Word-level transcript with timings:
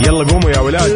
يلا 0.00 0.24
قوموا 0.32 0.50
يا 0.50 0.58
ولاد. 0.58 0.90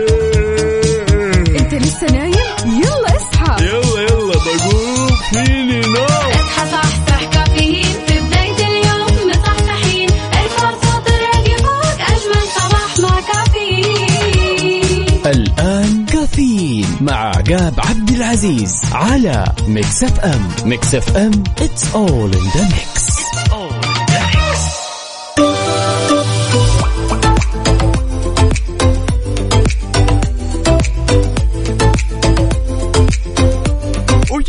انت 1.61 1.75
لسه 1.75 2.07
نايم؟ 2.07 2.35
يلا 2.67 3.17
اصحى. 3.17 3.65
يلا 3.65 4.01
يلا 4.03 4.35
بقوم. 4.35 5.09
فيني 5.33 5.81
نوم. 5.81 6.05
اصحى 6.05 6.71
صحصح 6.73 7.25
كافيين. 7.33 7.85
في 8.07 8.21
بداية 8.21 8.67
اليوم 8.69 9.31
مصحصحين 9.31 10.09
ارفع 10.11 10.71
صوت 10.71 11.07
الراديو 11.09 11.57
فوق 11.57 12.01
أجمل 12.11 12.45
صباح 12.57 12.99
مع 13.11 13.21
كافيين. 13.21 15.07
الآن 15.27 16.07
كافيين 16.07 16.87
مع 17.01 17.15
عقاب 17.15 17.75
عبد 17.79 18.11
العزيز 18.11 18.73
على 18.93 19.45
Mix 19.69 20.03
FM. 20.05 20.49
Mix 20.65 20.95
FM 20.95 21.31
it's 21.61 21.85
all 21.95 22.31
in 22.37 22.47
the 22.57 22.65
mix. 22.75 22.90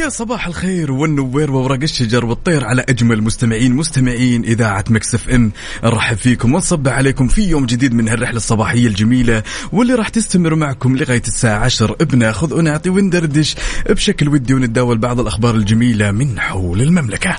ويا 0.02 0.10
صباح 0.10 0.48
الخير 0.48 0.92
والنوير 0.92 1.52
وورق 1.52 1.82
الشجر 1.82 2.26
والطير 2.26 2.66
على 2.66 2.86
أجمل 2.90 3.24
مستمعين 3.24 3.74
مستمعين 3.74 4.44
إذاعة 4.44 4.84
Mix 4.90 5.16
FM 5.16 5.52
نرحب 5.84 6.18
فيكم 6.18 6.54
ونصبح 6.54 6.92
عليكم 6.92 7.28
في 7.28 7.42
يوم 7.42 7.66
جديد 7.66 7.94
من 7.94 8.08
هالرحلة 8.10 8.38
الصباحية 8.38 8.88
الجميلة 8.88 9.44
واللي 9.72 9.94
راح 9.94 10.10
تستمر 10.10 10.56
معكم 10.56 10.98
لغاية 10.98 11.22
الساعة 11.28 11.60
10 11.66 11.94
بناخذ 12.04 12.54
ونعطي 12.54 12.90
وندردش 12.90 13.56
بشكل 13.90 14.30
ودي 14.30 14.54
ونتداول 14.54 14.98
بعض 14.98 15.20
الأخبار 15.20 15.56
الجميلة 15.56 16.12
من 16.12 16.40
حول 16.40 16.82
المملكة. 16.82 17.38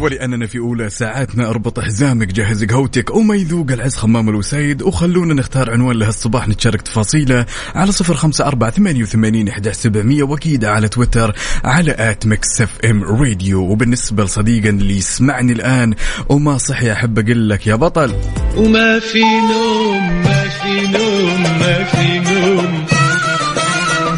ولأننا 0.00 0.46
في 0.46 0.58
أولى 0.58 0.90
ساعاتنا 0.90 1.50
أربط 1.50 1.80
حزامك 1.80 2.26
جهز 2.28 2.64
قهوتك 2.64 3.14
وما 3.14 3.34
يذوق 3.34 3.66
العز 3.70 3.96
خمام 3.96 4.28
الوسايد 4.28 4.82
وخلونا 4.82 5.34
نختار 5.34 5.70
عنوان 5.70 5.96
لهالصباح 5.96 6.48
نتشارك 6.48 6.82
تفاصيله 6.82 7.46
على 7.74 7.92
صفر 7.92 8.14
خمسة 8.14 8.46
أربعة 8.46 8.70
ثمانية 8.70 9.02
وثمانين 9.02 9.48
إحدى 9.48 9.72
سبعمية 9.72 10.22
وأكيد 10.22 10.64
على 10.64 10.88
تويتر 10.88 11.34
على 11.64 11.94
at 11.98 12.26
Mix 12.26 12.60
FM 12.62 13.04
Radio. 13.04 13.60
وبالنسبة 13.60 14.24
لصديقنا 14.24 14.68
اللي 14.68 14.96
يسمعني 14.96 15.52
الآن 15.52 15.94
وما 16.28 16.58
صحي 16.58 16.92
أحب 16.92 17.18
أقول 17.18 17.48
لك 17.48 17.66
يا 17.66 17.74
بطل. 17.74 18.14
وما 18.56 18.98
في 18.98 19.22
نوم 19.22 20.22
ما 20.22 20.48
في 20.48 20.80
نوم 20.80 21.42
ما 21.42 21.84
في 21.84 22.18
نوم. 22.18 22.84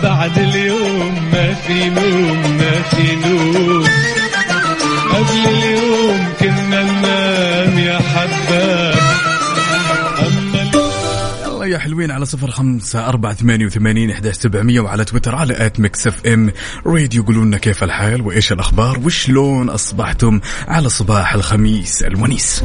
بعد 0.03 0.39
اليوم 0.39 1.31
ما 1.33 1.55
في 1.55 1.89
نوم 1.91 2.57
ما 2.59 2.83
في 2.83 3.17
نوم. 3.17 3.85
قبل 5.13 5.49
اليوم 5.49 5.70
يا 11.71 11.79
حلوين 11.79 12.11
على 12.11 12.27
صفر 12.27 12.51
خمسة 12.51 13.09
أربعة 13.09 13.35
ثمانية 13.35 13.67
وثمانين 13.67 14.11
إحدى 14.11 14.33
سبعمية 14.33 14.81
وعلى 14.81 15.05
تويتر 15.05 15.35
على 15.35 15.67
at 15.67 15.81
Mix 15.81 16.07
FM. 16.07 16.53
Radio 16.87 17.23
قولوا 17.23 17.45
لنا 17.45 17.59
كيف 17.59 17.85
الحال 17.85 18.23
وإيش 18.23 18.53
الأخبار 18.53 18.99
وشلون 18.99 19.69
أصبحتم 19.69 20.41
على 20.69 20.89
صباح 20.89 21.35
الخميس 21.35 22.03
الونيس 22.03 22.65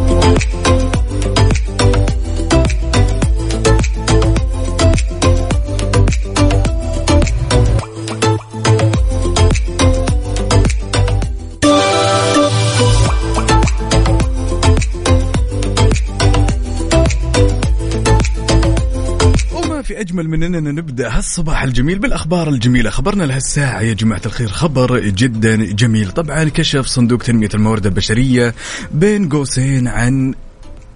أجمل 20.16 20.30
من 20.30 20.44
أننا 20.44 20.72
نبدأ 20.72 21.18
هالصباح 21.18 21.64
الجميل 21.64 22.00
بالأخبار 22.00 22.50
الجميلة. 22.50 22.90
خبرنا 22.90 23.24
لهالساعة 23.24 23.81
يا 23.81 23.94
جماعة 23.94 24.22
الخير 24.26 24.48
خبر 24.48 25.00
جدا 25.00 25.56
جميل. 25.56 26.12
طبعا 26.12 26.44
كشف 26.44 26.86
صندوق 26.86 27.20
تنمية 27.20 27.50
الموارد 27.53 27.86
البشرية 27.86 28.56
بين 28.92 29.30
قوسين 29.30 29.88
عن 29.88 30.34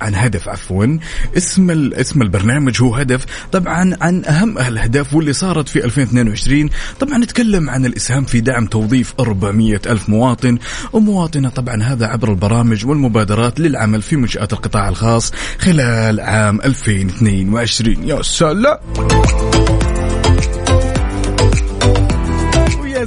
عن 0.01 0.15
هدف 0.15 0.49
عفوا. 0.49 0.97
اسم 1.37 1.91
اسم 1.93 2.21
البرنامج 2.21 2.81
هو 2.81 2.95
هدف. 2.95 3.25
طبعا 3.51 3.97
عن 4.01 4.25
أهم 4.25 4.57
الأهداف 4.57 5.13
واللي 5.13 5.33
صارت 5.33 5.69
في 5.69 5.85
2022 5.85 6.69
طبعا 6.99 7.17
نتكلم 7.17 7.69
عن 7.69 7.85
الإسهام 7.85 8.23
في 8.23 8.39
دعم 8.41 8.65
توظيف 8.65 9.13
400 9.19 9.81
ألف 9.85 10.09
مواطن. 10.09 10.57
ومواطنة 10.93 11.49
طبعا 11.49 11.83
هذا 11.83 12.05
عبر 12.07 12.29
البرامج 12.29 12.85
والمبادرات 12.85 13.59
للعمل 13.59 14.01
في 14.01 14.15
منشآت 14.15 14.53
القطاع 14.53 14.89
الخاص 14.89 15.33
خلال 15.59 16.19
عام 16.19 16.61
2022 16.61 18.07
يا 18.07 18.21
سلام! 18.21 18.77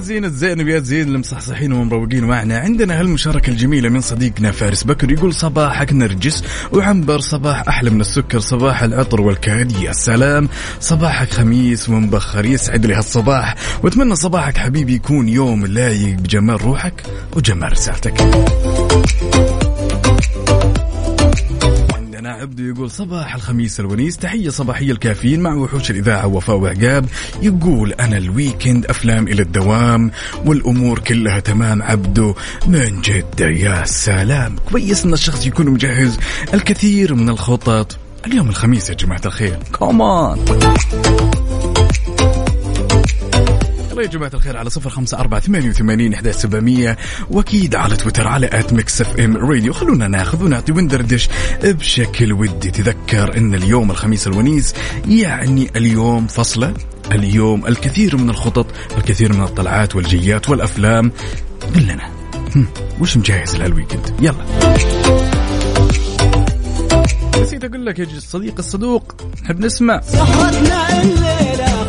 زين 0.03 0.25
الزين 0.25 0.61
ويا 0.61 0.79
زين 0.79 1.09
المصحصحين 1.09 1.73
ومروقين 1.73 2.25
معنا. 2.25 2.59
عندنا 2.59 3.01
هالمشاركة 3.01 3.51
الجميلة 3.51 3.89
من 3.89 4.01
صديقنا 4.01 4.51
فارس 4.51 4.85
بكر 4.85 5.11
يقول 5.13 5.35
صباحك 5.35 5.93
نرجس 5.93 6.45
وعنبر 6.73 7.21
صباح 7.21 7.69
أحلى 7.69 7.91
من 7.91 8.01
السكر 8.01 8.41
صباح 8.41 8.83
العطر 8.83 9.21
والكاد 9.21 9.73
يا 9.73 9.93
سلام. 9.93 10.49
صباحك 10.81 11.31
خميس 11.31 11.89
ومبخر 11.89 12.45
يسعد 12.45 12.87
لي 12.87 12.95
هالصباح. 12.95 13.55
وأتمنى 13.83 14.17
صباحك 14.17 14.57
حبيبي 14.57 14.95
يكون 14.95 15.29
يوم 15.29 15.67
لايق 15.67 16.17
بجمال 16.17 16.63
روحك 16.63 17.03
وجمال 17.37 17.73
رسالتك. 17.73 18.15
عندنا 22.23 22.43
عبدو 22.43 22.65
يقول 22.65 22.91
صباح 22.91 23.35
الخميس 23.35 23.81
الونيس 23.81 24.17
تحية 24.17 24.49
صباحية 24.49 24.93
الكافيين 24.93 25.41
مع 25.41 25.55
وحوش 25.55 25.91
الإذاعة 25.91 26.27
وفاء 26.27 26.57
وعقاب. 26.57 27.07
يقول 27.43 27.93
أنا 27.93 28.17
ال 28.17 28.25
weekend 28.26 28.87
أفلام 28.87 29.29
إلى 29.29 29.43
الدوام 29.43 30.11
والأمور 30.45 30.99
كلها 30.99 31.41
تمام 31.41 31.83
عبدو. 31.83 32.35
من 32.67 33.01
جدة؟ 33.01 33.47
يا 33.47 33.85
سلام. 33.85 34.57
كويس 34.71 35.05
أن 35.05 35.13
الشخص 35.13 35.47
يكون 35.47 35.69
مجهز 35.69 36.19
الكثير 36.55 37.15
من 37.15 37.29
الخطط. 37.29 37.99
اليوم 38.27 38.49
الخميس 38.49 38.91
يا 38.91 38.95
جماعة 38.95 39.23
الخير. 39.27 39.59
come 39.73 40.17
on 40.17 40.39
يا 44.03 44.07
جماعة 44.07 44.31
الخير 44.35 44.57
على 44.57 44.71
صفر 44.71 44.91
خمسة 44.91 45.19
أربعة 45.19 45.41
ثمانية 45.41 45.69
وثمانين 45.69 46.15
إحدى 46.15 46.33
سبعمية. 46.33 46.99
وأكيد 47.31 47.75
على 47.75 47.97
تويتر 47.97 48.29
على 48.29 48.49
at 48.53 48.73
Mix 48.73 49.01
FM 49.01 49.37
Radio 49.37 49.73
خلونا 49.73 50.09
ناخذ 50.09 50.45
ونعطي 50.45 50.73
وندردش 50.73 51.29
بشكل 51.65 52.33
ودي. 52.33 52.71
تذكر 52.71 53.37
أن 53.37 53.55
اليوم 53.55 53.91
الخميس 53.91 54.27
الونيس 54.27 54.75
يعني 55.09 55.71
اليوم 55.77 56.27
فصلة 56.27 56.75
اليوم 57.13 57.67
الكثير 57.67 58.17
من 58.17 58.31
الخطط 58.31 58.67
الكثير 58.97 59.33
من 59.33 59.43
الطلعات 59.43 59.97
والجيات 59.97 60.51
والأفلام. 60.51 61.13
قل 61.75 61.83
لنا 61.83 62.09
وش 63.01 63.17
مجهز 63.17 63.57
لهال 63.57 63.74
weekend 63.74 64.15
يلا. 64.21 64.45
نسيت 67.43 67.65
أقول 67.65 67.87
لك 67.87 67.99
يا 67.99 68.07
صديق 68.19 68.55
الصدوق 68.59 69.15
نحب 69.43 69.61
نسمع. 69.61 70.01
سهرتنا 70.01 71.03
الليلة 71.03 71.83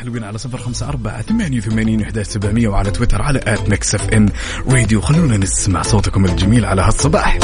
حلوين 0.00 0.24
على 0.24 0.38
صفر 0.38 0.58
خمسة 0.58 0.88
أربعة 0.88 1.22
ثمانية 1.22 1.58
وثمانين 1.58 2.02
إحدى 2.02 2.24
سبعمية 2.24 2.68
وعلى 2.68 2.90
تويتر 2.90 3.22
على 3.22 3.40
at 3.46 3.68
Mix 3.70 3.94
FM 3.94 4.28
Radio. 4.68 5.00
خلونا 5.00 5.36
نسمع 5.36 5.82
صوتكم 5.82 6.24
الجميل 6.24 6.64
على 6.64 6.82
هالصباح. 6.82 7.38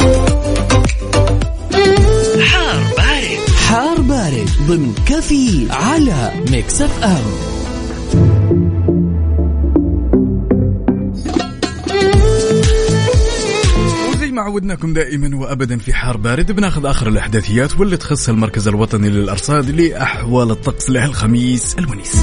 حار 2.45 2.81
بارد. 2.97 3.39
حار 3.67 4.01
بارد 4.01 4.49
ضمن 4.67 4.95
كافيين 5.07 5.71
على 5.71 6.31
Mix 6.51 6.81
FM. 6.81 7.56
عودناكم 14.47 14.93
دائما 14.93 15.35
وابدا 15.35 15.77
في 15.77 15.93
حار 15.93 16.17
بارد 16.17 16.51
بناخذ 16.51 16.85
آخر 16.85 17.07
الأحداثيات 17.07 17.79
واللي 17.79 17.97
تخص 17.97 18.29
المركز 18.29 18.67
الوطني 18.67 19.09
للأرصاد 19.09 19.69
لأحوال 19.69 20.51
الطقس 20.51 20.89
لهالخميس 20.89 21.75
الونيس. 21.79 22.15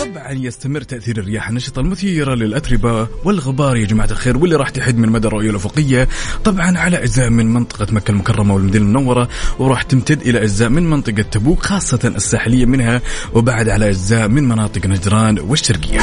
طبعا 0.00 0.32
يستمر 0.32 0.80
تأثير 0.80 1.18
الرياح 1.18 1.48
النشطة 1.48 1.80
المثيرة 1.80 2.34
للأتربة 2.34 3.08
والغبار 3.24 3.76
يا 3.76 3.86
جماعة 3.86 4.08
الخير 4.10 4.36
واللي 4.36 4.56
راح 4.56 4.70
تحد 4.70 4.98
من 4.98 5.08
مدى 5.08 5.28
الرؤية 5.28 5.50
الأفقية 5.50 6.08
طبعا 6.44 6.78
على 6.78 6.96
أجزاء 6.96 7.30
من 7.30 7.46
منطقة 7.54 7.86
مكة 7.90 8.10
المكرمة 8.10 8.54
والمدينة 8.54 8.84
المنورة 8.84 9.28
وراح 9.58 9.82
تمتد 9.82 10.22
إلى 10.22 10.42
أجزاء 10.42 10.68
من 10.68 10.90
منطقة 10.90 11.22
تبوك 11.22 11.62
خاصة 11.62 12.12
الساحلية 12.16 12.66
منها 12.66 13.02
وبعد 13.34 13.68
على 13.68 13.88
أجزاء 13.88 14.28
من 14.28 14.48
مناطق 14.48 14.86
نجران 14.86 15.38
والشرقية. 15.38 15.98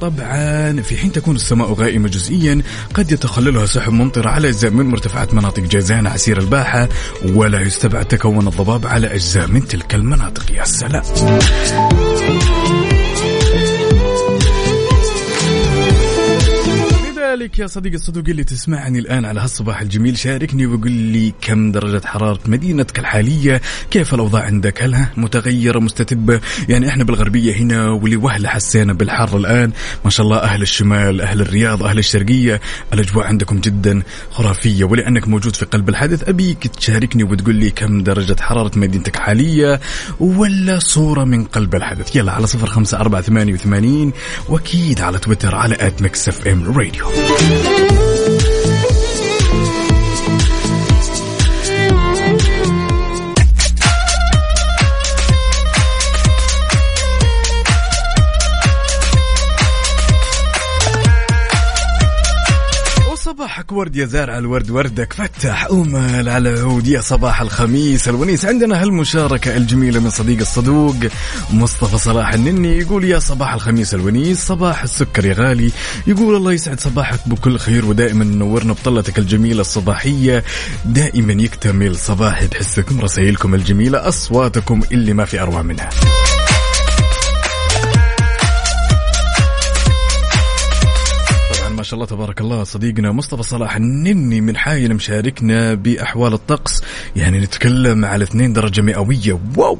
طبعا. 0.00 0.82
في 0.82 0.96
حين 0.96 1.12
تكون 1.12 1.36
السماء 1.36 1.72
غائمة 1.72 2.08
جزئيا 2.08 2.62
قد 2.94 3.12
يتخللها 3.12 3.66
سحب 3.66 3.92
ممطرة 3.92 4.30
على 4.30 4.48
أجزاء 4.48 4.70
من 4.70 4.86
مرتفعات 4.86 5.34
مناطق 5.34 5.62
جازان 5.62 6.06
عسير 6.06 6.38
الباحة 6.38 6.88
ولا 7.24 7.60
يستبعد 7.60 8.04
تكون 8.04 8.46
الضباب 8.46 8.86
على 8.86 9.14
أجزاء 9.14 9.46
من 9.46 9.68
تلك 9.68 9.94
المناطق. 9.94 10.52
يا 10.52 10.64
سلام. 10.64 11.02
لذلك 17.54 17.62
يا 17.62 17.66
صديقي 17.66 17.96
الصدوق 17.96 18.24
اللي 18.28 18.44
تسمعني 18.44 18.98
الآن 18.98 19.24
على 19.24 19.40
هالصباح 19.40 19.80
الجميل. 19.80 20.18
شاركني 20.18 20.66
وقل 20.66 20.90
لي 20.90 21.34
كم 21.40 21.72
درجة 21.72 22.06
حرارة 22.06 22.40
مدينتك 22.46 22.98
الحالية؟ 22.98 23.60
كيف 23.90 24.14
الأوضاع 24.14 24.42
عندك؟ 24.42 24.82
هل 24.82 25.06
متغيرة 25.16 25.78
مستتبة؟ 25.78 26.40
يعني 26.68 26.88
إحنا 26.88 27.04
بالغربية 27.04 27.54
هنا 27.56 27.90
ولوهلة 27.90 28.48
حسينا 28.48 28.92
بالحر 28.92 29.36
الآن. 29.36 29.72
ما 30.04 30.10
شاء 30.10 30.26
الله 30.26 30.38
أهل 30.38 30.62
الشمال 30.62 31.20
أهل 31.20 31.40
الرياض 31.40 31.82
أهل 31.82 31.98
الشرقية 31.98 32.60
الأجواء 32.92 33.26
عندكم 33.26 33.60
جدا 33.60 34.02
خرافية. 34.30 34.84
ولأنك 34.84 35.28
موجود 35.28 35.56
في 35.56 35.64
قلب 35.64 35.88
الحدث 35.88 36.28
أبيك 36.28 36.66
تشاركني 36.66 37.24
وتقول 37.24 37.54
لي 37.54 37.70
كم 37.70 38.02
درجة 38.02 38.36
حرارة 38.40 38.78
مدينتك 38.78 39.16
حالية 39.16 39.80
ولا 40.20 40.78
صورة 40.78 41.24
من 41.24 41.44
قلب 41.44 41.74
الحدث 41.74 42.16
يلا 42.16 42.32
على 42.32 42.46
صفر 42.46 42.66
خمسة 42.66 43.00
أربعة 43.00 43.22
ثمانية 43.22 43.52
وثمانين 43.52 44.12
وأكيد 44.48 45.00
على 45.00 45.18
تويتر 45.18 45.54
على 45.54 45.74
at 45.80 46.02
Mix 46.02 46.28
FM 46.28 46.78
Radio. 46.78 47.04
Thank 47.46 47.92
you. 47.92 48.03
ورد 63.74 63.96
يا 63.96 64.06
زارع 64.06 64.38
الورد 64.38 64.70
وردك. 64.70 65.12
فتح 65.12 65.66
أمل 65.70 66.28
على 66.28 66.60
عود 66.60 66.86
يا 66.86 67.00
صباح 67.00 67.40
الخميس 67.40 68.08
الونيس. 68.08 68.44
عندنا 68.44 68.82
هالمشاركة 68.82 69.56
الجميلة 69.56 70.00
من 70.00 70.10
صديق 70.10 70.40
الصدوق 70.40 70.96
مصطفى 71.50 71.98
صلاح 71.98 72.34
النني. 72.34 72.78
يقول 72.78 73.04
يا 73.04 73.18
صباح 73.18 73.54
الخميس 73.54 73.94
الونيس 73.94 74.46
صباح 74.46 74.82
السكر 74.82 75.24
يا 75.24 75.34
غالي. 75.34 75.70
يقول 76.06 76.36
الله 76.36 76.52
يسعد 76.52 76.80
صباحك 76.80 77.28
بكل 77.28 77.58
خير 77.58 77.84
ودائما 77.84 78.24
نورنا 78.24 78.72
بطلتك 78.72 79.18
الجميلة 79.18 79.60
الصباحية. 79.60 80.44
دائما 80.84 81.42
يكتمل 81.42 81.96
صباحي 81.96 82.46
بحسكم 82.46 83.00
رسائلكم 83.00 83.54
الجميلة 83.54 84.08
أصواتكم 84.08 84.80
اللي 84.92 85.12
ما 85.12 85.24
في 85.24 85.40
أروع 85.40 85.62
منها. 85.62 85.90
شاء 91.84 91.94
الله 91.94 92.06
تبارك 92.06 92.40
الله. 92.40 92.64
صديقنا 92.64 93.12
مصطفى 93.12 93.42
صلاح 93.42 93.76
النني 93.76 94.40
من 94.40 94.56
حايل 94.56 94.94
مشاركنا 94.94 95.74
بأحوال 95.74 96.32
الطقس. 96.32 96.82
يعني 97.16 97.40
نتكلم 97.40 98.04
على 98.04 98.24
2 98.24 98.52
درجة 98.52 98.80
مئوية. 98.80 99.40
واو! 99.56 99.78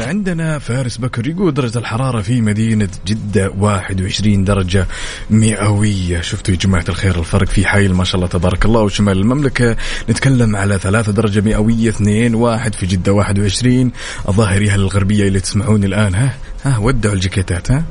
عندنا 0.00 0.58
فارس 0.58 0.96
بكر 0.96 1.26
يقول 1.26 1.54
درجة 1.54 1.78
الحرارة 1.78 2.22
في 2.22 2.40
مدينة 2.40 2.88
جدة 3.06 3.50
21 3.58 4.44
درجة 4.44 4.86
مئوية. 5.30 6.20
شفتوا 6.20 6.54
يا 6.54 6.58
جماعة 6.58 6.84
الخير 6.88 7.18
الفرق 7.18 7.48
في 7.48 7.66
حايل 7.66 7.94
ما 7.94 8.04
شاء 8.04 8.16
الله 8.16 8.26
تبارك 8.26 8.64
الله 8.64 8.80
وشمال 8.80 9.18
المملكة. 9.18 9.76
نتكلم 10.10 10.56
على 10.56 10.78
3 10.78 11.12
درجة 11.12 11.40
مئوية 11.40 11.88
2 11.88 12.34
واحد 12.34 12.74
في 12.74 12.86
جدة 12.86 13.12
21 13.12 13.92
الظاهر 14.28 14.62
يا 14.62 14.74
الغربية 14.74 15.28
اللي 15.28 15.40
تسمعوني 15.40 15.86
الآن؟ 15.86 16.14
ها 16.14 16.34
ها 16.64 16.78
ودعوا 16.78 17.14
الجاكيتات 17.14 17.70
ها. 17.70 17.84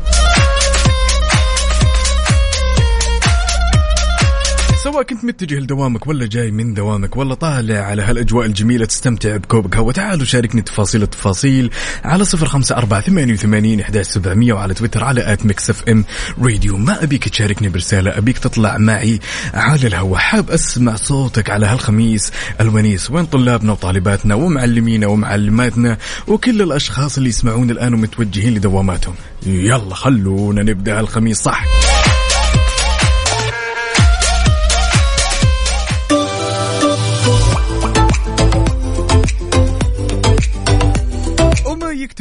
سواء 4.84 5.04
كنت 5.04 5.26
متجه 5.26 5.56
لدوامك 5.56 6.08
ولا 6.08 6.26
جاي 6.26 6.52
من 6.52 6.74
دوامك؟ 6.74 7.18
ولا 7.18 7.34
طالع 7.34 7.80
على 7.80 8.02
هالأجواء 8.02 8.46
الجميلة 8.46 8.86
تستمتع 8.86 9.38
بكوب 9.38 9.74
قهوة 9.74 9.94
تعالوا 9.94 10.26
شاركني 10.26 10.62
تفاصيل 10.62 11.04
التفاصيل 11.04 11.70
على 12.04 12.26
صفر 12.26 12.46
خمسة 12.46 12.78
أربعة 12.78 13.02
ثمانية 13.02 13.34
وثمانين 13.34 13.84
سبعمية 14.02 14.54
وعلى 14.54 14.74
تويتر 14.74 15.04
على 15.04 15.34
at 15.34 15.46
Mix 15.46 15.70
FM 15.70 16.06
Radio. 16.42 16.78
ما 16.78 17.04
أبيك 17.04 17.30
تشاركني 17.30 17.70
برسالة 17.70 18.18
أبيك 18.18 18.38
تطلع 18.38 18.78
معي 18.78 19.20
على 19.54 19.88
الهواء. 19.88 20.20
حاب 20.20 20.52
أسمع 20.52 20.96
صوتك 20.96 21.50
على 21.50 21.66
هالخميس 21.66 22.32
الونيس. 22.62 23.12
وين 23.12 23.26
طلابنا 23.26 23.72
وطالباتنا 23.72 24.36
ومعلمينا 24.36 25.08
ومعلماتنا 25.08 25.98
وكل 26.28 26.62
الأشخاص 26.62 27.18
اللي 27.18 27.30
يسمعون 27.30 27.70
الآن 27.70 27.94
ومتوجهين 27.94 28.54
لدواماتهم؟ 28.54 29.16
يلا 29.46 29.96
خلونا 29.96 30.64
نبدأ 30.64 31.00
هالخميس 31.00 31.38
صح. 31.38 31.66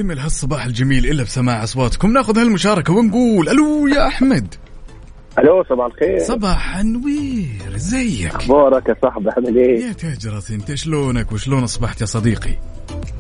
وما 0.00 0.12
يكتمل 0.12 0.19
هالصباح 0.19 0.64
الجميل 0.64 1.06
إلا 1.06 1.23
بسماع 1.23 1.64
أصواتكم. 1.64 2.12
ناخذ 2.12 2.38
هالمشاركة 2.38 2.93
ونقول 2.93 3.49
ألو 3.49 3.87
يا 3.87 4.06
أحمد. 4.06 4.55
ألو 5.38 5.64
صباح 5.64 5.87
الخير. 5.87 6.19
صباح 6.19 6.76
أنوير 6.76 7.75
إزيك؟ 7.76 8.35
أخبارك 8.35 8.88
يا 8.88 8.97
صاحبي؟ 9.02 9.31
عامل 9.37 9.56
إيه؟ 9.58 9.85
يا 9.85 9.93
تاج 9.93 10.26
راسي 10.26 10.55
إنت 10.55 10.75
شلونك 10.75 11.32
وشلون 11.32 11.62
أصبحت 11.62 12.00
يا 12.00 12.06
صديقي؟ 12.06 12.55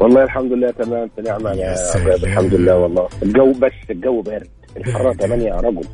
والله 0.00 0.22
الحمد 0.24 0.52
لله 0.52 0.70
تمام 0.70 1.10
في 1.16 1.22
نعمة 1.22 1.50
يا 1.50 1.74
الحمد 2.14 2.54
لله 2.54 2.76
والله. 2.76 3.08
الجو 3.22 3.52
بس 3.52 3.90
الجو 3.90 4.22
بارد 4.22 4.48
الحرارة 4.76 5.12
8 5.12 5.44
يا 5.44 5.56
رجل. 5.56 5.84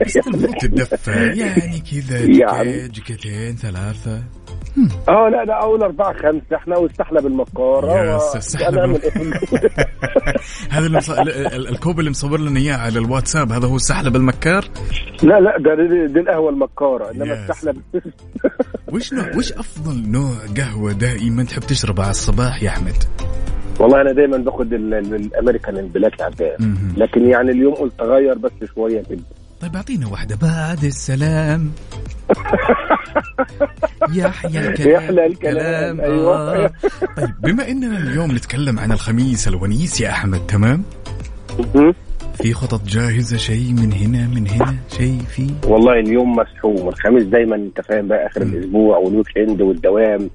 بس 0.00 0.12
تدفى. 0.60 1.10
يعني 1.40 1.80
كذا. 1.90 2.26
جيكيت 2.26 2.90
جيكيتين 2.90 3.56
ثلاثة. 3.56 4.22
آه 5.08 5.28
لا 5.28 5.44
لا 5.44 5.62
اول 5.62 5.82
اربعه 5.82 6.12
خمسة. 6.12 6.56
إحنا 6.56 6.76
واستحلى 6.78 7.20
بالمكاره 7.22 7.92
يا 7.92 8.16
و- 8.16 8.40
سلام. 8.40 8.68
أنا 8.74 8.80
أعمل 8.80 9.02
إيه؟ 9.02 9.10
هذا 10.70 10.86
الكوب 11.56 11.98
اللي 12.00 12.10
مصور 12.10 12.40
لنا 12.40 12.60
إياه 12.60 12.76
على 12.76 12.98
الواتساب 12.98 13.52
هذا 13.52 13.66
هو 13.66 13.76
السحلب 13.76 14.16
المكار 14.16 14.64
لا 15.22 15.40
لا 15.40 15.56
ده 15.58 15.74
دي, 15.74 16.20
القهوة 16.20 16.50
المكاره 16.50 17.10
إنما 17.10 17.26
يا 17.26 17.42
استحلى 17.50 17.74
وش 18.92 19.12
نوع 19.12 19.36
وش 19.36 19.52
أفضل 19.52 20.10
نوع 20.10 20.32
قهوة 20.56 20.92
دائما 20.92 21.44
تحب 21.44 21.60
تشربها 21.62 22.04
على 22.04 22.10
الصباح 22.10 22.62
يا 22.62 22.68
أحمد؟ 22.68 22.94
والله 23.80 24.00
أنا 24.00 24.12
دايما 24.12 24.36
باخد 24.36 24.72
ال- 24.72 24.94
ال- 24.94 25.14
الأمريكان 25.14 25.76
البلاك 25.78 26.20
عباد. 26.20 26.56
لكن 26.96 27.26
يعني 27.26 27.50
اليوم 27.50 27.74
قلت 27.74 27.92
أغير 28.00 28.38
بس 28.38 28.52
شوية 28.74 29.02
كده 29.02 29.18
طيب 29.66 29.76
أعطينا 29.76 30.06
واحدة. 30.08 30.36
بعد 30.42 30.84
السلام. 30.84 31.70
يحيى 34.14 34.68
الكلام. 34.68 34.90
يحلى 34.90 35.26
الكلام، 35.26 36.00
أيوة. 36.00 36.64
آه. 36.64 36.70
طيب 37.16 37.30
بما 37.40 37.68
إننا 37.68 37.98
اليوم 37.98 38.32
نتكلم 38.32 38.78
عن 38.78 38.92
الخميس 38.92 39.48
الونيس 39.48 40.00
يا 40.00 40.10
أحمد 40.10 40.46
تمام. 40.46 40.82
في 42.34 42.52
خطط 42.54 42.82
جاهزة؟ 42.84 43.36
شيء 43.36 43.72
من 43.72 43.92
هنا 43.92 44.26
من 44.28 44.48
هنا؟ 44.48 44.74
شيء 44.96 45.18
في؟ 45.28 45.46
والله 45.66 45.92
اليوم 45.92 46.36
مسحوم. 46.36 46.88
الخميس 46.88 47.24
دايما 47.24 47.56
أنت 47.56 47.80
فاهم 47.80 48.08
بقى 48.08 48.26
آخر 48.26 48.42
الأسبوع 48.42 48.98
والويك 48.98 49.38
إند 49.38 49.60
والدوام. 49.62 50.30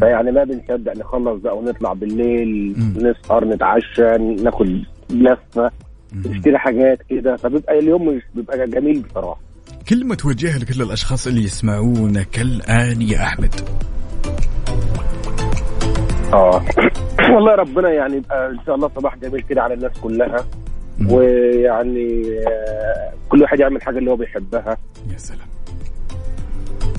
فيعني 0.00 0.32
ما 0.32 0.44
بنصدق 0.44 0.96
نخلص 0.96 1.40
بقى 1.42 1.58
ونطلع 1.58 1.92
بالليل. 1.92 2.74
نسهر 2.96 3.44
نتعشى 3.44 4.18
ناخد 4.42 4.82
لفة. 5.10 5.70
نشتري 6.14 6.58
حاجات 6.58 6.98
كده 7.10 7.36
فبيبقى 7.36 7.78
اليوم 7.78 8.08
مش 8.08 8.22
بيبقى 8.34 8.66
جميل 8.70 9.00
بصراحة. 9.02 9.40
كلمه 9.88 10.14
توجهها 10.14 10.58
لكل 10.58 10.82
الأشخاص 10.82 11.26
اللي 11.26 11.44
يسمعونك 11.44 12.40
الان 12.40 13.02
يا 13.02 13.22
أحمد. 13.22 13.54
آه. 16.32 16.64
والله 17.34 17.54
ربنا 17.54 17.90
يعني 17.90 18.16
يبقى 18.16 18.50
إن 18.50 18.58
شاء 18.66 18.74
الله 18.74 18.88
صباح 18.96 19.16
جميل 19.16 19.40
كده 19.42 19.62
على 19.62 19.74
الناس 19.74 19.92
كلها. 20.02 20.44
مم. 20.98 21.12
ويعني 21.12 22.22
آه، 22.48 23.12
كل 23.28 23.42
واحد 23.42 23.60
يعمل 23.60 23.82
حاجة 23.82 23.98
اللي 23.98 24.10
هو 24.10 24.16
بيحبها. 24.16 24.76
يا 25.12 25.16
سلام. 25.18 25.48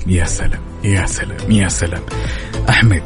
يا 0.07 0.25
سلام. 0.25 0.61
يا 0.83 1.05
سلام. 1.05 1.51
يا 1.51 1.67
سلام. 1.67 2.01
أحمد 2.69 3.03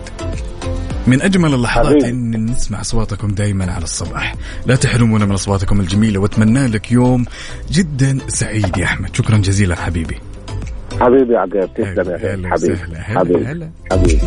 من 1.09 1.21
أجمل 1.21 1.53
اللحظات. 1.53 2.03
إن 2.03 2.45
نسمع 2.45 2.81
أصواتكم 2.81 3.27
دائما 3.27 3.71
على 3.71 3.83
الصباح. 3.83 4.35
لا 4.65 4.75
تحرمونا 4.75 5.25
من 5.25 5.31
أصواتكم 5.31 5.79
الجميلة 5.79 6.19
وأتمنى 6.19 6.67
لك 6.67 6.91
يوم 6.91 7.25
جدا 7.71 8.17
سعيد 8.27 8.77
يا 8.77 8.85
أحمد. 8.85 9.15
شكرا 9.15 9.37
جزيلا 9.37 9.75
حبيبي. 9.75 10.17
حبيبي 11.01 11.33
يا 11.33 11.39
عجاب 11.39 11.73
تسلم 11.73 12.09
يا. 12.09 12.49
حبيبي. 12.49 12.77
حبيبي. 12.97 13.69
حبيبي. 13.91 14.19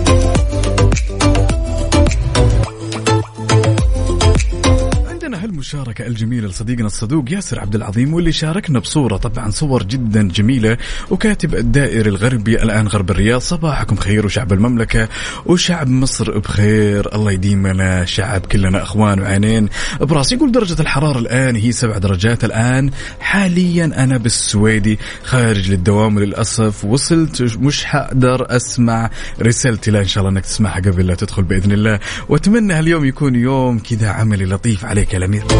هالمشاركة 5.62 6.06
الجميلة 6.06 6.48
لصديقنا 6.48 6.86
الصدوق 6.86 7.32
ياسر 7.32 7.60
عبد 7.60 7.74
العظيم 7.74 8.14
واللي 8.14 8.32
شاركنا 8.32 8.78
بصورة 8.78 9.16
طبعا 9.16 9.50
صور 9.50 9.82
جدا 9.82 10.28
جميلة 10.28 10.78
وكاتب 11.10 11.54
الدائري 11.54 12.10
الغربي 12.10 12.62
الآن 12.62 12.88
غرب 12.88 13.10
الرياض. 13.10 13.40
صباحكم 13.40 13.96
خير 13.96 14.26
وشعب 14.26 14.52
المملكة 14.52 15.08
وشعب 15.46 15.88
مصر 15.88 16.38
بخير. 16.38 17.14
الله 17.14 17.32
يديمنا 17.32 18.04
شعب 18.04 18.40
كلنا 18.40 18.82
أخوان 18.82 19.20
وعينين. 19.20 19.68
براس 20.00 20.32
يقول 20.32 20.52
درجة 20.52 20.80
الحرارة 20.80 21.18
الآن 21.18 21.56
هي 21.56 21.72
سبع 21.72 21.98
درجات 21.98 22.44
الآن. 22.44 22.90
حاليا 23.20 23.84
أنا 24.04 24.16
بالسويدي 24.16 24.98
خارج 25.24 25.70
للدوام 25.70 26.16
وللأسف. 26.16 26.84
وصلت 26.84 27.42
مش 27.42 27.84
حقدر 27.84 28.56
أسمع 28.56 29.10
رسالتي 29.42 29.90
لا 29.90 30.00
إن 30.00 30.08
شاء 30.08 30.24
الله 30.24 30.38
أنك 30.38 30.44
تسمعها 30.44 30.80
قبل 30.80 31.06
لا 31.06 31.14
تدخل 31.14 31.42
بإذن 31.42 31.72
الله. 31.72 32.00
وأتمنى 32.28 32.72
هاليوم 32.72 33.04
يكون 33.04 33.34
يوم 33.34 33.78
كذا 33.78 34.08
عملي 34.08 34.44
لطيف 34.44 34.84
عليك 34.84 35.12
يا 35.12 35.18
الأمير. 35.18 35.51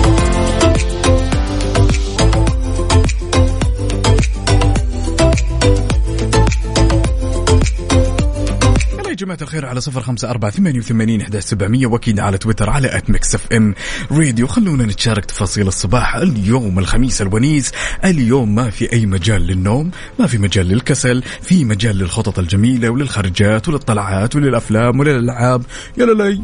جماعة 9.22 9.38
الخير 9.42 9.66
على 9.66 9.80
صفر 9.80 10.00
خمسة 10.00 10.30
أربعة 10.30 10.50
ثمانية 10.50 10.78
وثمانين 10.78 11.20
إحدى 11.20 11.40
سبعمية 11.40 11.86
وأكيد 11.86 12.20
على 12.20 12.38
تويتر 12.38 12.70
على 12.70 12.96
at 12.96 13.10
Mix 13.10 13.34
FM 13.34 13.74
Radio 14.10 14.46
خلونا 14.46 14.86
نتشارك 14.86 15.24
تفاصيل 15.24 15.68
الصباح 15.68 16.16
اليوم 16.16 16.78
الخميس 16.78 17.22
الونيس. 17.22 17.72
اليوم 18.04 18.54
ما 18.54 18.70
في 18.70 18.92
أي 18.92 19.06
مجال 19.06 19.42
للنوم 19.42 19.90
ما 20.18 20.26
في 20.26 20.38
مجال 20.38 20.66
للكسل 20.66 21.22
في 21.42 21.64
مجال 21.64 21.96
للخطط 21.96 22.38
الجميلة 22.38 22.90
وللخرجات 22.90 23.68
وللطلعات 23.68 24.36
وللأفلام 24.36 25.00
وللألعاب. 25.00 25.62
يلا 25.96 26.24
لي 26.24 26.42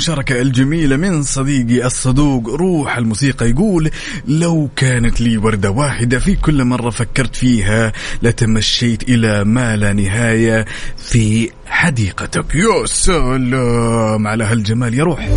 عندنا 0.00 0.12
هالمشاركة 0.14 0.40
الجميلة 0.40 0.96
من 0.96 1.22
صديقي 1.22 1.86
الصدوق 1.86 2.48
روح 2.48 2.96
الموسيقى 2.96 3.50
يقول 3.50 3.90
لو 4.28 4.68
كانت 4.76 5.20
لي 5.20 5.38
وردة 5.38 5.70
واحدة 5.70 6.18
في 6.18 6.36
كل 6.36 6.64
مرة 6.64 6.90
فكرت 6.90 7.36
فيها 7.36 7.92
لتمشيت 8.22 9.02
إلى 9.02 9.44
ما 9.44 9.76
لا 9.76 9.92
نهاية 9.92 10.64
في 10.96 11.50
حديقتك. 11.66 12.54
يا 12.54 12.86
سلام 12.86 14.26
على 14.26 14.44
هالجمال 14.44 14.94
يا 14.94 15.04
روح 15.04 15.28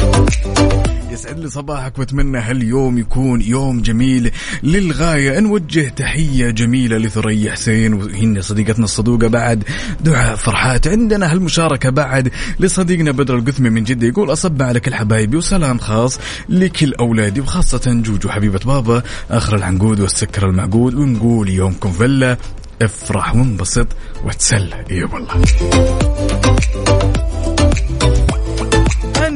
يسعد 1.14 1.40
لي 1.40 1.50
صباحك 1.50 2.00
وأتمنى 2.00 2.38
هاليوم 2.38 2.98
يكون 2.98 3.42
يوم 3.42 3.82
جميل 3.82 4.32
للغاية. 4.64 5.40
نوجه 5.40 5.90
تحية 5.90 6.50
جميلة 6.50 6.98
لثريا 6.98 7.52
حسين 7.52 7.94
وهن 7.94 8.42
صديقتنا 8.42 8.86
الصدوقة 8.86 9.28
بعد 9.28 9.64
دعاء 10.02 10.36
فرحات. 10.36 10.88
عندنا 10.88 11.32
هالمشاركة 11.32 11.90
بعد 11.90 12.32
لصديقنا 12.60 13.12
بدر 13.12 13.36
القثمي 13.36 13.70
من 13.70 13.84
جدة 13.84 14.08
يقول 14.08 14.34
أصب 14.34 14.62
على 14.62 14.80
كل 14.80 14.94
حبايبي 14.94 15.38
وسلام 15.38 15.78
خاص 15.78 16.20
لكل 16.50 16.94
اولادي 16.94 17.42
وخاصة 17.42 17.82
جوجو 17.88 18.30
حبيبة 18.30 18.60
بابا. 18.66 19.04
آخر 19.32 19.56
العنقود 19.56 20.00
والسكر 20.00 20.50
المعقود 20.50 20.94
ونقول 20.94 21.50
يومكم 21.50 21.92
فله. 21.92 22.38
افرح 22.82 23.36
وانبسط 23.36 23.88
وتسلى 24.26 24.86
اي 24.92 25.04
والله. 25.04 25.44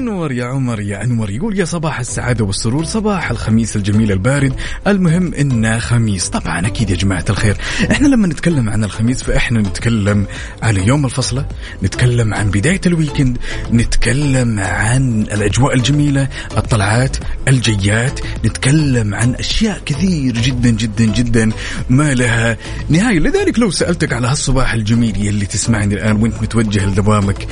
انور 0.07 0.31
يا 0.31 0.45
عمر 0.45 0.79
يا 0.79 1.03
انور. 1.03 1.29
يقول 1.29 1.59
يا 1.59 1.65
صباح 1.65 1.99
السعادة 1.99 2.45
والسرور 2.45 2.85
صباح 2.85 3.31
الخميس 3.31 3.75
الجميل 3.75 4.11
البارد. 4.11 4.53
المهم 4.87 5.33
إنه 5.33 5.79
خميس. 5.79 6.29
طبعا 6.29 6.67
أكيد 6.67 6.89
يا 6.89 6.95
جماعة 6.95 7.25
الخير. 7.29 7.57
إحنا 7.91 8.07
لما 8.07 8.27
نتكلم 8.27 8.69
عن 8.69 8.83
الخميس 8.83 9.23
فإحنا 9.23 9.59
نتكلم 9.59 10.25
على 10.63 10.87
يوم 10.87 11.05
الفصله 11.05 11.45
نتكلم 11.83 12.33
عن 12.33 12.51
بداية 12.51 12.81
ال 12.85 12.92
weekend 12.92 13.37
نتكلم 13.71 14.59
عن 14.59 15.21
الأجواء 15.21 15.73
الجميلة 15.75 16.27
الطلعات 16.57 17.17
الجيات 17.47 18.19
نتكلم 18.45 19.15
عن 19.15 19.35
أشياء 19.35 19.81
كثير 19.85 20.33
جدا 20.33 20.69
جدا 20.69 21.05
جدا 21.05 21.51
ما 21.89 22.13
لها 22.13 22.57
نهاية. 22.89 23.19
لذلك 23.19 23.59
لو 23.59 23.71
سألتك 23.71 24.13
على 24.13 24.27
هالصباح 24.27 24.73
الجميل 24.73 25.25
يلي 25.25 25.45
تسمعني 25.45 25.93
الآن 25.93 26.15
وأنت 26.15 26.41
متوجه 26.41 26.85
لدوامك 26.85 27.47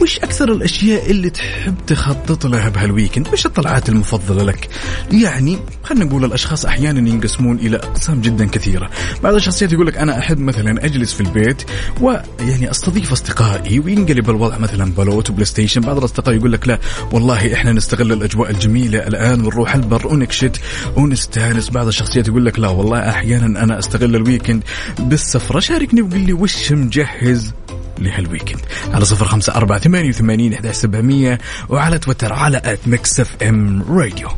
وش 0.00 0.18
أكثر 0.18 0.52
الأشياء 0.52 1.10
اللي 1.10 1.30
تحب 1.30 1.74
تخطط 1.86 2.46
لها 2.46 2.68
بهالويكند 2.68 3.28
وش 3.28 3.46
الطلعات 3.46 3.88
المفضلة 3.88 4.44
لك؟ 4.44 4.68
يعني 5.12 5.58
خلينا 5.82 6.04
نقول 6.04 6.24
الأشخاص 6.24 6.66
أحيانا 6.66 7.08
ينقسمون 7.08 7.56
إلى 7.56 7.76
أقسام 7.76 8.20
جدا 8.20 8.46
كثيرة. 8.46 8.90
بعض 9.22 9.34
الشخصيات 9.34 9.72
يقول 9.72 9.86
لك 9.86 9.96
أنا 9.96 10.18
أحب 10.18 10.38
مثلا 10.38 10.84
أجلس 10.84 11.12
في 11.12 11.20
البيت 11.20 11.62
ويعني 12.00 12.70
أستضيف 12.70 13.12
أصدقائي 13.12 13.78
وينقلب 13.78 14.30
الوضع 14.30 14.58
مثلا 14.58 14.92
بلوت 14.92 15.30
و 15.30 15.44
PlayStation. 15.44 15.80
بعض 15.80 15.98
الأصدقاء 15.98 16.34
يقول 16.34 16.52
لك 16.52 16.68
لا 16.68 16.78
والله 17.12 17.54
إحنا 17.54 17.72
نستغل 17.72 18.12
الأجواء 18.12 18.50
الجميلة 18.50 19.06
الآن 19.06 19.40
ونروح 19.40 19.74
البر 19.74 20.06
ونكشت 20.06 20.60
ونستانس. 20.96 21.70
بعض 21.70 21.86
الشخصيات 21.86 22.28
يقول 22.28 22.44
لك 22.44 22.58
لا 22.58 22.68
والله 22.68 22.98
أحيانا 22.98 23.62
أنا 23.62 23.78
أستغل 23.78 24.16
ال 24.16 24.22
weekend 24.22 24.62
بالسفرة. 24.98 25.60
شاركني 25.60 26.02
وقل 26.02 26.20
لي 26.20 26.32
وش 26.32 26.72
مجهز؟ 26.72 27.52
لهال 27.98 28.17
weekend 28.17 28.60
على 28.92 29.04
صفر 29.04 29.24
خمسة 29.24 29.54
أربعة 29.54 29.78
ثمانية 29.78 30.08
وثمانين 30.08 30.52
إحدى 30.52 30.72
سبعمية 30.72 31.38
وعلى 31.68 31.98
تويتر 31.98 32.32
على 32.32 32.62
at 32.64 32.78
Mix 32.86 33.20
FM 33.20 33.82
Radio. 33.98 34.28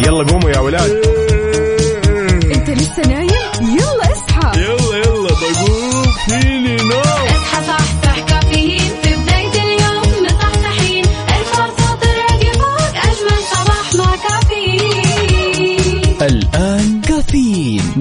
يلا 0.00 0.24
قوموا 0.32 0.50
يا 0.50 0.58
ولاد. 0.58 0.90
انت 2.54 2.70
لسه 2.70 3.02
نايم؟ 3.08 3.28
يلا 3.60 4.12
اصحى. 4.12 4.60
يلا 4.60 4.96
يلا 4.96 5.28
بقوم 5.28 6.12
فيني 6.26 6.76
نوم. 6.76 7.11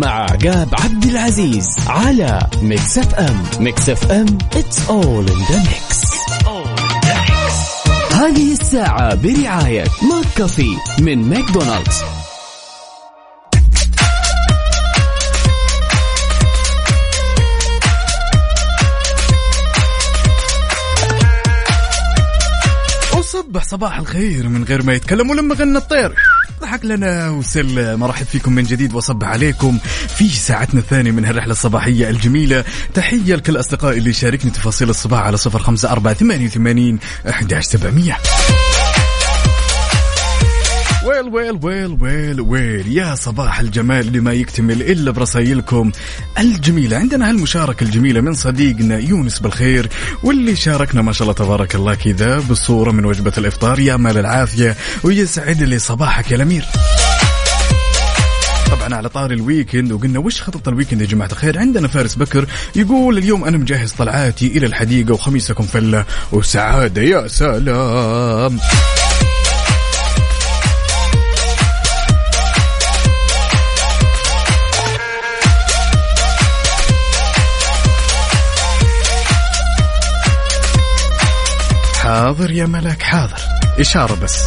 مع 0.01 0.21
عقاب 0.21 0.69
عبد 0.73 1.05
العزيز 1.05 1.65
على 1.87 2.39
Mix 2.61 2.97
FM 2.97 3.43
Mix 3.59 3.89
FM 3.89 4.25
it's 4.51 4.77
all 4.89 5.29
in 5.31 5.39
the 5.49 5.59
mix. 5.69 6.11
هذه 8.13 8.51
الساعة 8.51 9.15
برعاية 9.15 9.83
McCafé 9.83 10.75
من 10.99 11.29
ماكدونالدز 11.29 12.03
وصبح 23.17 23.63
صباح 23.63 23.99
الخير 23.99 24.47
من 24.47 24.63
غير 24.63 24.83
ما 24.83 24.93
يتكلم 24.93 25.29
ولما 25.29 25.55
غنى 25.55 25.77
الطير. 25.77 26.15
ضحك 26.61 26.85
لنا 26.85 27.29
وسلم 27.29 27.99
مرحب 27.99 28.25
فيكم 28.25 28.53
من 28.53 28.63
جديد 28.63 28.93
وصبح 28.93 29.27
عليكم 29.27 29.77
في 30.17 30.29
ساعتنا 30.29 30.79
الثانية 30.79 31.11
من 31.11 31.25
هالرحلة 31.25 31.51
الصباحية 31.51 32.09
الجميلة. 32.09 32.63
تحية 32.93 33.35
لكل 33.35 33.59
أصدقائي 33.59 33.97
اللي 33.97 34.13
شاركني 34.13 34.51
تفاصيل 34.51 34.89
الصباح 34.89 35.19
على 35.19 35.37
صفر 35.37 35.59
خمسة 35.59 35.91
أربعة 35.91 36.13
ثمانية 36.13 36.45
وثمانين 36.45 36.99
أحداش 37.29 37.65
سبعمية. 37.65 38.17
well 41.05 41.29
well 41.29 41.59
well 41.63 41.97
well 42.01 42.41
well. 42.41 42.97
يا 42.97 43.15
صباح 43.15 43.59
الجمال 43.59 44.07
اللي 44.07 44.19
ما 44.19 44.33
يكتمل 44.33 44.81
إلا 44.81 45.11
برسايلكم 45.11 45.91
الجميلة. 46.39 46.97
عندنا 46.97 47.29
هالمشاركه 47.29 47.83
الجميلة 47.83 48.21
من 48.21 48.33
صديقنا 48.33 48.97
يونس 48.97 49.39
بالخير 49.39 49.89
واللي 50.23 50.55
شاركنا 50.55 51.01
ما 51.01 51.13
شاء 51.13 51.21
الله 51.21 51.33
تبارك 51.33 51.75
الله 51.75 51.95
كذا 51.95 52.39
بالصورة 52.39 52.91
من 52.91 53.05
وجبة 53.05 53.33
الإفطار. 53.37 53.79
يا 53.79 53.97
مال 53.97 54.17
العافية 54.17 54.75
ويسعد 55.03 55.63
لي 55.63 55.79
صباحك 55.79 56.31
يا 56.31 56.35
الأمير. 56.35 56.65
طبعا 58.71 58.95
على 58.95 59.09
طار 59.09 59.31
ال 59.31 59.39
weekend 59.39 59.91
وقلنا 59.91 60.19
وش 60.19 60.41
خطط 60.41 60.67
الويكند 60.67 61.01
يا 61.01 61.05
جماعة 61.05 61.29
الخير؟ 61.31 61.59
عندنا 61.59 61.87
فارس 61.87 62.15
بكر 62.15 62.45
يقول 62.75 63.17
اليوم 63.17 63.43
أنا 63.43 63.57
مجهز 63.57 63.91
طلعاتي 63.91 64.47
إلى 64.47 64.65
الحديقة 64.65 65.13
وخميسكم 65.13 65.63
فلة. 65.63 66.05
وسعادة 66.31 67.01
يا 67.01 67.27
سلام. 67.27 68.59
حاضر 82.11 82.51
يا 82.51 82.65
ملك 82.65 83.01
حاضر. 83.01 83.39
إشارة 83.79 84.15
بس. 84.15 84.35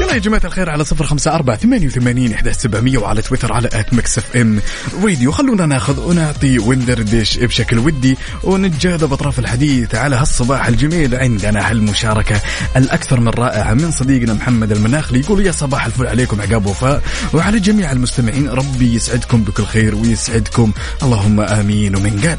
يلا 0.00 0.12
يا 0.12 0.18
جماعة 0.18 0.40
الخير 0.44 0.70
على 0.70 0.84
صفر 0.84 1.04
خمسة 1.04 1.34
أربعة 1.34 1.56
ثمانية 1.56 1.86
وثمانين 1.86 2.32
إحدى 2.32 2.52
سبعمية 2.52 2.98
وعلى 2.98 3.22
تويتر 3.22 3.52
على 3.52 3.68
at 3.72 3.94
Mix 3.94 4.18
FM. 4.18 4.60
Radio 5.02 5.32
خلونا 5.32 5.66
ناخذ 5.66 6.00
ونعطي 6.00 6.58
وندردش 6.58 7.38
بشكل 7.38 7.78
ودي 7.78 8.16
ونتجاذب 8.42 9.12
أطراف 9.12 9.38
الحديث 9.38 9.94
على 9.94 10.16
هالصباح 10.16 10.66
الجميل 10.66 11.14
عندنا 11.14 11.70
هالمشاركة 11.70 12.40
الأكثر 12.76 13.20
من 13.20 13.28
رائعة 13.28 13.74
من 13.74 13.90
صديقنا 13.90 14.34
محمد 14.34 14.72
المناخلي 14.72 15.20
يقول 15.20 15.46
يا 15.46 15.52
صباح 15.52 15.86
الفل 15.86 16.06
عليكم 16.06 16.40
عقاب 16.40 16.66
وفاء 16.66 17.02
وعلى 17.34 17.60
جميع 17.60 17.92
المستمعين 17.92 18.48
ربي 18.48 18.94
يسعدكم 18.94 19.44
بكل 19.44 19.64
خير 19.64 19.94
ويسعدكم. 19.94 20.72
اللهم 21.02 21.40
آمين 21.40 21.96
ومن 21.96 22.20
قال. 22.20 22.38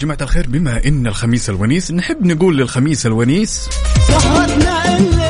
جماعة 0.00 0.18
الخير 0.22 0.46
بما 0.48 0.86
إن 0.86 1.06
الخميس 1.06 1.50
الونيس 1.50 1.90
نحب 1.90 2.26
نقول 2.26 2.56
للخميس 2.58 3.06
الونيس 3.06 3.68
سهرتنا 4.08 4.96
الليلة 4.98 5.29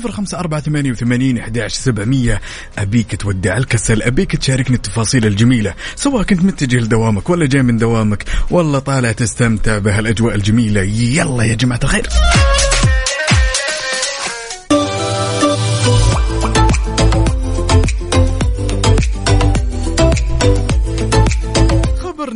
صفر 0.00 0.10
خمسة 0.10 0.38
أربعة 0.38 0.60
ثمانية 0.60 0.90
وثمانين 0.90 1.38
أحداش 1.38 1.72
سبعمية. 1.72 2.40
أبيك 2.78 3.16
تودع 3.16 3.56
الكسل 3.56 4.02
أبيك 4.02 4.36
تشاركني 4.36 4.76
التفاصيل 4.76 5.26
الجميلة 5.26 5.74
سواء 5.96 6.22
كنت 6.22 6.44
متجه 6.44 6.76
لدوامك 6.76 7.30
ولا 7.30 7.46
جاي 7.46 7.62
من 7.62 7.76
دوامك 7.76 8.24
ولا 8.50 8.78
طالع 8.78 9.12
تستمتع 9.12 9.78
بهالأجواء 9.78 10.34
الجميلة. 10.34 10.82
يلا 10.82 11.44
يا 11.44 11.54
جماعة 11.54 11.80
الخير. 11.82 12.08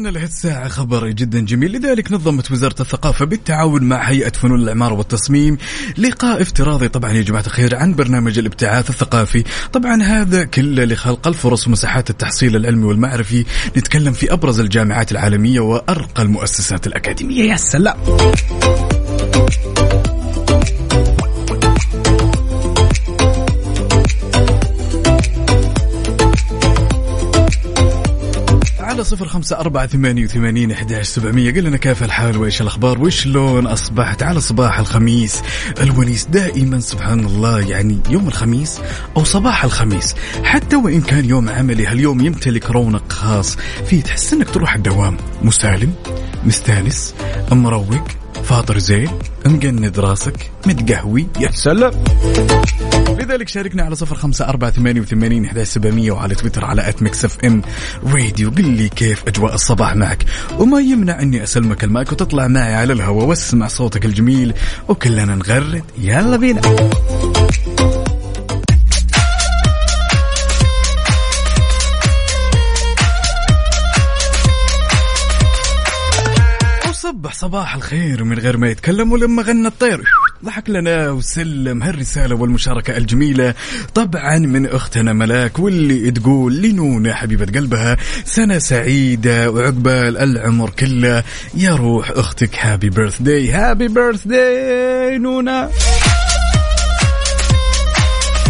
خبرنا 0.05 0.19
لهالساعة 0.19 0.69
خبر 0.69 1.09
جدا 1.09 1.41
جميل. 1.41 1.73
لذلك 1.73 2.13
نظمت 2.13 2.51
وزارة 2.51 2.83
الثقافة 2.83 3.25
بالتعاون 3.25 3.83
مع 3.83 4.03
هيئة 4.03 4.31
فنون 4.31 4.61
العمارة 4.61 4.95
والتصميم 4.95 5.59
لقاء 5.99 6.43
افتراضي. 6.43 6.89
طبعا 6.89 7.13
يا 7.13 7.23
جماعة 7.23 7.47
الخير 7.47 7.77
عن 7.77 7.95
برنامج 7.95 8.39
الابتعاث 8.39 8.91
الثقافي. 8.91 9.45
طبعا 9.73 10.03
هذا 10.03 10.45
كله 10.45 10.85
لخلق 10.85 11.29
الفرص 11.29 11.67
ومساحات 11.67 12.11
التحصيل 12.11 12.57
العلمي 12.57 12.85
والمعرفي. 12.85 13.45
نتكلم 13.77 14.13
في 14.13 14.33
أبرز 14.33 14.61
الجامعات 14.61 15.13
العالمية 15.13 15.61
وأرقى 15.61 16.23
المؤسسات 16.23 16.87
الأكاديمية. 16.87 17.51
يا 17.51 17.57
سلام. 17.57 17.97
صفر 29.05 29.29
خمسة 29.29 29.57
أربعة 29.61 29.87
ثمانية 29.87 30.25
وثمانين 30.25 30.71
إحداش 30.71 31.07
سبعمية. 31.07 31.53
قل 31.53 31.65
لنا 31.65 31.77
كيف 31.77 32.03
الحال 32.03 32.37
وإيش 32.37 32.61
الأخبار 32.61 33.01
وشلون 33.01 33.67
أصبحت 33.67 34.23
على 34.23 34.41
صباح 34.41 34.79
الخميس 34.79 35.43
الونيس؟ 35.81 36.25
دائما 36.25 36.81
سبحان 36.81 37.21
الله 37.21 37.61
يعني 37.61 37.99
يوم 38.11 38.29
الخميس 38.29 38.81
أو 39.17 39.25
صباح 39.25 39.65
الخميس 39.65 40.15
حتى 40.45 40.77
وإن 40.77 41.01
كان 41.01 41.25
يوم 41.25 41.49
عملي 41.49 41.87
هاليوم 41.87 42.21
يمتلك 42.21 42.71
رونق 42.71 43.13
خاص؟ 43.13 43.57
فيه 43.87 44.03
تحس 44.03 44.33
إنك 44.33 44.51
تروح 44.51 44.75
الدوام 44.75 45.17
مسالم 45.43 45.93
مستانس 46.45 47.15
مروق؟ 47.53 48.24
فاطر 48.43 48.79
زين 48.79 49.11
مقند 49.47 49.99
راسك 49.99 50.51
متقهوي 50.67 51.27
يا 51.41 51.51
سلام 51.51 51.93
لذلك 53.09 53.49
شاركنا 53.49 53.83
على 53.83 53.95
صفر 53.95 54.17
خمسة 54.17 54.49
أربعة 54.49 54.71
ثمانية 54.71 55.01
وثمانين 55.01 55.45
إحدى 55.45 55.65
سبعمية 55.65 56.13
وعلى 56.13 56.35
تويتر 56.35 56.65
على 56.65 56.89
at 56.89 57.03
Mix 57.03 57.25
FM 57.25 57.63
Radio 58.07 58.51
قل 58.51 58.65
لي 58.65 58.89
كيف 58.89 59.29
أجواء 59.29 59.55
الصباح 59.55 59.97
معك. 59.97 60.25
وما 60.59 60.81
يمنع 60.81 61.23
أني 61.23 61.43
أسلمك 61.43 61.85
المايك 61.85 62.13
وتطلع 62.13 62.49
معي 62.49 62.75
على 62.75 62.93
الهواء 62.93 63.27
واسمع 63.27 63.67
صوتك 63.67 64.05
الجميل. 64.05 64.55
وكلنا 64.89 65.35
نغرد. 65.35 65.85
يلا 65.99 66.37
بينا. 66.37 66.61
صباح 77.35 77.75
الخير 77.75 78.25
من 78.25 78.39
غير 78.39 78.57
ما 78.57 78.69
يتكلم 78.69 79.13
ولما 79.13 79.43
غنى 79.43 79.69
الطير. 79.69 80.03
ضحك 80.45 80.71
لنا 80.71 81.11
وسلم 81.11 81.83
هالرسالة 81.83 82.35
والمشاركة 82.35 82.97
الجميلة. 82.97 83.55
طبعا 83.95 84.39
من 84.39 84.67
أختنا 84.67 85.13
ملاك 85.13 85.59
واللي 85.59 86.11
تقول 86.11 86.63
لنونة 86.63 87.13
حبيبة 87.13 87.61
قلبها 87.61 87.97
سنة 88.25 88.59
سعيدة 88.59 89.51
وعقبال 89.51 90.19
العمر 90.19 90.71
كله. 90.71 91.25
يا 91.55 91.77
روح 91.77 92.11
أختك 92.11 92.59
happy 92.59 92.91
birthday 92.91 93.53
happy 93.53 93.89
birthday 93.89 95.19
نونة. 95.19 95.71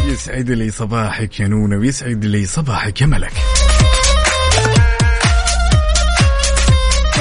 يسعد 0.09 0.51
لي 0.51 0.71
صباحك 0.71 1.41
يا 1.41 1.49
نونة 1.49 1.77
ويسعد 1.77 2.25
لي 2.25 2.47
صباحك 2.47 3.01
يا 3.01 3.07
ملك. 3.07 3.33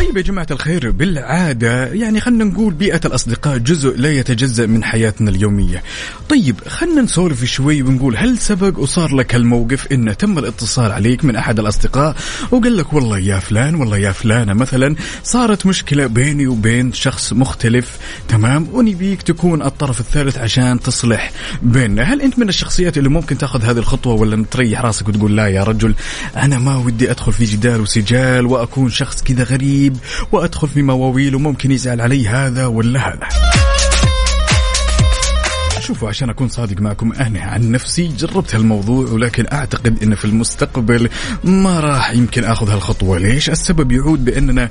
طيب 0.03 0.17
يا 0.17 0.21
جماعة 0.21 0.47
الخير 0.51 0.91
بالعادة 0.91 1.85
يعني 1.85 2.19
خلنا 2.19 2.43
نقول 2.43 2.73
بيئة 2.73 3.01
الأصدقاء 3.05 3.57
جزء 3.57 3.97
لا 3.97 4.11
يتجزأ 4.11 4.65
من 4.65 4.83
حياتنا 4.83 5.29
اليومية. 5.29 5.83
طيب 6.29 6.55
خلنا 6.67 7.01
نسولف 7.01 7.43
شوي 7.43 7.81
ونقول 7.81 8.17
هل 8.17 8.37
سبق 8.37 8.79
وصار 8.79 9.15
لك 9.15 9.35
هالموقف 9.35 9.87
إن 9.91 10.17
تم 10.17 10.39
الاتصال 10.39 10.91
عليك 10.91 11.25
من 11.25 11.35
أحد 11.35 11.59
الأصدقاء 11.59 12.15
وقال 12.51 12.77
لك 12.77 12.93
والله 12.93 13.19
يا 13.19 13.39
فلان 13.39 13.75
والله 13.75 13.97
يا 13.97 14.11
فلانة 14.11 14.53
مثلا 14.53 14.95
صارت 15.23 15.65
مشكلة 15.65 16.07
بيني 16.07 16.47
وبين 16.47 16.93
شخص 16.93 17.33
مختلف 17.33 17.97
تمام؟ 18.27 18.67
ونبيك 18.73 19.21
تكون 19.21 19.61
الطرف 19.61 19.99
الثالث 19.99 20.37
عشان 20.37 20.79
تصلح 20.79 21.31
بيننا. 21.61 22.03
هل 22.03 22.21
أنت 22.21 22.39
من 22.39 22.49
الشخصيات 22.49 22.97
اللي 22.97 23.09
ممكن 23.09 23.37
تأخذ 23.37 23.63
هذه 23.63 23.77
الخطوة 23.77 24.13
ولا 24.13 24.45
تريح 24.51 24.81
راسك 24.81 25.07
وتقول 25.07 25.37
لا 25.37 25.47
يا 25.47 25.63
رجل 25.63 25.95
أنا 26.37 26.59
ما 26.59 26.75
ودي 26.77 27.11
أدخل 27.11 27.33
في 27.33 27.45
جدال 27.45 27.81
وسجال 27.81 28.45
وأكون 28.45 28.89
شخص 28.89 29.23
كذا 29.23 29.43
غريب؟ 29.43 29.92
وأدخل 30.31 30.67
في 30.67 30.81
مواويل 30.81 31.35
وممكن 31.35 31.71
يزعل 31.71 32.01
علي 32.01 32.27
هذا 32.27 32.65
ولا 32.65 33.09
هذا. 33.09 33.27
شوفوا 35.79 36.09
عشان 36.09 36.29
أكون 36.29 36.49
صادق 36.49 36.81
معكم 36.81 37.13
أنا 37.13 37.41
عن 37.41 37.71
نفسي 37.71 38.07
جربت 38.07 38.55
هالموضوع 38.55 39.07
ولكن 39.07 39.45
أعتقد 39.53 40.03
إن 40.03 40.15
في 40.15 40.25
المستقبل 40.25 41.09
ما 41.43 41.79
راح 41.79 42.11
يمكن 42.11 42.43
آخذ 42.43 42.69
هالخطوة. 42.69 43.17
ليش؟ 43.17 43.49
السبب 43.49 43.91
يعود 43.91 44.25
بأننا 44.25 44.69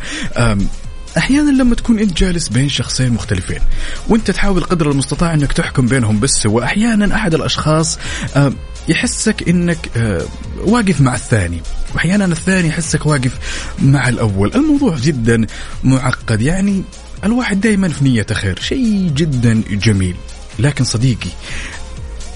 أحيانا 1.18 1.50
لما 1.50 1.74
تكون 1.74 1.98
أنت 1.98 2.18
جالس 2.18 2.48
بين 2.48 2.68
شخصين 2.68 3.12
مختلفين 3.12 3.60
وأنت 4.08 4.30
تحاول 4.30 4.64
قدر 4.64 4.90
المستطاع 4.90 5.34
إنك 5.34 5.52
تحكم 5.52 5.86
بينهم 5.86 6.20
بالسوء 6.20 6.64
أحيانا 6.64 7.16
أحد 7.16 7.34
الأشخاص 7.34 7.98
يحسك 8.88 9.48
إنك 9.48 9.90
آه، 9.96 10.22
واقف 10.64 11.00
مع 11.00 11.14
الثاني. 11.14 11.60
وأحيانا 11.94 12.24
الثاني 12.24 12.68
يحسك 12.68 13.06
واقف 13.06 13.38
مع 13.78 14.08
الأول. 14.08 14.54
الموضوع 14.54 14.96
جدا 14.96 15.46
معقد 15.84 16.42
يعني 16.42 16.82
الواحد 17.24 17.60
دائما 17.60 17.88
في 17.88 18.04
نية 18.04 18.26
خير 18.32 18.58
شيء 18.60 19.10
جدا 19.14 19.62
جميل. 19.70 20.16
لكن 20.58 20.84
صديقي 20.84 21.30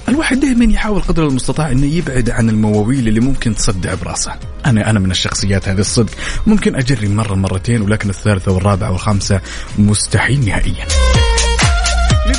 الواحد 0.09 0.41
دائما 0.41 0.65
يحاول 0.65 1.01
قدر 1.01 1.27
المستطاع 1.27 1.71
إنه 1.71 1.87
يبعد 1.87 2.31
عن 2.31 2.49
المواويل 2.49 3.09
اللي 3.09 3.21
ممكن 3.21 3.55
تصدع 3.55 3.95
براسه. 3.95 4.33
أنا 4.67 4.91
أنا 4.91 5.01
من 5.01 5.11
الشخصيات 5.11 5.69
هذه 5.69 5.81
الصدق. 5.81 6.13
ممكن 6.47 6.77
أجري 6.77 7.09
مرة 7.09 7.35
مرتين 7.35 7.83
ولكن 7.83 8.11
الثالثة 8.11 8.53
والرابعة 8.53 8.93
والخامسة 8.93 9.41
مستحيل 9.79 10.45
نهائيا. 10.45 10.87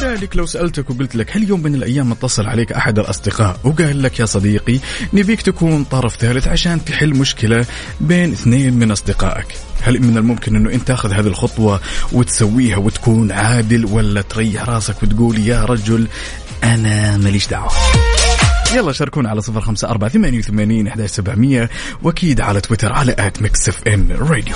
لذلك 0.07 0.37
لو 0.37 0.45
سألتك 0.45 0.89
وقلت 0.89 1.15
لك 1.15 1.37
هل 1.37 1.49
يوم 1.49 1.63
من 1.63 1.75
الأيام 1.75 2.11
اتصل 2.11 2.45
عليك 2.45 2.71
أحد 2.71 2.99
الأصدقاء 2.99 3.59
وقال 3.63 4.03
لك 4.03 4.19
يا 4.19 4.25
صديقي 4.25 4.79
نبيك 5.13 5.41
تكون 5.41 5.83
طرف 5.83 6.15
ثالث 6.15 6.47
عشان 6.47 6.85
تحل 6.85 7.09
مشكلة 7.09 7.65
بين 8.01 8.31
اثنين 8.31 8.73
من 8.73 8.91
أصدقائك. 8.91 9.47
هل 9.81 10.01
من 10.01 10.17
الممكن 10.17 10.55
أنه 10.55 10.73
أنت 10.73 10.87
تأخذ 10.87 11.11
هذه 11.11 11.27
الخطوة 11.27 11.79
وتسويها 12.11 12.77
وتكون 12.77 13.31
عادل 13.31 13.85
ولا 13.85 14.21
تريح 14.21 14.69
راسك 14.69 15.03
وتقول 15.03 15.37
يا 15.39 15.65
رجل 15.65 16.07
أنا 16.63 17.17
ماليش 17.17 17.47
دعوة؟ 17.47 17.71
يلا 18.75 18.91
شاركونا 18.91 19.29
على 19.29 19.41
صفر 19.41 19.61
خمسة 19.61 19.89
أربعة 19.89 20.09
ثمانية 20.09 20.39
وثمانين 20.39 20.87
أحد 20.87 21.05
سبعمية 21.05 21.69
وأكيد 22.03 22.41
على 22.41 22.61
تويتر 22.61 22.93
على 22.93 23.15
at 23.19 23.41
Mix 23.41 23.69
FM 23.69 24.11
Radio. 24.11 24.55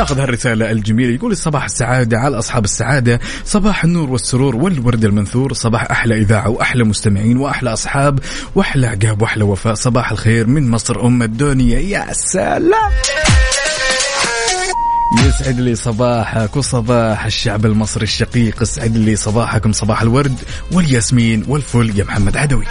ناخذ 0.00 0.20
هالرسالة 0.20 0.70
الجميلة. 0.70 1.14
يقول 1.14 1.36
صباح 1.36 1.64
السعادة 1.64 2.18
على 2.18 2.38
أصحاب 2.38 2.64
السعادة. 2.64 3.20
صباح 3.44 3.84
النور 3.84 4.10
والسرور 4.10 4.56
والورد 4.56 5.04
المنثور. 5.04 5.52
صباح 5.52 5.90
أحلى 5.90 6.18
إذاعة 6.18 6.48
وأحلى 6.48 6.84
مستمعين 6.84 7.36
وأحلى 7.36 7.72
أصحاب 7.72 8.18
وأحلى 8.54 8.86
عقاب 8.86 9.22
وأحلى 9.22 9.44
وفاء. 9.44 9.74
صباح 9.74 10.10
الخير 10.10 10.46
من 10.46 10.70
مصر 10.70 11.06
أم 11.06 11.22
الدنيا. 11.22 11.78
يا 11.78 12.12
سلام! 12.12 12.92
يسعد 15.26 15.60
لي 15.60 15.74
صباحك 15.74 16.56
وصباح 16.56 17.24
الشعب 17.24 17.66
المصري 17.66 18.02
الشقيق. 18.02 18.62
اسعد 18.62 18.96
لي 18.96 19.16
صباحكم 19.16 19.72
صباح 19.72 20.02
الورد 20.02 20.38
والياسمين 20.72 21.44
والفل. 21.48 21.98
يا 21.98 22.04
محمد 22.04 22.36
عدوي. 22.36 22.64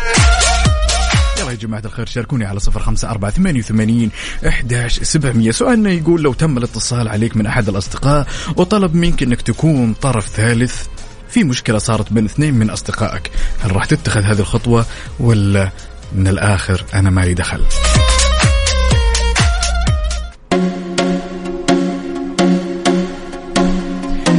جماعة 1.60 1.82
الخير 1.86 2.06
شاركوني 2.06 2.45
على 2.45 2.60
صفر 2.60 2.80
خمسة 2.80 3.10
أربعة 3.10 3.32
ثمانية 3.32 3.60
وثمانين 3.60 4.12
إحداش 4.48 5.00
سبعمية. 5.00 5.52
سؤالنا 5.52 5.89
يقول 5.89 6.22
لو 6.22 6.34
تم 6.34 6.58
الاتصال 6.58 7.08
عليك 7.08 7.38
من 7.38 7.45
أحد 7.45 7.69
الأصدقاء 7.69 8.28
وطلب 8.56 8.95
منك 8.95 9.24
أنك 9.24 9.41
تكون 9.41 9.93
طرف 9.93 10.28
ثالث 10.28 10.84
في 11.30 11.43
مشكلة 11.43 11.78
صارت 11.78 12.13
بين 12.13 12.26
اثنين 12.26 12.54
من 12.54 12.69
أصدقائك 12.69 13.32
هل 13.60 13.76
راح 13.76 13.86
تتخذ 13.86 14.22
هذه 14.22 14.39
الخطوة 14.39 14.86
ولا 15.19 15.69
من 16.15 16.28
الآخر 16.28 16.86
أنا 16.93 17.10
مالي 17.10 17.34
دخل؟ 17.34 17.62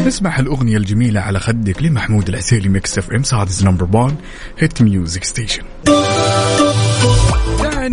نسمع 0.07 0.39
الأغنية 0.39 0.77
الجميلة 0.77 1.21
على 1.21 1.41
خدك 1.41 1.83
لمحمود 1.83 2.29
العسيلي 2.29 2.69
Mix 2.69 2.99
FM 2.99 3.23
Saudi's 3.23 3.49
number 3.63 3.89
1 3.97 4.17
hit 4.59 4.83
music 4.83 5.25
station 5.25 5.63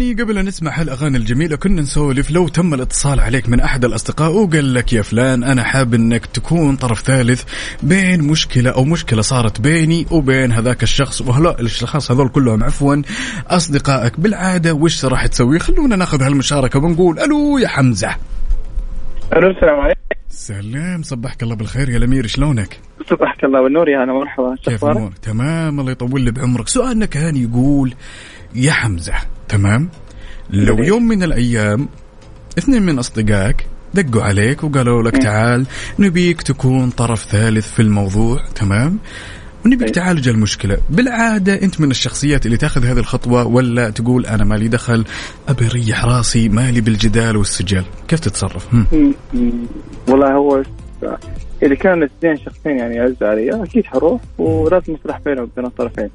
يعني 0.01 0.21
قبل 0.21 0.37
أن 0.37 0.45
نسمع 0.45 0.79
هالأغاني 0.79 1.17
الجميلة 1.17 1.55
كنا 1.55 1.81
نسولف 1.81 2.31
لو 2.31 2.47
تم 2.47 2.73
الاتصال 2.73 3.19
عليك 3.19 3.49
من 3.49 3.59
أحد 3.59 3.85
الأصدقاء 3.85 4.31
وقال 4.31 4.73
لك 4.73 4.93
يا 4.93 5.01
فلان 5.01 5.43
أنا 5.43 5.63
حاب 5.63 5.93
أنك 5.93 6.25
تكون 6.25 6.75
طرف 6.75 7.01
ثالث 7.01 7.43
بين 7.83 8.23
مشكلة 8.23 8.69
أو 8.69 8.83
مشكلة 8.83 9.21
صارت 9.21 9.61
بيني 9.61 10.05
وبين 10.11 10.51
هذاك 10.51 10.83
الشخص. 10.83 11.21
وهلا 11.21 11.59
الأشخاص 11.59 12.11
هذول 12.11 12.29
كلهم 12.29 12.63
عفوا 12.63 13.01
أصدقائك. 13.47 14.19
بالعادة 14.19 14.73
وش 14.73 15.05
راح 15.05 15.25
تسوي؟ 15.27 15.59
خلونا 15.59 15.95
ناخذ 15.95 16.23
هالمشاركة 16.23 16.79
ونقول 16.79 17.19
ألو 17.19 17.57
يا 17.57 17.67
حمزة. 17.67 18.15
ألو 19.33 19.49
السلام 19.49 19.79
عليكم. 19.79 20.01
سلام 20.29 21.03
صبحك 21.03 21.43
الله 21.43 21.55
بالخير 21.55 21.89
يا 21.89 21.97
الأمير 21.97 22.27
شلونك؟ 22.27 22.79
صبحك 23.09 23.43
الله 23.43 23.63
بالنور 23.63 23.89
يا 23.89 24.03
هلا 24.03 24.13
مرحبا 24.13 24.55
كيف 24.63 24.85
تمام 25.21 25.79
الله 25.79 25.91
يطول 25.91 26.21
لي 26.21 26.31
بعمرك. 26.31 26.67
سؤالنا 26.67 27.05
كان 27.05 27.35
يقول 27.35 27.93
يا 28.55 28.71
حمزة 28.71 29.13
تمام؟ 29.47 29.89
لو. 30.49 30.83
يوم 30.83 31.07
من 31.07 31.23
الأيام 31.23 31.89
اثنين 32.57 32.83
من 32.83 32.99
أصدقائك 32.99 33.65
دقوا 33.93 34.23
عليك 34.23 34.63
وقالوا 34.63 35.03
لك 35.03 35.17
تعال 35.17 35.65
نبيك 35.99 36.41
تكون 36.41 36.89
طرف 36.89 37.25
ثالث 37.25 37.71
في 37.73 37.81
الموضوع 37.81 38.45
تمام؟ 38.55 38.99
ونبيك 39.65 39.89
تعالج 39.89 40.27
المشكلة. 40.27 40.77
بالعادة 40.89 41.61
أنت 41.61 41.81
من 41.81 41.91
الشخصيات 41.91 42.45
اللي 42.45 42.57
تأخذ 42.57 42.85
هذه 42.85 42.99
الخطوة 42.99 43.47
ولا 43.47 43.89
تقول 43.89 44.25
أنا 44.25 44.43
مالي 44.43 44.67
دخل 44.67 45.05
أبي 45.47 45.67
أريح 45.67 46.05
راسي 46.05 46.49
مالي 46.49 46.81
بالجدال 46.81 47.37
والسجال 47.37 47.83
كيف 48.07 48.19
تتصرف؟ 48.19 48.73
هم؟ 48.73 49.13
والله 50.07 50.33
هو 50.33 50.63
إذا 51.63 51.75
كان 51.75 51.97
الاثنين 51.97 52.37
شخصين 52.37 52.77
يعني 52.77 52.95
يعز 52.95 53.23
علي 53.23 53.63
أكيد 53.63 53.85
حروح 53.85 54.21
ولازم 54.37 54.95
اصلح 54.95 55.19
بينهم 55.25 55.43
وبين 55.43 55.65
الطرفين. 55.65 56.09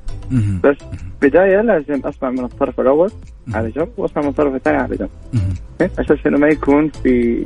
بس 0.65 0.77
بداية 1.23 1.61
لازم 1.61 2.01
اسمع 2.07 2.31
من 2.31 2.45
الطرف 2.45 2.81
الأول 2.81 3.11
على 3.55 3.71
جنب 3.71 3.89
واسمع 3.97 4.23
من 4.23 4.29
الطرف 4.29 4.55
الثاني 4.55 4.77
على 4.77 4.97
جنب. 4.97 5.09
مهم. 5.33 5.55
أساس 5.99 6.27
إنه 6.27 6.39
ما 6.39 6.49
يكون 6.49 6.89
في 6.89 7.45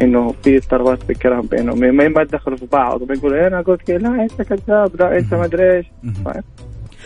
إنه 0.00 0.34
في 0.42 0.56
اضطرابات 0.56 1.02
في 1.02 1.10
الكلام 1.10 1.40
بينهم. 1.40 1.78
ما 1.78 2.22
يتدخلوا 2.22 2.56
في 2.56 2.66
بعض 2.72 3.02
وما 3.02 3.14
يقولوا 3.14 3.36
إيه 3.38 3.46
أنا 3.46 3.60
قلت 3.60 3.82
كذا 3.82 3.98
لا 3.98 4.22
أنت 4.22 4.42
كذاب 4.42 4.96
لا 5.00 5.18
أنت 5.18 5.34
ما 5.34 5.44
أدري 5.44 5.76
إيش؟ 5.76 5.86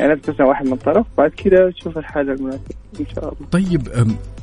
يعني 0.00 0.12
انت 0.12 0.30
تسمع 0.30 0.46
واحد 0.46 0.66
من 0.66 0.76
طرف 0.76 1.06
بعد 1.18 1.30
كذا 1.30 1.70
تشوف 1.70 1.98
الحل 1.98 2.30
المناسب 2.30 2.60
إن 3.00 3.06
شاء 3.14 3.24
الله 3.24 3.48
طيب 3.50 3.88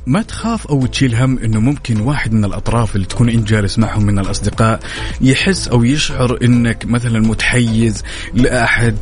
ما 0.06 0.22
تخاف 0.22 0.66
أو 0.66 0.86
تشيل 0.86 1.14
هم 1.14 1.38
إنه 1.38 1.60
ممكن 1.60 2.00
واحد 2.00 2.32
من 2.32 2.44
الأطراف 2.44 2.96
اللي 2.96 3.06
تكون 3.06 3.28
إنت 3.28 3.48
جالس 3.48 3.78
معهم 3.78 4.06
من 4.06 4.18
الأصدقاء 4.18 4.80
يحس 5.20 5.68
أو 5.68 5.84
يشعر 5.84 6.38
إنك 6.42 6.86
مثلا 6.86 7.20
متحيز 7.20 8.04
لأحد 8.34 8.96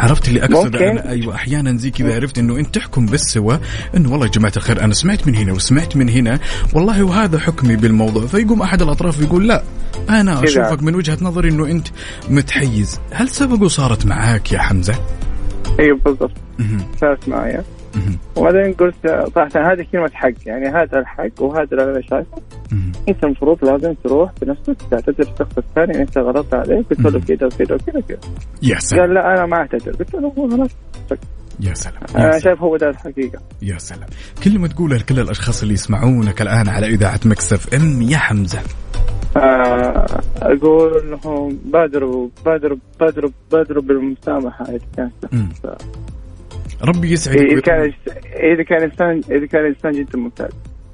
عرفت 0.00 0.28
اللي 0.28 0.44
اقصد. 0.44 0.76
أنا 0.76 1.08
أيوه 1.10 1.34
أحيانا 1.34 1.76
زي 1.76 1.90
كذا 1.90 2.14
عرفت 2.14 2.38
إنه 2.38 2.56
إنت 2.58 2.74
تحكم 2.74 3.06
بالسوا 3.06 3.56
إنه 3.96 4.12
والله 4.12 4.26
يا 4.26 4.30
جماعة 4.30 4.52
الخير 4.56 4.84
أنا 4.84 4.94
سمعت 4.94 5.26
من 5.26 5.34
هنا 5.34 5.52
وسمعت 5.52 5.96
من 5.96 6.08
هنا 6.08 6.38
والله 6.72 7.02
وهذا 7.02 7.38
حكمي 7.38 7.76
بالموضوع 7.76 8.26
فيقوم 8.26 8.62
أحد 8.62 8.82
الأطراف 8.82 9.20
يقول 9.20 9.48
لا 9.48 9.62
أنا. 10.10 10.44
أشوفك 10.44 10.82
من 10.82 10.94
وجهة 10.94 11.18
نظري 11.22 11.48
إنه 11.48 11.66
إنت 11.66 11.88
متحيز 12.30 13.00
هل 13.10 13.28
سبق 13.28 13.62
وصارت 13.62 14.06
معاك 14.06 14.52
يا 14.52 14.58
حمزة؟ 14.58 14.94
أيوه 15.80 15.98
بالضبط. 16.04 16.32
صارت 17.00 17.28
معايا. 17.28 17.64
وبعدين 18.36 18.72
قلت 18.72 18.94
صراحة 19.34 19.72
هذه 19.72 19.86
كلمة 19.92 20.10
حق 20.12 20.32
يعني 20.46 20.68
هذا 20.68 20.98
الحق 20.98 21.42
وهذا 21.42 21.68
اللي 21.72 21.84
أنا 21.84 22.00
شايفه. 22.00 22.42
أنت 23.08 23.24
المفروض 23.24 23.64
لازم 23.64 23.94
تروح 24.04 24.30
بنفسك 24.42 24.76
تعتذر 24.90 25.20
الشخص 25.20 25.58
الثاني 25.58 26.02
أنت 26.02 26.18
غلطت 26.18 26.54
عليه 26.54 26.76
قلت 26.76 27.00
له 27.00 27.20
كذا 27.20 27.46
وكذا 27.46 27.74
وكذا 27.74 27.98
وكذا. 27.98 28.18
يا 28.62 28.78
سلام. 28.78 29.00
قال 29.00 29.14
لا 29.14 29.34
أنا 29.34 29.46
ما 29.46 29.56
أعتذر. 29.56 29.92
قلت 29.92 30.14
له 30.14 30.32
هو 30.38 30.50
خلاص. 30.50 30.70
يا 31.60 31.74
سلام. 31.74 32.02
سلام. 32.06 32.40
شايف 32.40 32.62
هو 32.62 32.76
ده 32.76 32.88
الحقيقة. 32.90 33.38
يا 33.62 33.78
سلام. 33.78 34.08
كلمة 34.44 34.68
تقولها 34.68 34.98
لكل 34.98 35.20
الأشخاص 35.20 35.62
اللي 35.62 35.74
يسمعونك 35.74 36.42
الآن 36.42 36.68
على 36.68 36.86
إذاعة 36.86 37.20
مكسف 37.24 37.74
إم 37.74 38.02
يا 38.02 38.16
حمزة. 38.16 38.60
آه، 39.36 40.06
أقول 40.42 41.10
لهم 41.10 41.58
بادروا 41.64 42.28
بادروا 42.44 42.78
بادروا 43.00 43.30
بادروا 43.52 43.82
بالمسامحة 43.82 44.64
إذا 44.64 44.78
كان. 44.96 45.10
ربي 46.82 47.12
يسعدك 47.12 47.38
ويطول- 47.38 47.60
كان 47.60 47.92
إذا 48.54 48.62
كان 48.62 48.82
إنسان 48.82 49.36
إذا 49.36 49.46
كان 49.46 49.64
إنسان 49.64 49.92
جدا 49.92 50.18
ممتاز. 50.18 50.50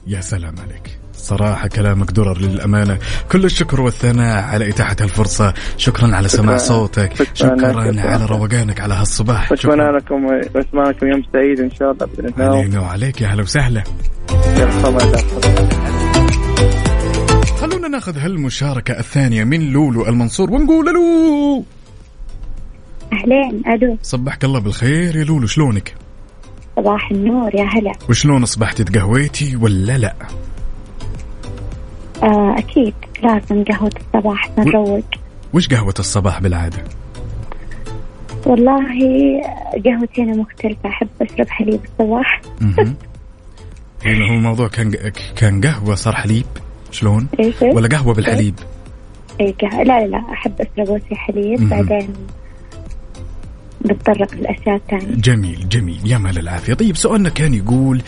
يا 0.06 0.20
سلام 0.20 0.54
عليك. 0.58 0.98
صراحة 1.12 1.68
كلامك 1.68 2.10
درر 2.10 2.38
للأمانة. 2.38 2.98
كل 3.32 3.44
الشكر 3.44 3.80
والثناء 3.80 4.44
على 4.44 4.68
إتاحة 4.68 4.96
الفرصة. 5.00 5.54
شكرا 5.76 6.16
على 6.16 6.28
سماع 6.28 6.56
شكراً. 6.56 6.68
صوتك. 6.68 7.12
شكراً 7.34 7.56
شكرا. 7.56 8.00
على 8.00 8.26
روقانك 8.26 8.80
على 8.80 8.94
هالصباح. 8.94 9.52
وأتمنى 9.52 9.96
لكم 9.96 10.24
وأتمنى 10.24 10.88
لكم 10.88 11.06
يوم 11.06 11.22
سعيد 11.32 11.60
إن 11.60 11.70
شاء 11.70 11.92
الله 11.92 12.06
بإذن 12.06 12.26
الله. 12.28 12.58
علينا 12.58 12.80
وعليك. 12.80 13.20
يا 13.20 13.26
هلا 13.26 13.42
وسهلا. 13.42 13.82
يحفظك. 14.58 15.95
خلونا 17.66 17.88
ناخذ 17.88 18.18
هالمشاركة 18.18 18.98
الثانية 18.98 19.44
من 19.44 19.72
لولو 19.72 20.06
المنصور 20.06 20.50
ونقول 20.50 20.88
ألو 20.88 21.64
أهلين 23.12 23.62
ألو. 23.66 23.98
صبحك 24.02 24.44
الله 24.44 24.60
بالخير. 24.60 25.16
يا 25.16 25.24
لولو 25.24 25.46
شلونك؟ 25.46 25.94
صباح 26.76 27.10
النور 27.10 27.54
يا 27.54 27.64
هلا. 27.64 27.92
وشلون 28.10 28.42
أصبحتي 28.42 28.84
تقهويتي 28.84 29.56
ولا 29.56 29.98
لا؟ 29.98 30.14
آه 32.22 32.54
أكيد. 32.58 32.94
لازم 33.22 33.64
قهوة 33.64 33.92
الصباح 33.96 34.50
نروق 34.58 35.04
وش 35.52 35.68
قهوة 35.68 35.94
الصباح 35.98 36.40
بالعادة؟ 36.40 36.84
والله 38.46 38.84
قهوتي 39.84 40.22
أنا 40.22 40.36
مختلفة. 40.36 40.88
أحب 40.88 41.08
أشرب 41.20 41.48
حليب 41.48 41.80
الصباح. 41.84 42.40
هو 44.06 44.34
الموضوع 44.34 44.68
كان 44.68 44.90
كان 45.36 45.60
قهوة 45.60 45.94
صار 45.94 46.14
حليب 46.14 46.46
شلون؟ 46.90 47.28
إيش 47.40 47.54
ولا 47.62 47.88
قهوة 47.88 48.14
بالحليب؟ 48.14 48.54
إيه. 49.40 49.54
قهوة. 49.54 49.82
لا 49.82 50.00
لا 50.00 50.06
لا 50.06 50.32
أحب 50.32 50.52
أشرب 50.60 51.00
حليب 51.12 51.60
مهم. 51.60 51.68
بعدين 51.68 52.08
بتطرق 53.84 54.34
للأشياء 54.34 54.76
الثانية 54.76 55.14
جميل 55.14 55.68
جميل. 55.68 56.00
يا 56.04 56.18
مال 56.18 56.38
العافية. 56.38 56.74
طيب 56.74 56.96
سؤالنا 56.96 57.28
كان 57.28 57.54
يقول 57.54 58.02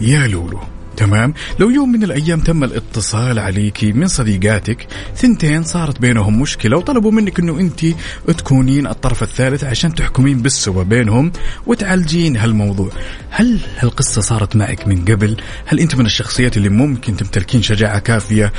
يا 0.00 0.26
لولو 0.26 0.58
تمام؟ 0.96 1.34
لو 1.58 1.70
يوم 1.70 1.92
من 1.92 2.02
الأيام 2.02 2.40
تم 2.40 2.64
الاتصال 2.64 3.38
عليكي 3.38 3.92
من 3.92 4.06
صديقاتك 4.06 4.86
ثنتين 5.16 5.62
صارت 5.62 6.00
بينهم 6.00 6.40
مشكلة 6.40 6.76
وطلبوا 6.76 7.10
منك 7.10 7.40
أنه 7.40 7.60
أنت 7.60 7.86
تكونين 8.26 8.86
الطرف 8.86 9.22
الثالث 9.22 9.64
عشان 9.64 9.94
تحكمين 9.94 10.42
بالسوا 10.42 10.82
بينهم 10.82 11.32
وتعالجين 11.66 12.36
هالموضوع. 12.36 12.90
هل 13.30 13.58
هالقصة 13.78 14.20
صارت 14.20 14.56
معك 14.56 14.88
من 14.88 15.04
قبل؟ 15.04 15.36
هل 15.66 15.80
أنت 15.80 15.96
من 15.96 16.06
الشخصيات 16.06 16.56
اللي 16.56 16.68
ممكن 16.68 17.16
تمتلكين 17.16 17.62
شجاعة 17.62 17.98
كافية 17.98 18.52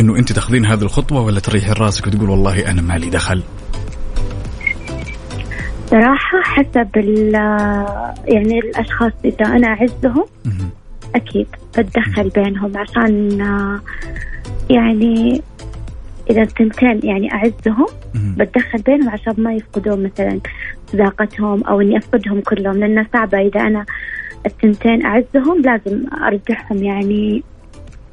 أنه 0.00 0.16
أنت 0.16 0.32
تاخذين 0.32 0.66
هذه 0.66 0.82
الخطوة 0.82 1.20
ولا 1.20 1.40
تريحين 1.40 1.72
راسك 1.72 2.06
وتقول 2.06 2.30
والله 2.30 2.70
أنا 2.70 2.82
مالي 2.82 3.10
دخل؟ 3.10 3.42
صراحة 5.90 6.42
حسب 6.42 6.96
ال 6.96 7.34
يعني 8.24 8.58
الأشخاص 8.58 9.12
إذا 9.24 9.46
أنا 9.46 9.68
أعزهم. 9.68 10.26
أكيد 11.14 11.46
بتدخل 11.78 12.28
بينهم 12.28 12.72
عشان 12.76 13.40
آه، 13.40 13.80
يعني 14.70 15.42
إذا 16.30 16.42
الثنتين 16.42 17.00
يعني 17.02 17.32
أعزهم. 17.32 17.86
بتدخل 18.14 18.82
بينهم 18.82 19.10
عشان 19.10 19.34
ما 19.38 19.54
يفقدون 19.54 20.02
مثلا 20.02 20.40
صداقتهم 20.92 21.64
أو 21.64 21.80
إني 21.80 21.98
أفقدهم 21.98 22.40
كلهم 22.40 22.76
لأنه 22.76 23.06
صعبة. 23.12 23.38
إذا 23.38 23.60
أنا 23.60 23.84
الثنتين 24.46 25.06
أعزهم 25.06 25.62
لازم 25.62 26.04
أرجعهم 26.22 26.84
يعني 26.84 27.42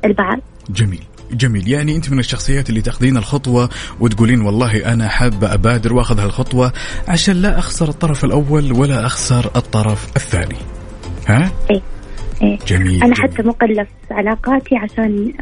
البعض. 0.06 0.40
جميل 0.70 1.04
جميل. 1.32 1.68
يعني 1.68 1.96
أنت 1.96 2.12
من 2.12 2.20
الشخصيات 2.20 2.70
اللي 2.70 2.82
تاخذين 2.82 3.18
الخطوة 3.18 3.70
وتقولين 4.00 4.42
والله 4.42 4.94
أنا 4.94 5.08
حابة 5.08 5.54
أبادر 5.54 5.94
وأخذ 5.94 6.20
هالخطوة 6.20 6.74
عشان 7.08 7.36
لا 7.36 7.60
أخسر 7.60 7.90
الطرف 7.90 8.26
الأول 8.26 8.72
ولا 8.72 9.06
أخسر 9.06 9.52
الطرف 9.56 10.16
الثاني. 10.16 10.58
ها؟ 11.28 11.52
إيه. 11.72 11.97
إيه. 12.42 12.58
جميل 12.68 13.04
أنا 13.04 13.16
جميل. 13.16 13.32
حتى 13.32 13.44
مقلف 13.44 13.88
علاقاتي 14.12 14.76
عشان 14.76 15.34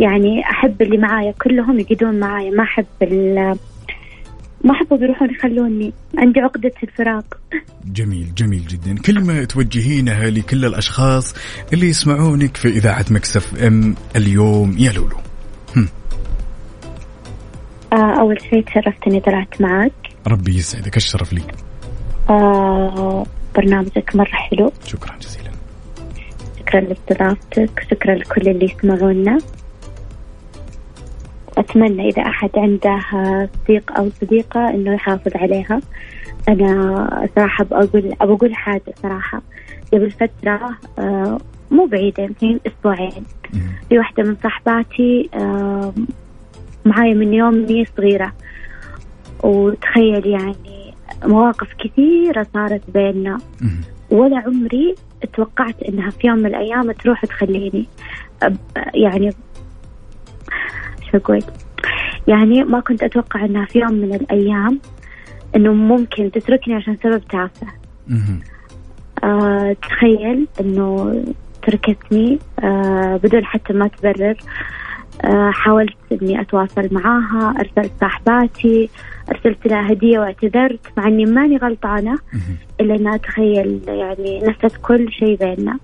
يعني 0.00 0.42
أحب 0.50 0.82
اللي 0.82 0.96
معايا 0.98 1.32
كلهم 1.32 1.78
يقعدون 1.80 2.20
معايا. 2.20 2.50
ما 2.50 2.62
أحب 2.62 2.86
ال- 3.02 3.56
ما 4.64 4.72
احبهم 4.72 5.02
يروحون 5.04 5.30
يخلوني 5.30 5.92
عندي 6.18 6.40
عقدة 6.40 6.72
الفراق. 6.82 7.24
جميل 7.86 8.34
جميل 8.34 8.66
جدا. 8.66 8.94
كلمة 9.06 9.44
توجهينها 9.44 10.30
لكل 10.30 10.64
الأشخاص 10.64 11.34
اللي 11.72 11.88
يسمعونك 11.88 12.56
في 12.56 12.68
إذاعة 12.68 13.04
مكسف 13.10 13.62
أم 13.62 13.94
اليوم. 14.16 14.74
يا 14.78 14.92
لولو. 14.92 15.16
آه 17.92 18.20
أول 18.20 18.40
شيء 18.50 18.64
تشرفت 18.64 19.06
اني 19.06 19.20
طلعت 19.20 19.60
معك 19.60 19.92
ربي 20.26 20.56
يسعدك 20.56 20.96
الشرف 20.96 21.32
لي. 21.32 21.42
آه 22.30 23.26
برنامجك 23.56 24.16
مرة 24.16 24.30
حلو. 24.32 24.72
شكرا 24.86 25.16
جزيلا. 25.20 25.50
شكرا 26.68 26.80
لاستضافتك 26.80 27.86
شكرا 27.90 28.14
لكل 28.14 28.48
اللي 28.48 28.64
يسمعونا. 28.64 29.38
وأتمنى 31.56 32.08
إذا 32.08 32.22
أحد 32.22 32.50
عنده 32.56 33.00
صديق 33.64 33.98
أو 33.98 34.10
صديقة 34.20 34.70
إنه 34.70 34.94
يحافظ 34.94 35.36
عليها. 35.36 35.80
أنا 36.48 37.28
صراحة 37.36 37.64
بقول 37.64 38.14
أبى 38.20 38.32
أقول 38.32 38.54
حاجة 38.54 38.94
صراحة. 39.02 39.42
قبل 39.92 40.10
فترة 40.10 40.70
آه، 40.98 41.38
مو 41.70 41.86
بعيدة 41.86 42.22
يمكن 42.22 42.60
أسبوعين. 42.66 43.24
في 43.88 43.98
واحدة 43.98 44.22
من 44.22 44.36
صاحباتي 44.42 45.30
معايا 46.84 47.14
من 47.14 47.34
يوم 47.34 47.54
إني 47.54 47.84
صغيرة. 47.96 48.32
وتخيل 49.42 50.26
يعني 50.26 50.94
مواقف 51.24 51.68
كثيرة 51.78 52.46
صارت 52.54 52.82
بيننا. 52.94 53.38
ولا 54.10 54.38
عمري 54.38 54.94
توقعت 55.32 55.82
إنها 55.82 56.10
في 56.10 56.26
يوم 56.26 56.38
من 56.38 56.46
الأيام 56.46 56.92
تروح 56.92 57.24
تخليني 57.24 57.86
يعني 58.94 59.30
شو 61.10 61.16
أقول؟ 61.18 61.42
يعني 62.26 62.64
ما 62.64 62.80
كنت 62.80 63.02
أتوقع 63.02 63.44
إنها 63.44 63.64
في 63.64 63.78
يوم 63.78 63.92
من 63.92 64.14
الأيام 64.14 64.80
إنه 65.56 65.72
ممكن 65.72 66.30
تتركني 66.30 66.74
عشان 66.74 66.96
سبب 67.02 67.22
تافه. 67.28 67.66
آه 69.24 69.76
تخيل 69.82 70.46
إنه 70.60 71.22
تركتني 71.62 72.38
آه 72.60 73.20
بدون 73.22 73.44
حتى 73.44 73.72
ما 73.72 73.88
تبرر. 73.88 74.36
حاولت 75.52 75.96
إني 76.12 76.40
أتواصل 76.40 76.88
معاها 76.92 77.54
أرسلت 77.60 77.92
صاحباتي 78.00 78.90
أرسلت 79.30 79.66
لها 79.66 79.92
هدية 79.92 80.18
واعتذرت 80.18 80.80
مع 80.96 81.08
إني 81.08 81.24
ماني 81.24 81.56
غلطانة 81.56 82.18
إلا 82.80 82.94
إنها 82.94 83.16
تخيل 83.16 83.80
يعني 83.86 84.40
نست 84.40 84.76
كل 84.82 85.12
شيء 85.12 85.36
بيننا. 85.36 85.78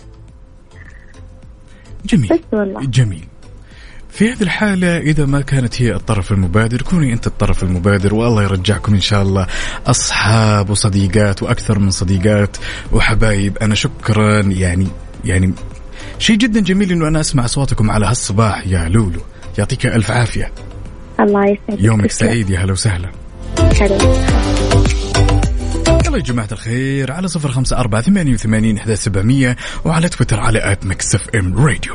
جميل. 2.04 2.28
بس 2.28 2.40
والله. 2.52 2.80
جميل. 2.80 3.24
في 4.08 4.32
هذه 4.32 4.42
الحالة 4.42 4.98
إذا 4.98 5.26
ما 5.26 5.40
كانت 5.40 5.82
هي 5.82 5.94
الطرف 5.94 6.32
المبادر 6.32 6.82
كوني 6.82 7.12
أنت 7.12 7.26
الطرف 7.26 7.62
المبادر 7.62 8.14
والله 8.14 8.42
يرجعكم 8.42 8.94
إن 8.94 9.00
شاء 9.00 9.22
الله 9.22 9.46
أصحاب 9.86 10.70
وصديقات 10.70 11.42
وأكثر 11.42 11.78
من 11.78 11.90
صديقات 11.90 12.56
وحبايب. 12.92 13.58
أنا 13.58 13.74
شكرا 13.74 14.40
يعني 14.40 14.86
يعني 15.24 15.54
شيء 16.18 16.36
جدا 16.36 16.60
جميل 16.60 16.92
إنه 16.92 17.08
أنا 17.08 17.20
أسمع 17.20 17.44
أصواتكم 17.44 17.90
على 17.90 18.06
هالصباح 18.06 18.66
يا 18.66 18.88
لولو. 18.88 19.20
يعطيك 19.58 19.86
ألف 19.86 20.10
عافية. 20.10 20.52
الله 21.20 21.44
يسعدك. 21.44 21.84
يومك. 21.84 22.10
سعيد 22.10 22.50
يا 22.50 22.58
هلا 22.58 22.72
وسهلا. 22.72 23.10
يلا 26.06 26.16
يا 26.16 26.22
جماعة 26.22 26.48
الخير 26.52 27.12
على 27.12 27.28
صفر 27.28 27.48
خمسة 27.48 27.76
أربعة 27.76 28.02
ثمانية 28.02 28.32
وثمانين 28.34 28.78
إحدى 28.78 28.96
سبعمية 28.96 29.56
وعلى 29.84 30.08
تويتر 30.08 30.40
على 30.40 30.72
at 30.72 30.86
Mix 30.86 31.14
FM 31.14 31.66
Radio. 31.66 31.94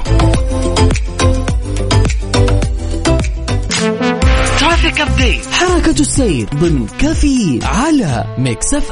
traffic 4.60 5.02
update 5.02 5.46
حركة 5.52 6.00
السير 6.00 6.48
ضمن 6.56 6.88
كفي 7.00 7.60
على 7.64 8.36
Mix 8.38 8.74
F 8.74 8.92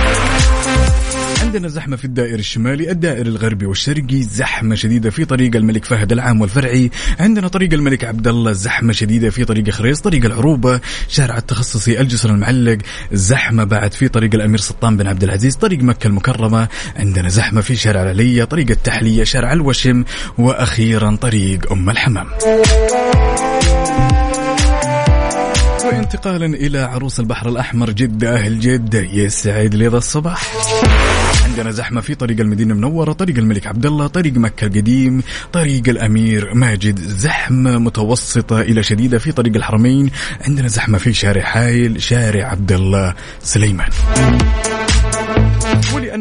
عندنا 1.51 1.67
زحمة 1.67 1.95
في 1.95 2.05
الدائر 2.05 2.39
الشمالي 2.39 2.91
الدائر 2.91 3.25
الغربي 3.25 3.65
والشرقي 3.65 4.23
زحمة 4.23 4.75
شديدة 4.75 5.09
في 5.09 5.25
طريق 5.25 5.55
الملك 5.55 5.85
فهد 5.85 6.11
العام 6.11 6.41
والفرعي. 6.41 6.91
عندنا 7.19 7.47
طريق 7.47 7.73
الملك 7.73 8.03
عبد 8.03 8.27
الله 8.27 8.51
زحمة 8.51 8.93
شديدة 8.93 9.29
في 9.29 9.45
طريق 9.45 9.69
خريص 9.69 9.99
طريق 10.01 10.25
العروبة 10.25 10.79
شارع 11.07 11.37
التخصصي 11.37 12.01
الجسر 12.01 12.29
المعلق. 12.29 12.77
زحمة 13.11 13.63
بعد 13.63 13.93
في 13.93 14.07
طريق 14.07 14.35
الأمير 14.35 14.59
سلطان 14.59 14.97
بن 14.97 15.07
عبد 15.07 15.23
العزيز 15.23 15.55
طريق 15.55 15.79
مكة 15.79 16.07
المكرمة. 16.07 16.67
عندنا 16.95 17.29
زحمة 17.29 17.61
في 17.61 17.75
شارع 17.75 18.03
العلية 18.03 18.43
طريق 18.43 18.69
التحلية 18.69 19.23
شارع 19.23 19.53
الوشم 19.53 20.03
وأخيرا 20.37 21.15
طريق 21.15 21.71
أم 21.71 21.89
الحمام. 21.89 22.27
وانتقالا 25.85 26.45
إلى 26.45 26.79
عروس 26.79 27.19
البحر 27.19 27.49
الأحمر 27.49 27.89
جدة 27.89 28.35
أهل 28.35 28.59
جدة 28.59 28.99
يسعد 28.99 29.75
لي 29.75 29.87
الصباح. 29.87 30.53
عندنا 31.51 31.71
زحمة 31.71 32.01
في 32.01 32.15
طريق 32.15 32.39
المدينة 32.39 32.73
المنورة 32.73 33.13
طريق 33.13 33.37
الملك 33.37 33.67
عبد 33.67 33.85
الله 33.85 34.07
طريق 34.07 34.33
مكة 34.33 34.67
القديم 34.67 35.23
طريق 35.53 35.89
الأمير 35.89 36.53
ماجد. 36.53 36.99
زحمة 36.99 37.77
متوسطة 37.77 38.61
إلى 38.61 38.83
شديدة 38.83 39.19
في 39.19 39.31
طريق 39.31 39.55
الحرمين. 39.55 40.09
عندنا 40.47 40.67
زحمة 40.67 40.97
في 40.97 41.13
شارع 41.13 41.41
حايل 41.41 42.01
شارع 42.01 42.47
عبد 42.47 42.71
الله 42.71 43.13
سليمان. 43.43 43.89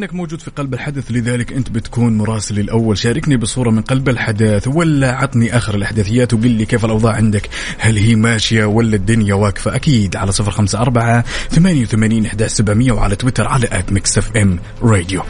ولأنك 0.01 0.15
موجود 0.15 0.41
في 0.41 0.51
قلب 0.51 0.75
الحدث 0.75 1.11
لذلك 1.11 1.53
أنت 1.53 1.71
بتكون 1.71 2.19
مراسلي 2.19 2.61
الأول. 2.61 2.99
شاركني 2.99 3.37
بصورة 3.37 3.71
من 3.71 3.83
قلب 3.83 4.09
الحدث 4.09 4.69
ولا 4.69 5.13
عطني 5.13 5.57
آخر 5.57 5.75
الأحداثيات 5.75 6.35
وقل 6.35 6.51
لي 6.51 6.65
كيف 6.65 6.85
الأوضاع 6.85 7.15
عندك. 7.15 7.49
هل 7.79 7.97
هي 7.97 8.15
ماشية 8.15 8.65
ولا 8.65 8.97
الدنيا 8.97 9.35
واقفة؟ 9.35 9.75
أكيد 9.75 10.17
على 10.17 10.33
صفر 10.33 10.51
خمسة 10.51 10.81
أربعة 10.81 11.25
ثمانية 11.51 11.83
وثمانين 11.83 12.27
إحدى 12.27 12.49
سبعمية 12.49 12.93
وعلى 12.93 13.17
تويتر 13.17 13.47
على 13.47 13.67
إف 13.67 14.37
إم 14.37 14.59
راديو. 14.83 15.23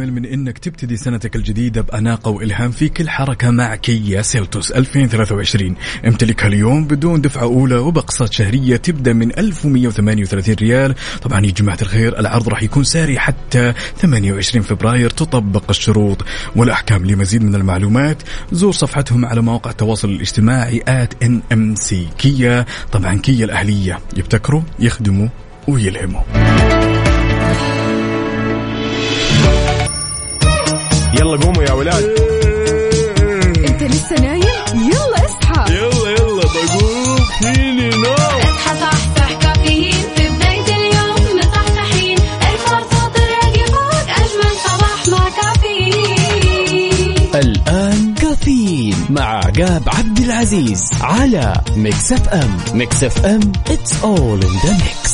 أجمل 0.00 0.12
من 0.12 0.26
أنك 0.26 0.58
تبتدي 0.58 0.96
سنتك 0.96 1.36
الجديدة 1.36 1.80
بأناقة 1.80 2.30
وإلهام 2.30 2.70
في 2.70 2.88
كل 2.88 3.10
حركة 3.10 3.50
مع 3.50 3.74
كيا 3.74 4.22
سيلتوس 4.22 4.70
2023 4.70 5.74
امتلكها 6.06 6.46
اليوم 6.46 6.84
بدون 6.84 7.20
دفعة 7.20 7.42
أولى 7.42 7.74
وبأقساط 7.74 8.32
شهرية 8.32 8.76
تبدأ 8.76 9.12
من 9.12 9.38
1138 9.38 10.54
ريال. 10.54 10.94
طبعا 11.22 11.46
يا 11.46 11.50
جماعة 11.50 11.78
الخير 11.82 12.18
العرض 12.18 12.48
راح 12.48 12.62
يكون 12.62 12.84
ساري 12.84 13.18
حتى 13.18 13.72
28 13.98 14.62
فبراير 14.62 15.10
تطبق 15.10 15.64
الشروط. 15.70 16.24
والأحكام 16.56 17.06
لمزيد 17.06 17.42
من 17.42 17.54
المعلومات 17.54 18.22
زور 18.52 18.72
صفحتهم 18.72 19.24
على 19.24 19.40
مواقع 19.40 19.70
التواصل 19.70 20.08
الاجتماعي 20.08 21.08
NMC 21.52 21.94
كيا 22.18 22.66
طبعا 22.92 23.14
كيا 23.14 23.44
الأهلية 23.44 23.98
يبتكروا 24.16 24.62
يخدموا 24.78 25.28
ويلهموا. 25.68 26.99
يلا 31.30 31.44
قوموا 31.44 31.62
يا 31.62 31.72
ولاد. 31.72 32.04
انت 33.68 33.82
لسه 33.82 34.16
نايم؟ 34.20 34.42
يلا 34.74 35.26
اصحى. 35.26 35.74
يلا 35.74 36.10
يلا 36.10 36.42
بقوم. 36.42 37.18
فيني 37.40 37.88
نوم. 37.90 38.14
اصحى 38.14 38.76
صحصح 38.80 39.32
كافيين 39.42 40.04
في 40.16 40.28
بداية 40.28 40.76
اليوم. 40.76 41.38
مصحصحين. 41.38 42.18
الفرصة 42.18 43.08
تراقي 43.14 43.64
فوق. 43.66 44.06
أجمل 44.20 44.54
صباح 44.66 45.08
مع 45.08 45.28
كافيين. 45.42 47.14
الآن 47.34 48.14
كافيين 48.14 48.96
مع 49.10 49.36
عقاب 49.36 49.82
عبد 49.86 50.18
العزيز 50.18 50.82
على 51.00 51.60
Mix 51.76 52.12
FM. 52.12 52.58
Mix 52.74 53.04
FM 53.04 53.52
it's 53.68 53.92
all 54.02 54.44
in 54.46 54.54
the 54.66 54.72
mix. 54.84 55.09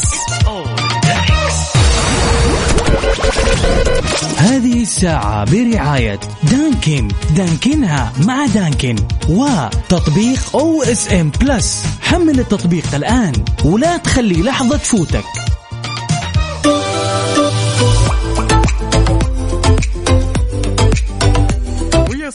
هذه 4.36 4.82
الساعة 4.82 5.44
برعاية 5.44 6.20
دانكن. 6.42 7.08
دانكنها 7.36 8.12
مع 8.24 8.46
دانكن. 8.46 8.96
وتطبيق 9.28 10.56
OSN 10.56 11.30
Plus 11.40 11.84
حمل 12.02 12.40
التطبيق 12.40 12.94
الآن 12.94 13.32
ولا 13.64 13.96
تخلي 13.96 14.42
لحظة 14.42 14.76
تفوتك. 14.76 15.24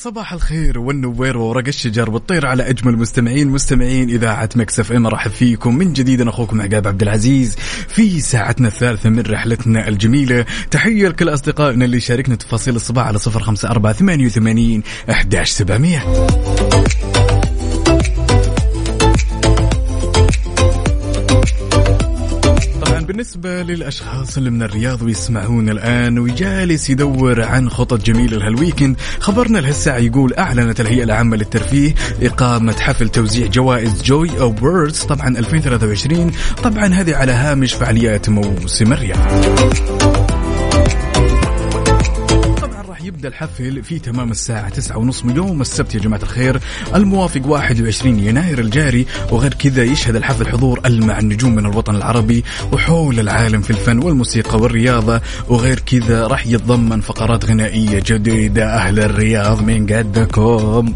صباح 0.02 0.34
الخير 0.34 0.80
والنوير 0.80 1.38
وورق 1.38 1.68
الشجر 1.68 2.10
والطير 2.10 2.46
على 2.46 2.70
أجمل 2.70 2.98
مستمعين 2.98 3.48
مستمعين 3.48 4.10
إذاعة 4.10 4.50
Mix 4.56 4.91
FM. 4.91 5.08
رحب 5.08 5.32
فيكم 5.32 5.76
من 5.76 5.94
جديد. 5.94 6.22
أنا 6.22 6.30
أخوكم 6.30 6.62
عقاب 6.62 6.88
عبد 6.88 7.02
العزيز. 7.02 7.56
في 7.88 8.22
ساعتنا 8.22 8.68
الثالثة 8.68 9.10
من 9.10 9.20
رحلتنا 9.20 9.88
الجميلة 9.88 10.46
تحية 10.72 11.08
لكل 11.08 11.30
أصدقائنا 11.30 11.86
اللي 11.86 12.00
شاركنا 12.00 12.36
تفاصيل 12.36 12.76
الصباح 12.76 13.08
على 13.08 13.20
054 13.28 14.30
88 14.30 14.84
11700 15.10 17.20
بالنسبة 23.12 23.63
للأشخاص 23.63 24.38
اللي 24.38 24.50
من 24.50 24.63
الرياض 24.63 25.02
ويسمعون 25.02 25.69
الآن 25.69 26.19
وجالس 26.19 26.89
يدور 26.89 27.43
عن 27.43 27.69
خطط 27.69 28.02
جميلة 28.02 28.38
لهالويكند 28.38 28.95
خبرنا 29.19 29.58
لهالساعة 29.58 29.97
يقول 29.97 30.34
أعلنت 30.34 30.82
الهيئة 30.82 31.04
العامة 31.04 31.38
للترفيه 31.38 31.95
إقامة 32.21 32.74
حفل 32.74 33.10
توزيع 33.10 33.47
جوائز 33.47 34.04
جوي 34.04 34.39
أووردز 34.39 35.04
طبعا 35.04 35.28
2023 35.28 36.32
طبعا 36.63 36.86
هذه 36.86 37.15
على 37.15 37.32
هامش 37.32 37.74
فعاليات 37.74 38.30
موسم 38.30 38.93
الرياض. 38.93 40.40
يبدأ 43.12 43.28
الحفل 43.28 43.84
في 43.84 44.00
تمام 44.00 44.32
الساعة 44.32 44.69
تسعة 44.69 44.97
ونص 44.97 45.26
من 45.26 45.36
يوم. 45.36 45.62
السبت 45.62 45.95
يا 45.95 46.00
جماعة 46.00 46.21
الخير. 46.21 46.60
الموافق 46.95 47.41
21 47.45 48.19
يناير 48.19 48.60
الجاري 48.60 49.06
وغير 49.32 49.54
كذا 49.54 49.84
يشهد 49.84 50.15
الحفل 50.15 50.47
حضور 50.47 50.82
ألمع 50.86 51.19
النجوم 51.19 51.56
من 51.56 51.65
الوطن 51.65 51.95
العربي 51.95 52.43
وحول 52.74 53.19
العالم 53.19 53.62
في 53.62 53.69
الفن 53.69 54.04
والموسيقى 54.04 54.60
والرياضة. 54.60 55.21
وغير 55.50 55.80
كذا 55.80 56.28
راح 56.28 56.47
يتضمن 56.47 57.02
فقرات 57.02 57.45
غنائية 57.45 58.04
جديدة. 58.06 58.76
أهل 58.76 59.00
الرياض 59.00 59.62
من 59.62 59.88
قدكم. 59.88 60.93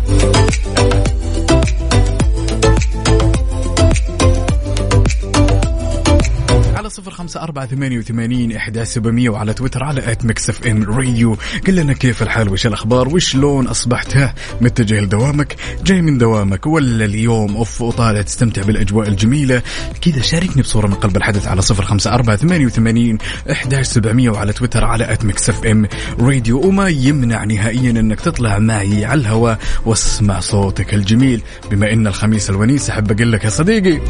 خمسة 7.16 7.42
أربعة 7.42 7.66
ثمانية 7.66 7.98
وثمانين 7.98 8.56
إحدى 8.56 8.86
سبعمية 8.86 9.30
وعلى 9.30 9.54
تويتر 9.54 9.84
على 9.84 10.12
at 10.12 10.26
Mix 10.26 10.50
FM 10.50 10.84
Radio 10.84 11.38
قل 11.68 11.76
لنا 11.76 11.94
كيف 11.94 12.24
الحال 12.24 12.50
وش 12.50 12.68
الأخبار 12.68 13.08
وشلون 13.08 13.68
أصبحت؟ 13.68 14.18
ها 14.18 14.36
متجه 14.62 15.00
لدوامك 15.00 15.56
جاي 15.86 16.02
من 16.02 16.18
دوامك 16.18 16.68
ولا 16.68 17.06
اليوم؟ 17.06 17.56
off 17.56 17.82
وطالع 17.82 18.22
تستمتع 18.22 18.62
بالأجواء 18.62 19.08
الجميلة. 19.08 19.62
كذا 20.02 20.22
شاركني 20.22 20.62
بصورة 20.62 20.88
من 20.88 20.94
قلب 20.94 21.18
الحدث 21.18 21.48
على 21.48 21.62
صفر 21.62 21.84
خمسة 21.86 22.14
أربعة 22.14 22.36
ثمانية 22.36 22.66
وثمانين 22.66 23.18
إحدى 23.52 23.84
سبعمية 23.84 24.30
وعلى 24.30 24.54
تويتر 24.54 24.84
على 24.84 25.14
at 25.14 25.26
Mix 25.26 25.50
FM 25.50 25.88
Radio 26.20 26.68
وما 26.68 26.90
يمنع 26.90 27.44
نهائيا 27.44 27.92
أنك 27.92 28.22
تطلع 28.22 28.60
معي 28.60 29.06
على 29.06 29.22
الهواء 29.22 29.60
واسمع 29.86 30.40
صوتك 30.40 30.94
الجميل. 30.94 31.42
بما 31.72 31.94
إن 31.94 32.08
الخميس 32.08 32.50
الونيس 32.50 32.90
أحب 32.90 33.12
أقول 33.12 33.32
لك 33.32 33.44
يا 33.46 33.50
صديقي. 33.50 34.02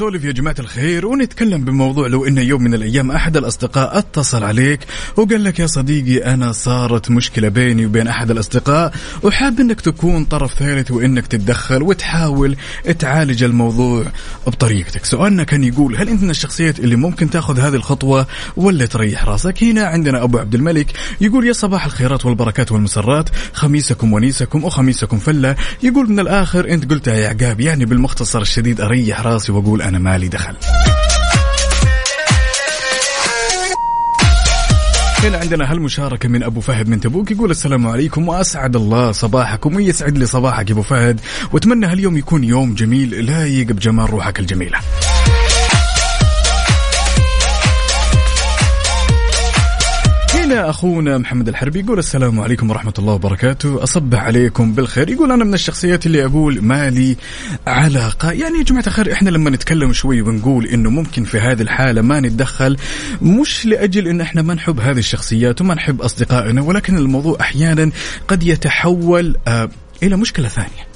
نسولف 0.00 0.24
يا 0.24 0.32
جماعة 0.32 0.54
الخير 0.58 1.06
ونتكلم 1.06 1.64
بموضوع 1.64 2.06
لو 2.06 2.26
إن 2.26 2.38
يوم 2.38 2.62
من 2.62 2.74
الأيام 2.74 3.10
أحد 3.10 3.36
الأصدقاء 3.36 3.98
اتصل 3.98 4.44
عليك 4.44 4.80
وقال 5.16 5.44
لك 5.44 5.58
يا 5.58 5.66
صديقي 5.66 6.34
أنا 6.34 6.52
صارت 6.52 7.10
مشكلة 7.10 7.48
بيني 7.48 7.86
وبين 7.86 8.08
أحد 8.08 8.30
الأصدقاء 8.30 8.92
وحاب 9.22 9.60
إنك 9.60 9.80
تكون 9.80 10.24
طرف 10.24 10.54
ثالث 10.54 10.90
وإنك 10.90 11.26
تتدخل 11.26 11.82
وتحاول 11.82 12.56
تعالج 12.98 13.42
الموضوع 13.42 14.04
بطريقتك. 14.46 15.04
سؤالنا 15.04 15.44
كان 15.44 15.64
يقول 15.64 15.96
هل 15.96 16.08
أنت 16.08 16.22
من 16.22 16.30
الشخصيات 16.30 16.80
اللي 16.80 16.96
ممكن 16.96 17.30
تأخذ 17.30 17.60
هذه 17.60 17.74
الخطوة 17.74 18.26
ولا 18.56 18.86
تريح 18.86 19.24
راسك؟ 19.24 19.64
هنا 19.64 19.84
عندنا 19.84 20.22
أبو 20.22 20.38
عبد 20.38 20.54
الملك 20.54 20.92
يقول 21.20 21.46
يا 21.46 21.52
صباح 21.52 21.84
الخيرات 21.84 22.26
والبركات 22.26 22.72
والمسرات 22.72 23.28
خميسكم 23.52 24.12
ونيسكم 24.12 24.64
وخميسكم 24.64 25.18
فلة. 25.18 25.56
يقول 25.82 26.10
من 26.10 26.20
الآخر 26.20 26.68
أنت 26.70 26.90
قلتها 26.90 27.14
يا 27.14 27.28
عقاب 27.28 27.60
يعني 27.60 27.84
بالمختصر 27.84 28.40
الشديد 28.40 28.80
أريح 28.80 29.20
راسي 29.20 29.52
وأقول 29.52 29.89
أنا 29.90 29.98
مالي 29.98 30.28
دخل. 30.28 30.56
هنا 35.18 35.38
عندنا 35.38 35.72
هالمشاركة 35.72 36.28
من 36.28 36.42
أبو 36.42 36.60
فهد 36.60 36.88
من 36.88 37.00
تبوك 37.00 37.30
يقول 37.30 37.50
السلام 37.50 37.86
عليكم 37.86 38.28
وأسعد 38.28 38.76
الله 38.76 39.12
صباحكم 39.12 39.76
ويسعد 39.76 40.18
لي 40.18 40.26
صباحك 40.26 40.68
يا 40.68 40.74
أبو 40.74 40.82
فهد. 40.82 41.20
وأتمنى 41.52 41.86
هاليوم 41.86 42.16
يكون 42.16 42.44
يوم 42.44 42.74
جميل 42.74 43.26
لايق 43.26 43.66
بجمال 43.66 44.10
روحك 44.10 44.40
الجميلة. 44.40 44.78
هنا 50.50 50.70
أخونا 50.70 51.18
محمد 51.18 51.48
الحربي 51.48 51.80
يقول 51.80 51.98
السلام 51.98 52.40
عليكم 52.40 52.70
ورحمة 52.70 52.92
الله 52.98 53.12
وبركاته. 53.12 53.82
أصبح 53.82 54.22
عليكم 54.22 54.72
بالخير. 54.72 55.10
يقول 55.10 55.32
أنا 55.32 55.44
من 55.44 55.54
الشخصيات 55.54 56.06
اللي 56.06 56.24
أقول 56.24 56.62
مالي 56.62 57.16
علاقه 57.66 58.32
يعني 58.32 58.58
يا 58.58 58.62
جماعة 58.64 58.86
الخير 58.86 59.12
إحنا 59.12 59.30
لما 59.30 59.50
نتكلم 59.50 59.92
شوي 59.92 60.22
ونقول 60.22 60.66
إنه 60.66 60.90
ممكن 60.90 61.24
في 61.24 61.38
هذه 61.38 61.62
الحالة 61.62 62.02
ما 62.02 62.20
نتدخل 62.20 62.76
مش 63.22 63.66
لأجل 63.66 64.08
إن 64.08 64.20
إحنا 64.20 64.42
ما 64.42 64.54
نحب 64.54 64.80
هذه 64.80 64.98
الشخصيات 64.98 65.60
وما 65.60 65.74
نحب 65.74 66.02
أصدقائنا 66.02 66.62
ولكن 66.62 66.96
الموضوع 66.96 67.36
أحيانا 67.40 67.90
قد 68.28 68.42
يتحول 68.42 69.36
آه 69.48 69.68
إلى 70.02 70.16
مشكلة 70.16 70.48
ثانية. 70.48 70.89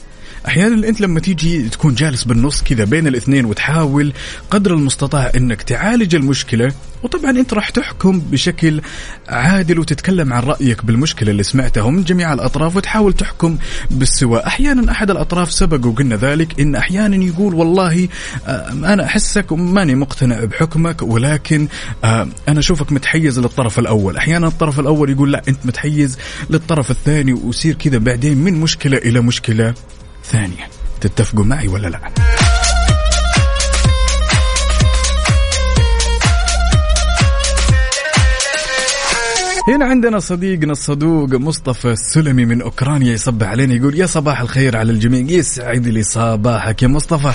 أحيانا 0.49 0.89
أنت 0.89 1.01
لما 1.01 1.21
تيجي 1.21 1.69
تكون 1.69 1.95
جالس 1.95 2.25
بالنص 2.25 2.63
كذا 2.63 2.85
بين 2.85 3.07
الاثنين 3.07 3.45
وتحاول 3.45 4.13
قدر 4.51 4.75
المستطاع 4.75 5.31
إنك 5.37 5.63
تعالج 5.63 6.15
المشكلة 6.15 6.73
وطبعا 7.05 7.31
أنت 7.31 7.55
راح 7.55 7.71
تحكم 7.71 8.21
بشكل 8.21 8.81
عادل 9.29 9.79
وتتكلم 9.79 10.33
عن 10.33 10.43
رأيك 10.43 10.85
بالمشكلة 10.85 11.31
اللي 11.31 11.43
سمعتها 11.43 11.91
من 11.91 12.05
جميع 12.05 12.33
الأطراف 12.33 12.77
وتحاول 12.77 13.13
تحكم 13.13 13.59
بالسواء 13.91 14.47
أحيانا 14.47 14.93
أحد 14.93 15.11
الأطراف 15.11 15.53
سبق 15.53 15.87
وقلنا 15.87 16.17
ذلك 16.17 16.61
إن 16.61 16.75
أحيانا 16.75 17.25
يقول 17.25 17.55
والله 17.55 18.09
آه، 18.47 18.71
أنا 18.71 19.05
أحسك 19.05 19.53
ماني 19.53 19.95
مقتنع 19.95 20.45
بحكمك 20.45 21.03
ولكن 21.03 21.69
آه، 22.05 22.29
أنا 22.49 22.59
أشوفك 22.59 22.93
متحيز 22.93 23.39
للطرف 23.39 23.79
الأول. 23.79 24.17
أحيانا 24.17 24.47
الطرف 24.47 24.81
الأول 24.81 25.11
يقول 25.11 25.33
لا 25.33 25.43
أنت 25.49 25.67
متحيز 25.67 26.19
للطرف 26.51 26.91
الثاني 26.91 27.33
ويصير 27.33 27.75
كذا 27.75 27.99
بعدين 27.99 28.39
من 28.39 28.61
مشكلة 28.61 28.97
إلى 28.97 29.21
مشكلة. 29.21 29.75
ثانية 30.33 30.69
تتفقوا 31.01 31.45
معي 31.45 31.69
ولا 31.69 31.89
لا؟ 31.89 32.01
هنا 39.69 39.85
عندنا 39.85 40.19
صديقنا 40.19 40.73
الصدوق 40.73 41.35
مصطفى 41.35 41.89
السلمي 41.89 42.45
من 42.45 42.63
أوكرانيا 42.63 43.13
يصبح 43.13 43.47
علينا 43.47 43.75
يقول 43.75 43.99
يا 43.99 44.07
صباح 44.07 44.41
الخير 44.41 44.77
على 44.77 44.93
الجميع. 44.93 45.39
يسعد 45.39 45.89
لي 45.89 46.03
صباحك 46.03 46.83
يا 46.83 46.89
مصطفى. 46.89 47.33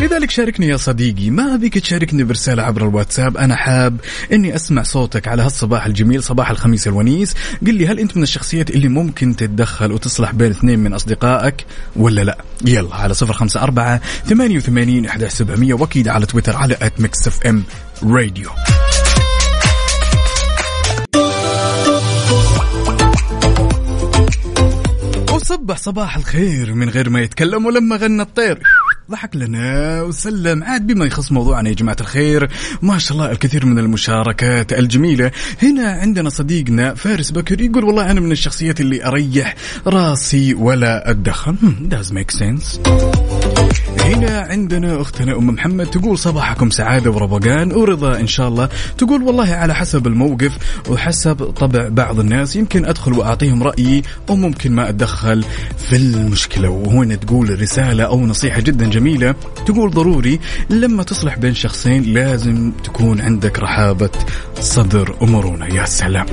لذلك 0.00 0.30
شاركني 0.30 0.66
يا 0.66 0.76
صديقي 0.76 1.30
ما 1.30 1.54
أبيك 1.54 1.78
تشاركني 1.78 2.24
برسالة 2.24 2.62
عبر 2.62 2.88
الواتساب؟ 2.88 3.36
أنا 3.36 3.56
حاب 3.56 4.00
أني 4.32 4.56
أسمع 4.56 4.82
صوتك 4.82 5.28
على 5.28 5.42
هالصباح 5.42 5.86
الجميل 5.86 6.22
صباح 6.22 6.50
الخميس 6.50 6.88
الونيس. 6.88 7.34
قل 7.66 7.74
لي 7.74 7.86
هل 7.86 7.98
أنت 7.98 8.16
من 8.16 8.22
الشخصيات 8.22 8.70
اللي 8.70 8.88
ممكن 8.88 9.36
تتدخل 9.36 9.92
وتصلح 9.92 10.32
بين 10.32 10.50
اثنين 10.50 10.78
من 10.78 10.94
أصدقائك 10.94 11.66
ولا 11.96 12.24
لا؟ 12.24 12.38
يلا 12.64 12.94
على 12.94 13.14
صفر 13.14 13.32
خمسة 13.32 13.62
أربعة 13.62 14.00
ثمانية 14.26 14.56
وثمانين 14.56 15.06
أحد 15.06 15.24
سبعمية 15.24 15.74
وأكيد 15.74 16.08
على 16.08 16.26
تويتر 16.26 16.56
على 16.56 16.76
at 16.82 17.00
Mix 17.00 17.26
FM 17.28 17.64
راديو 18.02 18.50
وصبح 25.32 25.76
صباح 25.76 26.16
الخير 26.16 26.74
من 26.74 26.88
غير 26.88 27.10
ما 27.10 27.20
يتكلم 27.20 27.66
ولما 27.66 27.96
غنى 27.96 28.22
الطير. 28.22 28.62
ضحك 29.10 29.36
لنا 29.36 30.02
وسلم. 30.02 30.64
عاد 30.64 30.86
بما 30.86 31.04
يخص 31.04 31.32
موضوعنا 31.32 31.68
يا 31.68 31.74
جماعة 31.74 31.96
الخير 32.00 32.50
ما 32.82 32.98
شاء 32.98 33.12
الله 33.12 33.30
الكثير 33.30 33.66
من 33.66 33.78
المشاركات 33.78 34.72
الجميلة. 34.72 35.30
هنا 35.62 35.90
عندنا 35.92 36.30
صديقنا 36.30 36.94
فارس 36.94 37.30
بكر 37.30 37.60
يقول 37.60 37.84
والله 37.84 38.10
أنا 38.10 38.20
من 38.20 38.32
الشخصيات 38.32 38.80
اللي 38.80 39.06
أريح 39.06 39.54
راسي 39.86 40.54
ولا 40.54 41.10
أتدخل 41.10 41.56
does 41.90 42.12
make 42.12 42.38
sense. 42.38 42.90
هنا 44.00 44.40
عندنا 44.40 45.00
أختنا 45.00 45.36
أم 45.36 45.46
محمد 45.46 45.86
تقول 45.86 46.18
صباحكم 46.18 46.70
سعادة 46.70 47.10
ورضقان 47.10 47.72
ورضا 47.72 48.20
إن 48.20 48.26
شاء 48.26 48.48
الله. 48.48 48.68
تقول 48.98 49.22
والله 49.22 49.52
على 49.52 49.74
حسب 49.74 50.06
الموقف 50.06 50.58
وحسب 50.88 51.34
طبع 51.44 51.88
بعض 51.88 52.20
الناس 52.20 52.56
يمكن 52.56 52.84
أدخل 52.84 53.12
وأعطيهم 53.12 53.62
رأيي 53.62 54.02
أو 54.28 54.36
ممكن 54.36 54.72
ما 54.72 54.88
أتدخل 54.88 55.44
في 55.78 55.96
المشكلة. 55.96 56.68
وهنا 56.68 57.14
تقول 57.14 57.62
رسالة 57.62 58.04
أو 58.04 58.20
نصيحة 58.26 58.60
جدا 58.60 58.88
جميلة. 58.90 59.34
تقول 59.66 59.90
ضروري 59.90 60.40
لما 60.70 61.02
تصلح 61.02 61.38
بين 61.38 61.54
شخصين 61.54 62.02
لازم 62.02 62.72
تكون 62.84 63.20
عندك 63.20 63.58
رحابة 63.58 64.10
صدر 64.60 65.14
ومرونه 65.20 65.66
يا 65.66 65.84
سلام. 65.84 66.26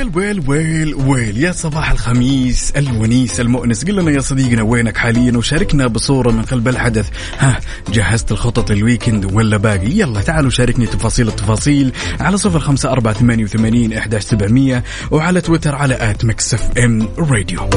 Well 0.00 0.16
well 0.16 0.40
well 0.48 0.94
well. 0.94 1.36
يا 1.36 1.52
صباح 1.52 1.90
الخميس 1.90 2.72
الونيس 2.76 3.40
المؤنس. 3.40 3.84
قل 3.84 3.96
لنا 3.96 4.10
يا 4.10 4.20
صديقنا 4.20 4.62
وينك 4.62 4.96
حاليا؟ 4.96 5.36
وشاركنا 5.36 5.86
بصورة 5.86 6.30
من 6.30 6.42
قلب 6.42 6.68
الحدث. 6.68 7.08
ها 7.38 7.60
جهزت 7.88 8.32
الخطط 8.32 8.70
ال 8.70 8.78
weekend 8.78 9.32
ولا 9.34 9.56
باقي؟ 9.56 9.90
يلا 9.90 10.20
تعالوا 10.20 10.50
شاركني 10.50 10.86
تفاصيل 10.86 11.28
التفاصيل 11.28 11.92
على 12.20 12.36
صفر 12.36 12.60
خمسة 12.60 12.92
أربعة 12.92 13.14
ثمانية 13.14 13.44
وثمانين 13.44 13.92
إحداش 13.92 14.22
سبعمية 14.22 14.84
وعلى 15.10 15.40
تويتر 15.40 15.74
على 15.74 16.10
at 16.10 16.24
Mix 16.24 16.78
FM 16.78 17.08
Radio. 17.18 17.70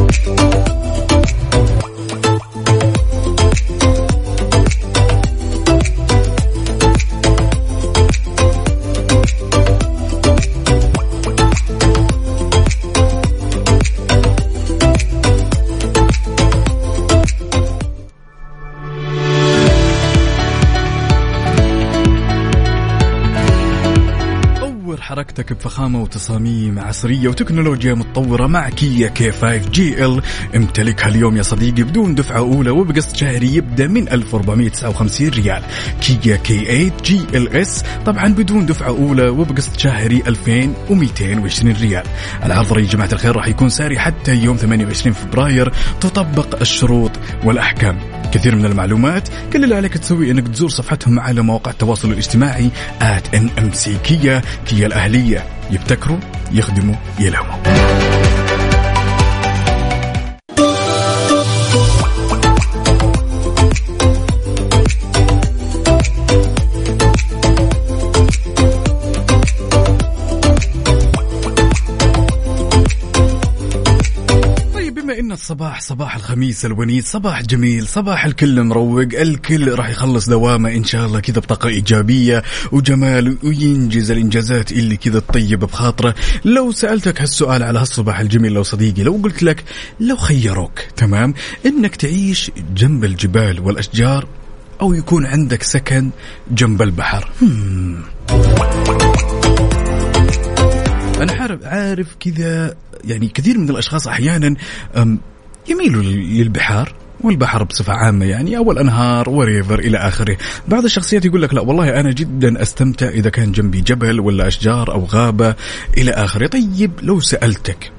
حركتك 25.37 25.53
بفخامة 25.53 26.01
وتصاميم 26.01 26.79
عصرية 26.79 27.27
وتكنولوجيا 27.27 27.93
متطورة 27.93 28.47
مع 28.47 28.69
كيا 28.69 29.07
K5 29.07 29.31
GL. 29.31 30.21
امتلكها 30.55 31.07
اليوم 31.07 31.37
يا 31.37 31.43
صديقي 31.43 31.83
بدون 31.83 32.15
دفعة 32.15 32.37
أولى 32.37 32.69
وبقسط 32.69 33.15
شهري 33.15 33.55
يبدأ 33.55 33.87
من 33.87 34.09
1459 34.09 35.29
ريال. 35.29 35.63
كيا 36.01 36.35
K8 36.35 36.65
GLS 36.65 37.83
طبعا 38.05 38.27
بدون 38.27 38.65
دفعة 38.65 38.87
أولى 38.87 39.29
وبقسط 39.29 39.77
شهري 39.77 40.23
2220 40.27 41.75
ريال. 41.75 42.03
العرض 42.43 42.77
يا 42.77 42.85
جماعة 42.85 43.09
الخير 43.13 43.35
راح 43.35 43.47
يكون 43.47 43.69
ساري 43.69 43.99
حتى 43.99 44.35
يوم 44.35 44.57
28 44.57 45.13
فبراير 45.13 45.73
تطبق 46.01 46.59
الشروط 46.61 47.11
والأحكام. 47.43 48.22
كثير 48.33 48.55
من 48.55 48.65
المعلومات. 48.65 49.29
كل 49.53 49.63
اللي 49.63 49.75
عليك 49.75 49.97
تسوي 49.97 50.31
إنك 50.31 50.47
تزور 50.47 50.69
صفحتهم 50.69 51.19
على 51.19 51.41
مواقع 51.41 51.71
التواصل 51.71 52.11
الاجتماعي 52.11 52.69
at 53.01 53.35
nmc 53.35 53.89
كيا 54.03 54.41
كيا 54.67 54.87
الأهلية. 54.87 55.43
يبتكروا 55.71 56.17
يخدموا 56.51 56.95
يلهموا. 57.19 58.32
الصباح 75.43 75.81
صباح 75.81 76.15
الخميس 76.15 76.65
الونيس 76.65 77.11
صباح 77.11 77.41
جميل 77.41 77.87
صباح 77.87 78.25
الكل 78.25 78.63
مروق 78.63 79.07
الكل 79.13 79.75
راح 79.75 79.89
يخلص 79.89 80.29
دوامه 80.29 80.71
إن 80.71 80.83
شاء 80.83 81.05
الله 81.05 81.19
كذا 81.19 81.39
بطاقة 81.39 81.69
إيجابية 81.69 82.43
وجمال 82.71 83.37
وينجز 83.43 84.11
الإنجازات 84.11 84.71
اللي 84.71 84.97
كذا 84.97 85.19
تطيب 85.19 85.59
بخاطره. 85.59 86.15
لو 86.45 86.71
سألتك 86.71 87.21
هالسؤال 87.21 87.63
على 87.63 87.79
هالصباح 87.79 88.19
الجميل 88.19 88.51
لو 88.53 88.63
صديقي 88.63 89.03
لو 89.03 89.19
قلت 89.23 89.43
لك 89.43 89.63
لو 89.99 90.15
خيروك 90.15 90.79
تمام؟ 90.95 91.33
إنك 91.65 91.95
تعيش 91.95 92.51
جنب 92.75 93.03
الجبال 93.03 93.59
والأشجار 93.59 94.27
أو 94.81 94.93
يكون 94.93 95.25
عندك 95.25 95.63
سكن 95.63 96.09
جنب 96.51 96.81
البحر. 96.81 97.29
أنا 101.21 101.33
عارف 101.33 101.63
عارف 101.63 102.07
كذا 102.19 102.75
يعني 103.03 103.27
كثير 103.27 103.57
من 103.57 103.69
الأشخاص 103.69 104.07
أحيانا 104.07 104.55
يميلوا 105.69 106.03
للبحار 106.03 106.93
والبحر 107.21 107.63
بصفة 107.63 107.93
عامة 107.93 108.25
يعني 108.25 108.57
أو 108.57 108.71
الأنهار 108.71 109.29
وريفر 109.29 109.79
إلى 109.79 109.97
آخره. 109.97 110.37
بعض 110.67 110.83
الشخصيات 110.83 111.25
يقول 111.25 111.41
لك 111.41 111.53
لا 111.53 111.61
والله 111.61 111.99
أنا 111.99 112.11
جدا 112.11 112.61
أستمتع 112.61 113.07
إذا 113.07 113.29
كان 113.29 113.51
جنبي 113.51 113.81
جبل 113.81 114.19
ولا 114.19 114.47
أشجار 114.47 114.91
أو 114.91 115.05
غابة 115.05 115.55
إلى 115.97 116.11
آخره. 116.11 116.47
طيب 116.47 116.91
لو 117.01 117.19
سألتك 117.19 117.91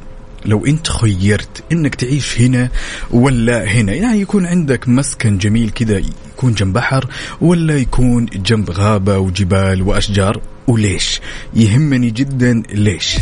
لو 0.47 0.67
أنت 0.67 0.89
خيرت 0.89 1.65
إنك 1.73 1.95
تعيش 1.95 2.41
هنا 2.41 2.69
ولا 3.11 3.65
هنا 3.65 3.93
يعني 3.93 4.21
يكون 4.21 4.47
عندك 4.47 4.89
مسكن 4.89 5.39
جميل 5.39 5.71
كذا 5.71 6.03
يكون 6.35 6.55
جنب 6.55 6.73
بحر 6.73 7.07
ولا 7.41 7.77
يكون 7.77 8.27
جنب 8.27 8.71
غابة 8.71 9.19
وجبال 9.19 9.83
وأشجار 9.83 10.41
وليش؟ 10.67 11.21
يهمني 11.55 12.11
جدا 12.11 12.62
ليش؟ 12.73 13.17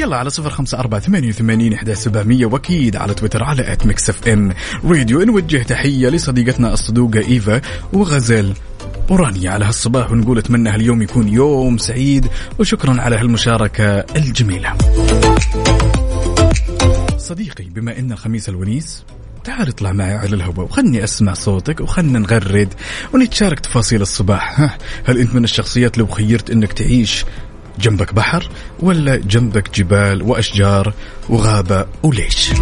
يلا 0.00 0.16
على 0.16 0.30
صفر 0.30 0.50
خمسة 0.50 0.78
أربعة 0.78 1.00
ثمانية 1.00 1.28
وثمانين 1.28 1.72
إحدى 1.72 1.94
سبعمية 1.94 2.46
وأكيد 2.46 2.96
على 2.96 3.14
تويتر 3.14 3.44
على 3.44 3.72
at 3.72 3.86
Mix 3.86 4.10
FM 4.10 4.52
راديو 4.84 5.22
نوجه 5.22 5.62
تحية 5.62 6.08
لصديقتنا 6.08 6.72
الصدوقة 6.72 7.18
إيفا 7.18 7.60
وغزال 7.92 8.54
ورانيا 9.10 9.50
على 9.50 9.64
هالصباح 9.64 10.10
ونقول 10.10 10.38
أتمنى 10.38 10.70
هاليوم 10.70 11.02
يكون 11.02 11.28
يوم 11.28 11.78
سعيد 11.78 12.26
وشكرا 12.58 13.00
على 13.00 13.16
هالمشاركة 13.16 13.84
الجميلة. 14.16 14.74
صديقي 17.18 17.64
بما 17.64 17.98
إن 17.98 18.12
الخميس 18.12 18.48
الونيس 18.48 19.04
تعال 19.44 19.68
اطلع 19.68 19.92
معي 19.92 20.12
على 20.12 20.34
الهواء 20.34 20.60
وخلني 20.60 21.04
أسمع 21.04 21.34
صوتك 21.34 21.80
وخلنا 21.80 22.18
نغرد 22.18 22.74
ونتشارك 23.14 23.60
تفاصيل 23.60 24.02
الصباح. 24.02 24.60
ها 24.60 24.78
هل 25.04 25.18
أنت 25.18 25.34
من 25.34 25.44
الشخصيات 25.44 25.98
لو 25.98 26.06
خيرت 26.06 26.50
إنك 26.50 26.72
تعيش 26.72 27.24
جنبك 27.80 28.14
بحر 28.14 28.48
ولا 28.80 29.16
جنبك 29.16 29.70
جبال 29.74 30.22
وأشجار 30.22 30.94
وغابة 31.28 31.86
وليش؟ 32.02 32.52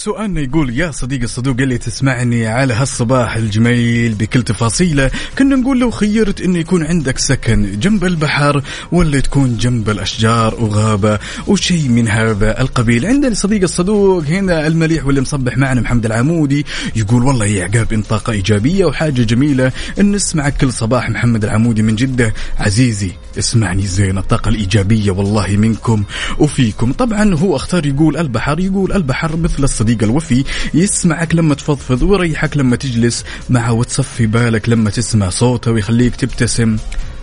سؤالنا 0.00 0.40
يقول 0.40 0.78
يا 0.78 0.90
صديقي 0.90 1.24
الصدوق 1.24 1.56
اللي 1.60 1.78
تسمعني 1.78 2.46
على 2.46 2.74
هالصباح 2.74 3.36
الجميل 3.36 4.14
بكل 4.14 4.42
تفاصيله 4.42 5.10
كنا 5.38 5.56
نقول 5.56 5.80
لو 5.80 5.90
خيرت 5.90 6.40
انه 6.40 6.58
يكون 6.58 6.86
عندك 6.86 7.18
سكن 7.18 7.80
جنب 7.80 8.04
البحر 8.04 8.62
ولا 8.92 9.20
تكون 9.20 9.56
جنب 9.56 9.90
الأشجار 9.90 10.54
وغابة 10.54 11.18
وشيء 11.46 11.88
من 11.88 12.08
هذا 12.08 12.60
القبيل. 12.60 13.06
عندنا 13.06 13.34
صديق 13.34 13.62
الصدوق 13.62 14.24
هنا 14.24 14.66
المليح 14.66 15.06
واللي 15.06 15.20
مصبح 15.20 15.56
معنا 15.56 15.80
محمد 15.80 16.06
العمودي 16.06 16.66
يقول 16.96 17.22
والله 17.22 17.46
يا 17.46 17.64
عقاب 17.64 17.92
إن 17.92 18.02
طاقة 18.02 18.32
إيجابية 18.32 18.84
وحاجة 18.84 19.22
جميلة 19.22 19.72
إن 20.00 20.12
نسمعك 20.12 20.56
كل 20.56 20.72
صباح 20.72 21.10
محمد 21.10 21.44
العمودي 21.44 21.82
من 21.82 21.96
جدة 21.96 22.34
عزيزي 22.58 23.10
اسمعني 23.38 23.86
زين 23.86 24.18
الطاقة 24.18 24.48
الإيجابية 24.48 25.10
والله 25.10 25.56
منكم 25.56 26.04
وفيكم. 26.38 26.92
طبعا 26.92 27.34
هو 27.34 27.56
أختار 27.56 27.86
يقول 27.86 28.16
البحر 28.16 28.60
يقول 28.60 28.92
البحر 28.92 29.36
مثل 29.36 29.64
الصديق 29.64 29.89
الوفي 30.02 30.44
يسمعك 30.74 31.34
لما 31.34 31.54
تفضفض 31.54 32.02
ويريحك 32.02 32.56
لما 32.56 32.76
تجلس 32.76 33.24
معه 33.50 33.72
وتصفي 33.72 34.26
بالك 34.26 34.68
لما 34.68 34.90
تسمع 34.90 35.28
صوته 35.28 35.70
ويخليك 35.70 36.16
تبتسم 36.16 36.76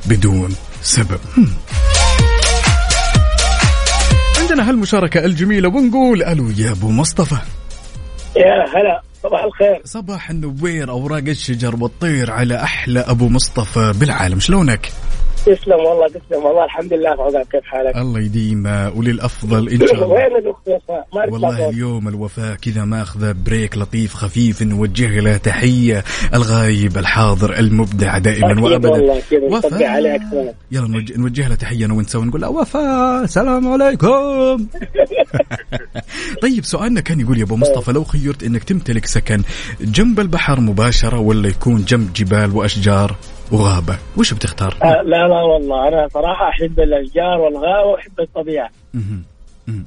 بدون 0.05 0.55
سبب. 0.81 1.19
عندنا 4.41 4.69
هالمشاركة 4.69 5.25
الجميلة 5.25 5.69
ونقول 5.69 6.23
ألو 6.23 6.49
يا 6.49 6.71
أبو 6.71 6.91
مصطفى 6.91 7.37
يا 8.37 8.65
هلا 8.75 9.01
صباح 9.23 9.43
الخير 9.43 9.81
صباح 9.85 10.29
النوير 10.29 10.89
أوراق 10.89 11.23
الشجر 11.27 11.75
والطير 11.75 12.31
على 12.31 12.63
أحلى 12.63 12.99
أبو 12.99 13.29
مصطفى 13.29 13.93
بالعالم 13.95 14.39
شلونك؟ 14.39 14.91
تسلم 15.47 15.79
والله 15.79 16.07
تسلم 16.07 16.45
والله. 16.45 16.65
الحمد 16.65 16.93
لله 16.93 17.09
عقاب 17.09 17.45
كيف 17.51 17.63
حالك؟ 17.63 17.97
الله 17.97 18.19
يديم 18.19 18.65
وللافضل 18.95 19.69
إن 19.69 19.87
شاء 19.87 19.93
الله. 19.93 20.07
وين 20.07 20.35
الاخت 20.35 20.67
وفاء؟ 20.67 21.07
والله. 21.29 21.69
اليوم 21.69 22.07
الوفاء 22.07 22.55
كذا 22.55 22.85
ماخذه 22.85 23.35
break 23.45 23.77
لطيف 23.77 24.13
خفيف 24.13 24.61
نوجه 24.61 25.19
له 25.19 25.37
تحية. 25.37 26.03
الغايب 26.33 26.97
الحاضر 26.97 27.59
المبدع 27.59 28.17
دائما 28.17 28.61
وابدا. 28.61 29.21
وفاء. 29.41 29.81
يلا 30.71 30.87
نوجه, 30.87 31.17
نوجه 31.17 31.47
له 31.47 31.55
تحية 31.55 31.85
أنا 31.85 31.93
وأنت 31.93 32.09
سوا 32.09 32.25
نقول 32.25 32.41
له 32.41 32.49
وفاء 32.49 33.23
السلام 33.23 33.67
عليكم. 33.67 34.67
طيب 36.43 36.65
سؤالنا 36.65 37.01
كان 37.01 37.19
يقول 37.19 37.37
يا 37.37 37.43
أبو 37.43 37.55
مصطفى 37.55 37.91
لو 37.91 38.03
خيرت 38.03 38.43
إنك 38.43 38.63
تمتلك 38.63 39.05
سكن 39.05 39.41
جنب 39.81 40.19
البحر 40.19 40.59
مباشرة 40.59 41.19
ولا 41.19 41.47
يكون 41.47 41.85
جنب 41.85 42.13
جبال 42.13 42.55
وأشجار؟ 42.55 43.15
وغابة 43.51 43.97
وش 44.17 44.33
بتختار؟ 44.33 44.75
آه، 44.83 45.01
لا 45.01 45.27
لا 45.27 45.41
والله 45.41 45.87
أنا 45.87 46.07
صراحة 46.07 46.49
أحب 46.49 46.79
الأشجار 46.79 47.39
والغابة 47.39 47.87
وأحب 47.89 48.19
الطبيعة. 48.19 48.69
مهم. 48.93 49.23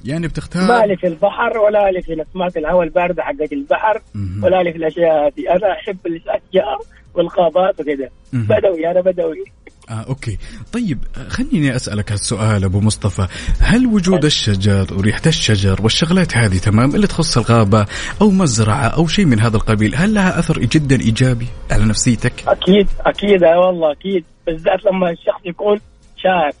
يعني 0.05 0.27
بتختار 0.27 0.63
ما 0.67 0.85
لي 0.85 0.97
في 0.97 1.07
البحر 1.07 1.57
ولا 1.57 1.91
لي 1.91 2.01
في 2.01 2.15
نسمات 2.15 2.57
الهواء 2.57 2.83
الباردة 2.83 3.23
حقت 3.23 3.53
البحر 3.53 4.01
مهم. 4.15 4.43
ولا 4.43 4.63
لي 4.63 4.71
في 4.71 4.77
الأشياء 4.77 5.27
هذه 5.27 5.55
أنا 5.55 5.71
أحب 5.71 5.97
الأشجار 6.05 6.77
والغابات 7.13 7.79
وكذا. 7.79 8.09
بدوي 8.33 8.91
أنا 8.91 9.01
بدوي 9.01 9.43
آه 9.91 10.05
أوكي. 10.09 10.37
طيب 10.73 11.03
آه، 11.17 11.27
خليني 11.29 11.75
أسألك 11.75 12.11
هالسؤال 12.11 12.63
أبو 12.63 12.79
مصطفى. 12.79 13.27
هل 13.59 13.87
وجود 13.87 14.25
الشجر 14.25 14.87
وريحة 14.97 15.21
الشجر 15.27 15.81
والشغلات 15.81 16.37
هذه 16.37 16.57
تمام؟ 16.57 16.95
اللي 16.95 17.07
تخص 17.07 17.37
الغابة 17.37 17.85
أو 18.21 18.29
مزرعة 18.31 18.87
أو 18.87 19.07
شيء 19.07 19.25
من 19.25 19.39
هذا 19.39 19.57
القبيل 19.57 19.95
هل 19.95 20.13
لها 20.13 20.39
أثر 20.39 20.59
جدا 20.59 20.99
إيجابي 21.01 21.47
على 21.71 21.85
نفسيتك؟ 21.85 22.33
أكيد 22.47 22.87
أكيد 23.05 23.43
آه 23.43 23.59
والله 23.59 23.91
أكيد. 23.91 24.23
بالذات 24.47 24.85
لما 24.85 25.11
الشخص 25.11 25.41
يكون 25.45 25.79
شاعر 26.17 26.51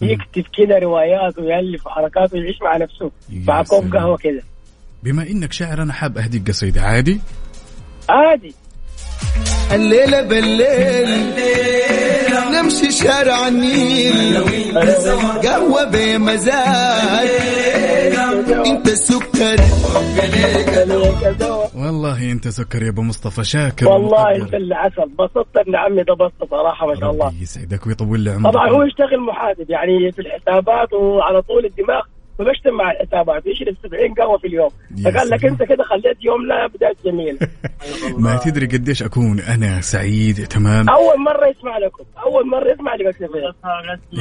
يكتب 0.00 0.44
كذا 0.56 0.78
روايات 0.78 1.38
ويألف 1.38 1.88
حركات 1.88 2.32
ويعيش 2.34 2.56
مع 2.62 2.76
نفسه 2.76 3.10
مع 3.48 3.62
كوب. 3.62 3.96
قهوة 3.96 4.16
كذا 4.16 4.42
بما 5.02 5.22
إنك 5.22 5.52
شاعر 5.52 5.82
أنا 5.82 5.92
حاب 5.92 6.18
أهديك 6.18 6.48
قصيدة. 6.48 6.82
عادي؟ 6.82 7.20
عادي. 8.08 8.54
الليلة 9.72 10.22
بالليل. 10.22 11.34
نمشي 12.62 12.90
شارع 12.90 13.48
النيل. 13.48 14.44
قهوة 15.44 15.84
بمزاج. 15.84 17.28
انت 18.66 18.88
السكر 18.88 19.56
والله 21.74 22.32
أنت 22.32 22.48
سكر 22.48 22.82
يا 22.82 22.88
أبو 22.88 23.02
مصطفى 23.02 23.44
شاكر 23.44 23.88
والله. 23.88 24.36
انت 24.36 24.54
اللي 24.54 24.74
عسل. 24.74 25.08
بسطت 25.18 25.56
ابن 25.56 25.76
عمي 25.76 26.02
ده 26.02 26.14
بسط 26.14 26.50
صراحة 26.50 26.86
ما 26.86 26.94
شاء 27.00 27.10
الله. 27.10 27.32
يسعدك 27.42 27.86
ويطول 27.86 28.20
لي 28.20 28.30
عمرك. 28.30 28.52
طبعا 28.52 28.70
هو 28.70 28.82
يشتغل 28.82 29.20
محاسب 29.20 29.70
يعني 29.70 30.12
في 30.12 30.18
الحسابات 30.18 30.92
وعلى 30.92 31.42
طول 31.42 31.64
الدماغ. 31.64 32.02
بيشتغل 32.44 32.72
مع 32.72 32.90
الحسابات 32.90 33.46
يشرب 33.46 33.76
70 33.82 34.14
قهوة 34.14 34.38
في 34.38 34.46
اليوم. 34.46 34.70
فقال 35.04 35.30
لك. 35.30 35.44
أنت 35.44 35.62
كده 35.62 35.84
خليت 35.84 36.16
يومنا 36.24 36.66
بداية 36.66 36.96
جميله 37.04 37.38
ما 38.24 38.36
تدري 38.44 38.66
قديش 38.66 39.02
أكون 39.02 39.40
أنا 39.40 39.80
سعيد. 39.80 40.46
تمام. 40.46 40.88
أول 40.88 41.20
مرة 41.20 41.46
يسمع 41.46 41.78
لكم. 41.78 42.04
أول 42.26 42.46
مرة 42.48 42.72
يسمع 42.72 42.94
لك 42.94 43.16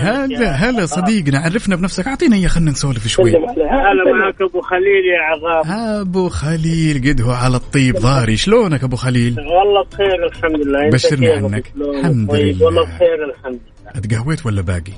هلا 0.02 0.52
هلا 0.52 0.86
صديقنا 0.86 1.40
عرفنا 1.40 1.76
بنفسك. 1.76 2.08
أعطينا 2.08 2.36
إياه 2.36 2.48
خلينا 2.48 2.72
نسولف 2.72 3.08
شوي. 3.08 3.32
هلا 3.32 4.14
معك 4.20 4.42
أبو 4.42 4.62
خليل 4.62 5.06
يا 5.14 5.20
عغاب 5.22 5.66
أبو 6.08 6.30
خليل 6.30 7.02
قد 7.10 7.22
هو 7.22 7.32
على 7.32 7.56
الطيب 7.56 7.96
ضاري 7.96 8.38
شلونك 8.38 8.84
أبو 8.84 8.96
خليل؟ 8.96 9.40
والله 9.40 9.84
بخير 9.92 10.26
الحمد 10.26 10.68
لله. 10.68 10.90
بشرني 10.90 11.30
عنك. 11.32 11.72
الحمد 11.76 12.30
طيب، 12.32 12.56
لله. 12.56 12.66
والله 12.66 12.84
بخير 12.84 13.26
الحمد 13.30 13.60
لله. 13.86 13.92
أتقهويت 13.96 14.46
ولا 14.46 14.62
باقي؟ 14.62 14.94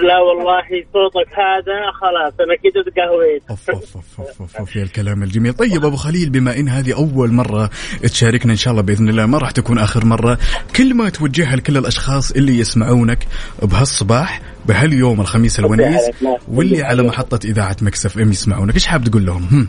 لا 0.00 0.18
والله 0.18 0.62
صوتك 0.92 1.32
هذا 1.32 1.90
خلاص 2.00 2.32
أنا 2.40 2.56
كده 2.62 2.82
تقهويت. 2.82 3.42
أوف 3.50 3.70
أوف 3.70 3.96
أوف 3.96 4.20
أوف 4.20 4.40
أوف, 4.40 4.56
أوف 4.56 4.76
يا 4.76 4.82
الكلام 4.82 5.22
الجميل. 5.22 5.52
طيب 5.52 5.84
أبو 5.84 5.96
خليل 5.96 6.30
بما 6.30 6.58
إن 6.58 6.68
هذه 6.68 6.96
أول 6.96 7.32
مرة 7.32 7.70
تشاركنا 8.02 8.52
إن 8.52 8.56
شاء 8.56 8.72
الله 8.72 8.82
بإذن 8.82 9.08
الله 9.08 9.26
ما 9.26 9.38
راح 9.38 9.50
تكون 9.50 9.78
آخر 9.78 10.04
مرة 10.04 10.38
كلمه 10.76 11.08
توجهها 11.08 11.56
لكل 11.56 11.76
الأشخاص 11.76 12.32
اللي 12.32 12.58
يسمعونك 12.58 13.26
بهالصباح 13.62 14.40
بهاليوم 14.66 15.20
الخميس 15.20 15.58
الونيس 15.58 16.10
واللي 16.48 16.82
على 16.82 17.02
محطة 17.02 17.40
إذاعة 17.44 17.76
مكسف 17.82 18.18
إم 18.18 18.30
يسمعونك 18.30 18.74
إيش 18.74 18.86
حاب 18.86 19.04
تقول 19.04 19.26
لهم؟ 19.26 19.42
هم؟ 19.52 19.68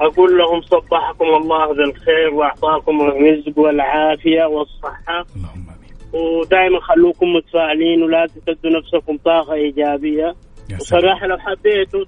أقول 0.00 0.38
لهم 0.38 0.60
صبحكم 0.60 1.24
الله 1.42 1.66
بالخير 1.66 2.34
وأعطاكم 2.34 3.00
الرزق 3.00 3.58
والعافية 3.58 4.44
والصحة. 4.44 5.26
اللهم 5.36 5.66
ودائما 6.14 6.80
خلوكم 6.80 7.26
متفائلين 7.32 8.02
ولا 8.02 8.26
تسدوا 8.26 8.70
نفسكم 8.78 9.16
طاقة 9.24 9.54
إيجابية. 9.54 10.34
وصراحة 10.80 11.26
لو 11.26 11.38
حبيتوا 11.38 12.04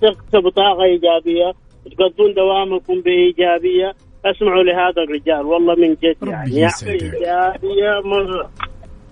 تكسبوا 0.00 0.50
طاقة 0.50 0.82
إيجابية 0.84 1.52
وتقضون 1.86 2.34
دوامكم 2.34 3.00
بإيجابية 3.00 3.92
أسمعوا 4.24 4.62
لهذا 4.62 5.02
الرجال 5.08 5.46
والله 5.46 5.74
من 5.74 5.94
جد 5.94 6.16
يعني. 6.28 6.56
يعطي 6.56 6.90
إيجابية 6.90 8.00
مرة. 8.04 8.50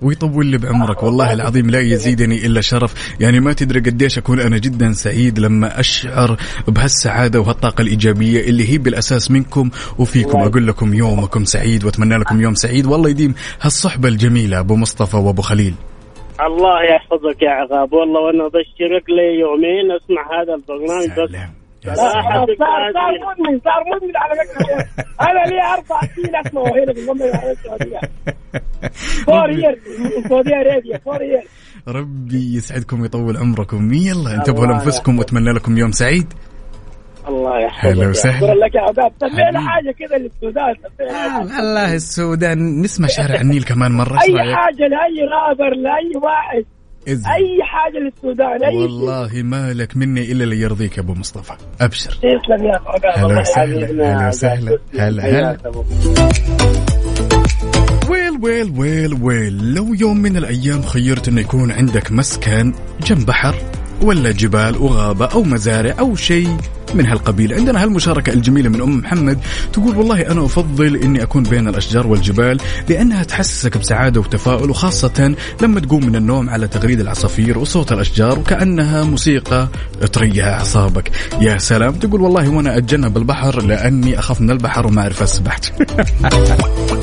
ويطول 0.03 0.47
لي 0.47 0.59
بعمرك. 0.59 1.03
والله 1.03 1.33
العظيم 1.33 1.71
لا 1.71 1.81
يزيدني 1.81 2.47
إلا 2.47 2.61
شرف. 2.61 3.15
يعني 3.21 3.41
ما 3.41 3.53
تدري 3.53 3.81
قديش 3.81 4.19
أكون 4.19 4.41
أنا 4.41 4.59
جدا 4.59 4.93
سعيد 4.93 5.39
لما 5.39 5.81
أشعر 5.81 6.37
بهالسعادة 6.69 7.41
وهالطاقة 7.41 7.83
الإيجابية 7.83 8.41
اللي 8.41 8.73
هي 8.73 8.79
بالأساس 8.79 9.31
منكم 9.31 9.71
وفيكم. 9.99 10.39
أقول 10.39 10.67
لكم 10.67 10.95
يومكم 10.95 11.45
سعيد 11.45 11.85
وأتمنى 11.85 12.17
لكم 12.17 12.41
يوم 12.41 12.55
سعيد. 12.55 12.87
والله 12.87 13.11
يديم 13.11 13.35
هالصحبة 13.61 14.09
الجميلة 14.09 14.59
أبو 14.59 14.77
مصطفى 14.77 15.17
وأبو 15.17 15.43
خليل. 15.43 15.75
الله 16.41 16.83
يحفظك 16.83 17.43
يا 17.43 17.51
عقاب. 17.51 17.93
والله 17.93 18.21
وأنا 18.21 18.47
ابشرك 18.47 19.05
لي 19.09 19.41
يومين 19.41 19.91
أسمع 19.97 20.43
هذا 20.43 20.55
البرنامج 20.55 21.11
بس 21.11 21.37
صار 21.85 22.47
صار 22.59 23.13
مدمن 23.29 23.61
صار 23.65 23.85
مدمن 23.95 24.17
على 24.17 24.35
فكره 24.35 24.77
أنا 25.21 25.51
لي 25.51 25.63
أربع 25.75 26.01
سنين 26.17 26.37
اسمعه 26.47 26.85
هنا 26.85 26.93
في 26.93 27.01
المملكه 27.01 27.31
العربيه 27.31 27.53
السعوديه 27.53 28.01
four 29.27 29.51
years 29.51 29.79
Saudi 30.29 30.55
Arabia 30.57 30.99
four 30.99 31.23
years 31.23 31.45
ربي 31.89 32.57
يسعدكم 32.57 33.01
ويطول 33.01 33.37
عمركم 33.37 33.93
يلا 33.93 34.35
انتبهوا 34.35 34.67
لانفسكم 34.67 35.19
واتمنى 35.19 35.53
لكم 35.53 35.79
يوم 35.79 35.91
سعيد 35.93 36.33
الله 37.29 37.59
يحفظك 37.61 37.87
هلا 37.97 38.09
وسهلا. 38.09 38.37
شكرا 38.41 38.55
لك 38.55 38.75
يا 38.75 38.81
عقاب 38.81 39.13
سمينا 39.21 39.71
حاجة 39.71 39.95
كده 39.99 40.17
للسودان 40.17 40.75
الله 41.61 41.95
السودان 41.95 42.81
نسمع 42.81 43.07
شارع 43.09 43.41
النيل 43.41 43.63
كمان 43.65 43.93
مره 43.93 44.13
اي؟ 44.23 44.55
حاجة 44.55 44.87
لاي 44.89 45.29
غابر 45.33 45.75
لاي 45.77 46.13
واحد 46.23 46.65
إذن. 47.09 47.27
أي 47.27 47.59
حاجة 47.63 47.99
للسودان 47.99 48.65
أي 48.65 48.71
شيء. 48.71 48.81
والله 48.81 49.31
ما 49.35 49.73
لك 49.73 49.97
مني 49.97 50.33
إلا 50.33 50.45
اللي 50.45 50.61
يرضيك 50.61 50.99
أبو 50.99 51.15
مصطفى. 51.15 51.53
أبشر. 51.81 52.11
تسلم 52.11 52.65
يا 52.67 52.81
هلا 53.17 53.41
وسهلا. 53.41 53.91
هلا 53.91 54.29
وسهلا. 54.29 54.79
هلا 54.99 55.23
هلا. 55.23 55.57
ويل 58.11 58.39
ويل 58.43 58.73
ويل 58.79 59.15
ويل. 59.23 59.75
لو 59.75 59.95
يوم 59.95 60.17
من 60.17 60.37
الأيام 60.37 60.83
خيرت 60.83 61.29
انه 61.29 61.41
يكون 61.41 61.71
عندك 61.71 62.13
مسكن 62.13 62.75
جنب 63.03 63.27
بحر 63.27 63.55
ولا 64.03 64.31
جبال 64.31 64.77
وغابة 64.77 65.27
أو 65.27 65.43
مزارع 65.43 65.95
أو 65.99 66.17
شيء 66.17 66.57
من 66.95 67.07
هالقبيل. 67.07 67.55
عندنا 67.55 67.83
هالمشاركة 67.83 68.33
الجميلة 68.33 68.69
من 68.69 68.81
أم 68.81 68.99
محمد 68.99 69.39
تقول 69.73 69.97
والله 69.97 70.21
أنا 70.21 70.45
أفضل 70.45 70.97
أني 70.97 71.23
أكون 71.23 71.43
بين 71.43 71.69
الأشجار 71.69 72.07
والجبال 72.07 72.61
لأنها 72.89 73.23
تحسسك 73.23 73.79
بسعادة 73.79 74.21
وتفاؤل 74.21 74.71
وخاصة 74.71 75.35
لما 75.63 75.81
تقوم 75.81 76.07
من 76.07 76.17
النوم 76.17 76.51
على 76.51 76.69
تغريد 76.69 77.01
العصافير 77.01 77.59
وصوت 77.59 77.93
الأشجار 77.93 78.39
وكأنها 78.39 79.05
موسيقى 79.05 79.69
تريح 80.13 80.47
أعصابك. 80.47 81.11
يا 81.41 81.59
سلام. 81.59 81.93
تقول 81.93 82.21
والله 82.21 82.49
وأنا 82.49 82.77
أتجنب 82.77 83.17
البحر 83.17 83.63
لأني 83.63 84.19
أخاف 84.19 84.41
من 84.41 84.51
البحر 84.51 84.87
وما 84.87 85.03
أعرف 85.03 85.23
أسبح 85.23 85.61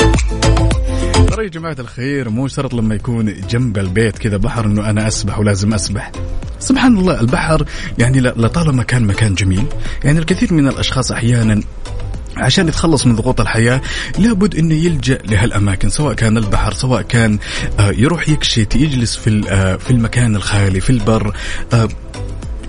ترى 1.37 1.45
يا 1.45 1.51
جماعة 1.51 1.75
الخير 1.79 2.29
مو 2.29 2.47
شرط 2.47 2.73
لما 2.73 2.95
يكون 2.95 3.33
جنب 3.49 3.77
البيت 3.77 4.17
كذا 4.17 4.37
بحر 4.37 4.65
إنه 4.65 4.89
أنا 4.89 5.07
أسبح 5.07 5.39
ولازم 5.39 5.73
أسبح. 5.73 6.11
سبحان 6.59 6.97
الله 6.97 7.19
البحر 7.19 7.65
يعني 7.97 8.19
لطالما 8.21 8.83
كان 8.83 9.03
مكان 9.03 9.33
جميل، 9.33 9.65
يعني 10.03 10.19
الكثير 10.19 10.53
من 10.53 10.67
الأشخاص 10.67 11.11
أحيانا 11.11 11.61
عشان 12.37 12.67
يتخلص 12.67 13.05
من 13.07 13.15
ضغوط 13.15 13.41
الحياة 13.41 13.81
لابد 14.19 14.55
إنه 14.55 14.73
يلجأ 14.73 15.17
لهالأماكن 15.25 15.89
سواء 15.89 16.13
كان 16.13 16.37
البحر 16.37 16.73
سواء 16.73 17.01
كان 17.01 17.39
آه، 17.79 17.91
يروح 17.91 18.29
يكشت 18.29 18.75
يجلس 18.75 19.15
في 19.15 19.43
آه، 19.49 19.75
في 19.75 19.91
المكان 19.91 20.35
الخالي 20.35 20.79
في 20.79 20.89
البر 20.89 21.33
آه، 21.73 21.87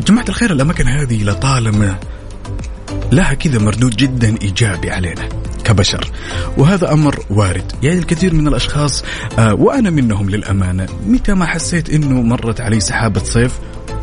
جماعة 0.07 0.25
الخير 0.29 0.53
الأماكن 0.53 0.87
هذه 0.87 1.25
لطالما 1.25 1.99
لها 3.13 3.35
كذا 3.35 3.59
مردود 3.59 3.97
جدا 3.97 4.35
إيجابي 4.43 4.91
علينا 4.91 5.29
كبشر. 5.69 6.11
وهذا 6.57 6.93
أمر 6.93 7.25
وارد. 7.31 7.73
يعني 7.83 7.99
الكثير 7.99 8.35
من 8.35 8.49
الأشخاص 8.49 9.05
آه 9.39 9.55
وأنا 9.55 9.91
منهم 9.91 10.31
للأمانة. 10.31 10.87
متى 11.07 11.35
ما 11.35 11.47
حسيت 11.47 11.91
إنه 11.91 12.23
مرت 12.23 12.61
علي 12.61 12.81
سحابة 12.81 13.21
صيف 13.25 13.53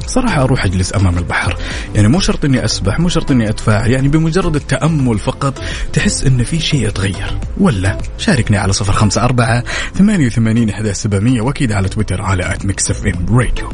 صراحة 0.07 0.43
أروح 0.43 0.65
أجلس 0.65 0.95
أمام 0.95 1.17
البحر. 1.17 1.57
يعني 1.95 2.07
مو 2.07 2.19
شرط 2.19 2.45
أني 2.45 2.65
أسبح 2.65 2.99
مو 2.99 3.09
شرط 3.09 3.31
أني 3.31 3.49
أتفاعل. 3.49 3.91
يعني 3.91 4.07
بمجرد 4.07 4.55
التأمل 4.55 5.19
فقط 5.19 5.61
تحس 5.93 6.23
أن 6.23 6.43
في 6.43 6.59
شيء 6.59 6.87
يتغير. 6.87 7.37
ولا. 7.57 7.97
شاركني 8.17 8.57
على 8.57 8.73
صفر 8.73 8.93
خمسة 8.93 9.23
أربعة 9.23 9.63
ثمانية 9.95 10.25
وثمانين 10.25 10.69
إحدى 10.69 10.93
سبعمية 10.93 11.41
وأكيد 11.41 11.71
على 11.71 11.89
تويتر 11.89 12.21
على 12.21 12.53
أت 12.53 12.65
ميكس 12.65 12.91
اف 12.91 13.05
ام 13.05 13.37
راديو 13.37 13.69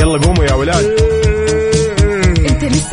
يلا 0.00 0.18
قوموا 0.18 0.44
يا 0.44 0.54
ولاد. 0.54 1.13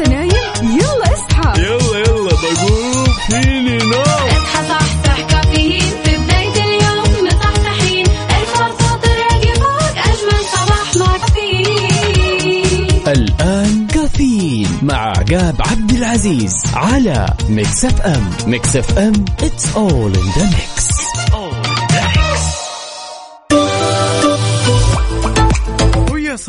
لسه 0.01 0.09
نايم 0.09 0.31
يلا 0.79 1.13
اصحى. 1.13 1.61
يلا 1.61 1.99
يلا 1.99 2.31
بقوم 2.31 3.05
فيني 3.29 3.77
نوم. 3.77 4.27
اصحى 4.27 4.67
صحصح 4.69 5.21
كافيين. 5.29 5.81
في 6.03 6.17
بداية 6.17 6.63
اليوم 6.63 7.27
مصحصحين. 7.27 8.05
الفرصة 8.05 8.95
تراقي 8.95 9.53
فوق 9.53 9.97
أجمل 9.97 10.43
صباح 10.53 10.95
مع 10.97 11.17
كافيين 11.17 12.87
الآن 13.07 13.87
كافيين 13.87 14.67
مع 14.81 14.95
عقاب 14.95 15.55
عبد 15.59 15.91
العزيز 15.91 16.53
على 16.73 17.33
Mix 17.49 17.85
FM. 17.85 18.29
Mix 18.47 18.75
FM 18.75 19.25
it's 19.41 19.65
all 19.75 20.11
in 20.19 20.27
the 20.37 20.45
mix. 20.55 20.80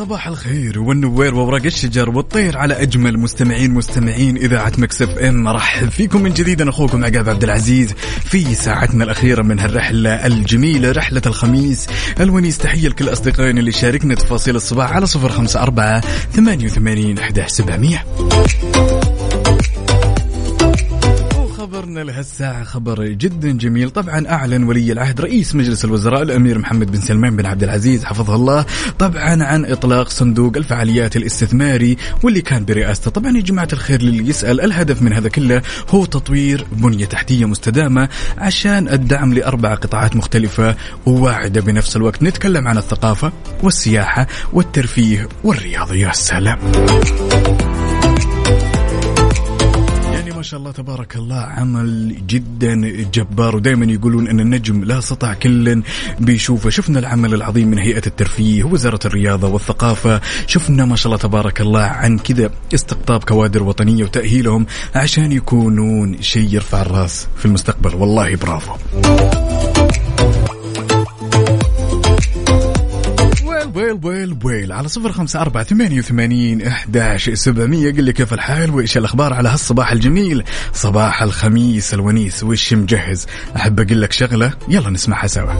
صباح 0.03 0.27
الخير 0.27 0.79
والنوير 0.79 1.35
وورق 1.35 1.65
الشجر 1.65 2.09
والطير 2.09 2.57
على 2.57 2.81
أجمل 2.81 3.19
مستمعين 3.19 3.71
مستمعين 3.71 4.37
إذاعة 4.37 4.71
Mix 4.77 5.09
FM. 5.17 5.43
مرحب 5.43 5.89
فيكم 5.89 6.21
من 6.23 6.33
جديد. 6.33 6.61
أنا 6.61 6.69
أخوكم 6.69 7.05
عقاب 7.05 7.29
عبد 7.29 7.43
العزيز. 7.43 7.93
في 8.25 8.55
ساعتنا 8.55 9.03
الأخيرة 9.03 9.41
من 9.41 9.59
هالرحلة 9.59 10.25
الجميلة 10.25 10.91
رحلة 10.91 11.21
الخميس 11.25 11.87
الونيس. 12.19 12.57
تحية 12.57 12.87
لكل 12.87 13.11
أصدقائنا 13.11 13.59
اللي 13.59 13.71
شاركنا 13.71 14.15
تفاصيل 14.15 14.55
الصباح 14.55 14.91
على 14.91 15.05
054 15.05 16.01
88 16.33 17.19
11700 17.19 19.02
خبرنا 21.73 21.99
لهالساعة 21.99 22.63
خبر 22.63 23.07
جدا 23.07 23.51
جميل. 23.51 23.89
طبعا 23.89 24.27
أعلن 24.29 24.63
ولي 24.63 24.91
العهد 24.91 25.21
رئيس 25.21 25.55
مجلس 25.55 25.85
الوزراء 25.85 26.21
الأمير 26.21 26.59
محمد 26.59 26.91
بن 26.91 26.99
سلمان 26.99 27.35
بن 27.35 27.45
عبد 27.45 27.63
العزيز 27.63 28.05
حفظه 28.05 28.35
الله 28.35 28.65
طبعا 28.99 29.43
عن 29.43 29.65
إطلاق 29.65 30.09
صندوق 30.09 30.57
الفعاليات 30.57 31.15
الاستثماري 31.15 31.97
واللي 32.23 32.41
كان 32.41 32.65
برئاسته. 32.65 33.11
طبعا 33.11 33.37
يا 33.37 33.41
جماعة 33.41 33.67
الخير 33.73 34.01
للي 34.01 34.29
يسأل 34.29 34.61
الهدف 34.61 35.01
من 35.01 35.13
هذا 35.13 35.29
كله 35.29 35.61
هو 35.89 36.05
تطوير 36.05 36.65
بنية 36.71 37.05
تحتية 37.05 37.45
مستدامة 37.45 38.09
عشان 38.37 38.87
الدعم 38.87 39.33
لأربع 39.33 39.73
قطاعات 39.73 40.15
مختلفة 40.15 40.75
وواعدة 41.05 41.61
بنفس 41.61 41.95
الوقت. 41.95 42.23
نتكلم 42.23 42.67
عن 42.67 42.77
الثقافة 42.77 43.31
والسياحة 43.63 44.27
والترفيه 44.53 45.29
والرياضة. 45.43 45.95
يا 45.95 46.11
سلام. 46.13 46.59
شاء 50.43 50.59
الله 50.59 50.71
تبارك 50.71 51.15
الله. 51.15 51.41
عمل 51.41 52.15
جدا 52.27 52.75
جبار 53.13 53.55
ودائما 53.55 53.85
يقولون 53.85 54.27
أن 54.27 54.39
النجم 54.39 54.83
لا 54.83 54.99
سطع 54.99 55.33
كل 55.33 55.83
بيشوفه. 56.19 56.69
شفنا 56.69 56.99
العمل 56.99 57.33
العظيم 57.33 57.67
من 57.67 57.77
هيئة 57.77 58.05
الترفيه 58.07 58.63
ووزارة 58.63 58.99
الرياضة 59.05 59.47
والثقافة. 59.47 60.21
شفنا 60.47 60.85
ما 60.85 60.95
شاء 60.95 61.05
الله 61.05 61.17
تبارك 61.17 61.61
الله 61.61 61.81
عن 61.81 62.17
كذا 62.17 62.49
استقطاب 62.73 63.23
كوادر 63.23 63.63
وطنية 63.63 64.03
وتأهيلهم 64.03 64.65
عشان 64.95 65.31
يكونون 65.31 66.21
شيء 66.21 66.53
يرفع 66.53 66.81
الرأس 66.81 67.27
في 67.37 67.45
المستقبل. 67.45 67.95
والله 67.95 68.35
برافو. 68.35 68.73
ويل 73.75 73.99
ويل 74.03 74.37
ويل 74.43 74.71
على 74.71 74.87
صفر 74.87 75.11
خمسة 75.11 75.41
أربعة 75.41 75.63
ثمانية 75.63 75.99
وثمانين 75.99 76.67
إحداش 76.67 77.29
سبعمية. 77.29 77.91
قل 77.91 78.03
لي 78.03 78.13
كيف 78.13 78.33
الحال 78.33 78.71
وإيش 78.71 78.97
الأخبار 78.97 79.33
على 79.33 79.49
هالصباح 79.49 79.91
الجميل؟ 79.91 80.43
صباح 80.73 81.21
الخميس 81.23 81.93
الونيس 81.93 82.43
وإيش 82.43 82.73
مجهز؟ 82.73 83.27
أحب 83.55 83.79
أقول 83.79 84.01
لك 84.01 84.11
شغلة 84.11 84.53
يلا 84.69 84.89
نسمعها 84.89 85.27
سوا. 85.27 85.53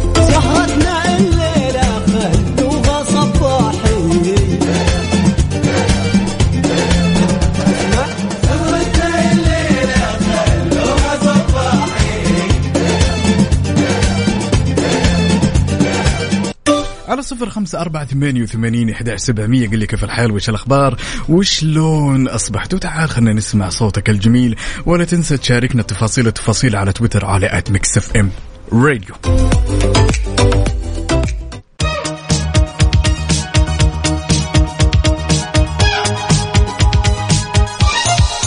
صفر 17.23 17.49
خمسة 17.49 17.81
أربعة 17.81 18.05
ثمانية 18.05 18.41
وثمانين 18.41 18.89
إحداش 18.89 19.19
سبعمية. 19.19 19.69
قل 19.69 19.79
لي 19.79 19.87
كيف 19.87 20.03
الحال؟ 20.03 20.31
وإيش 20.31 20.49
الأخبار؟ 20.49 20.97
وشلون 21.29 22.27
أصبحت؟ 22.27 22.73
وتعال 22.73 23.09
خلنا 23.09 23.33
نسمع 23.33 23.69
صوتك 23.69 24.09
الجميل. 24.09 24.55
ولا 24.85 25.05
تنسى 25.05 25.37
تشاركنا 25.37 25.81
التفاصيل 25.81 26.27
التفاصيل 26.27 26.75
على 26.75 26.93
تويتر 26.93 27.25
على 27.25 27.57
at 27.57 27.71
Mix 27.71 27.97
FM. 27.97 28.29
Radio. 28.73 29.15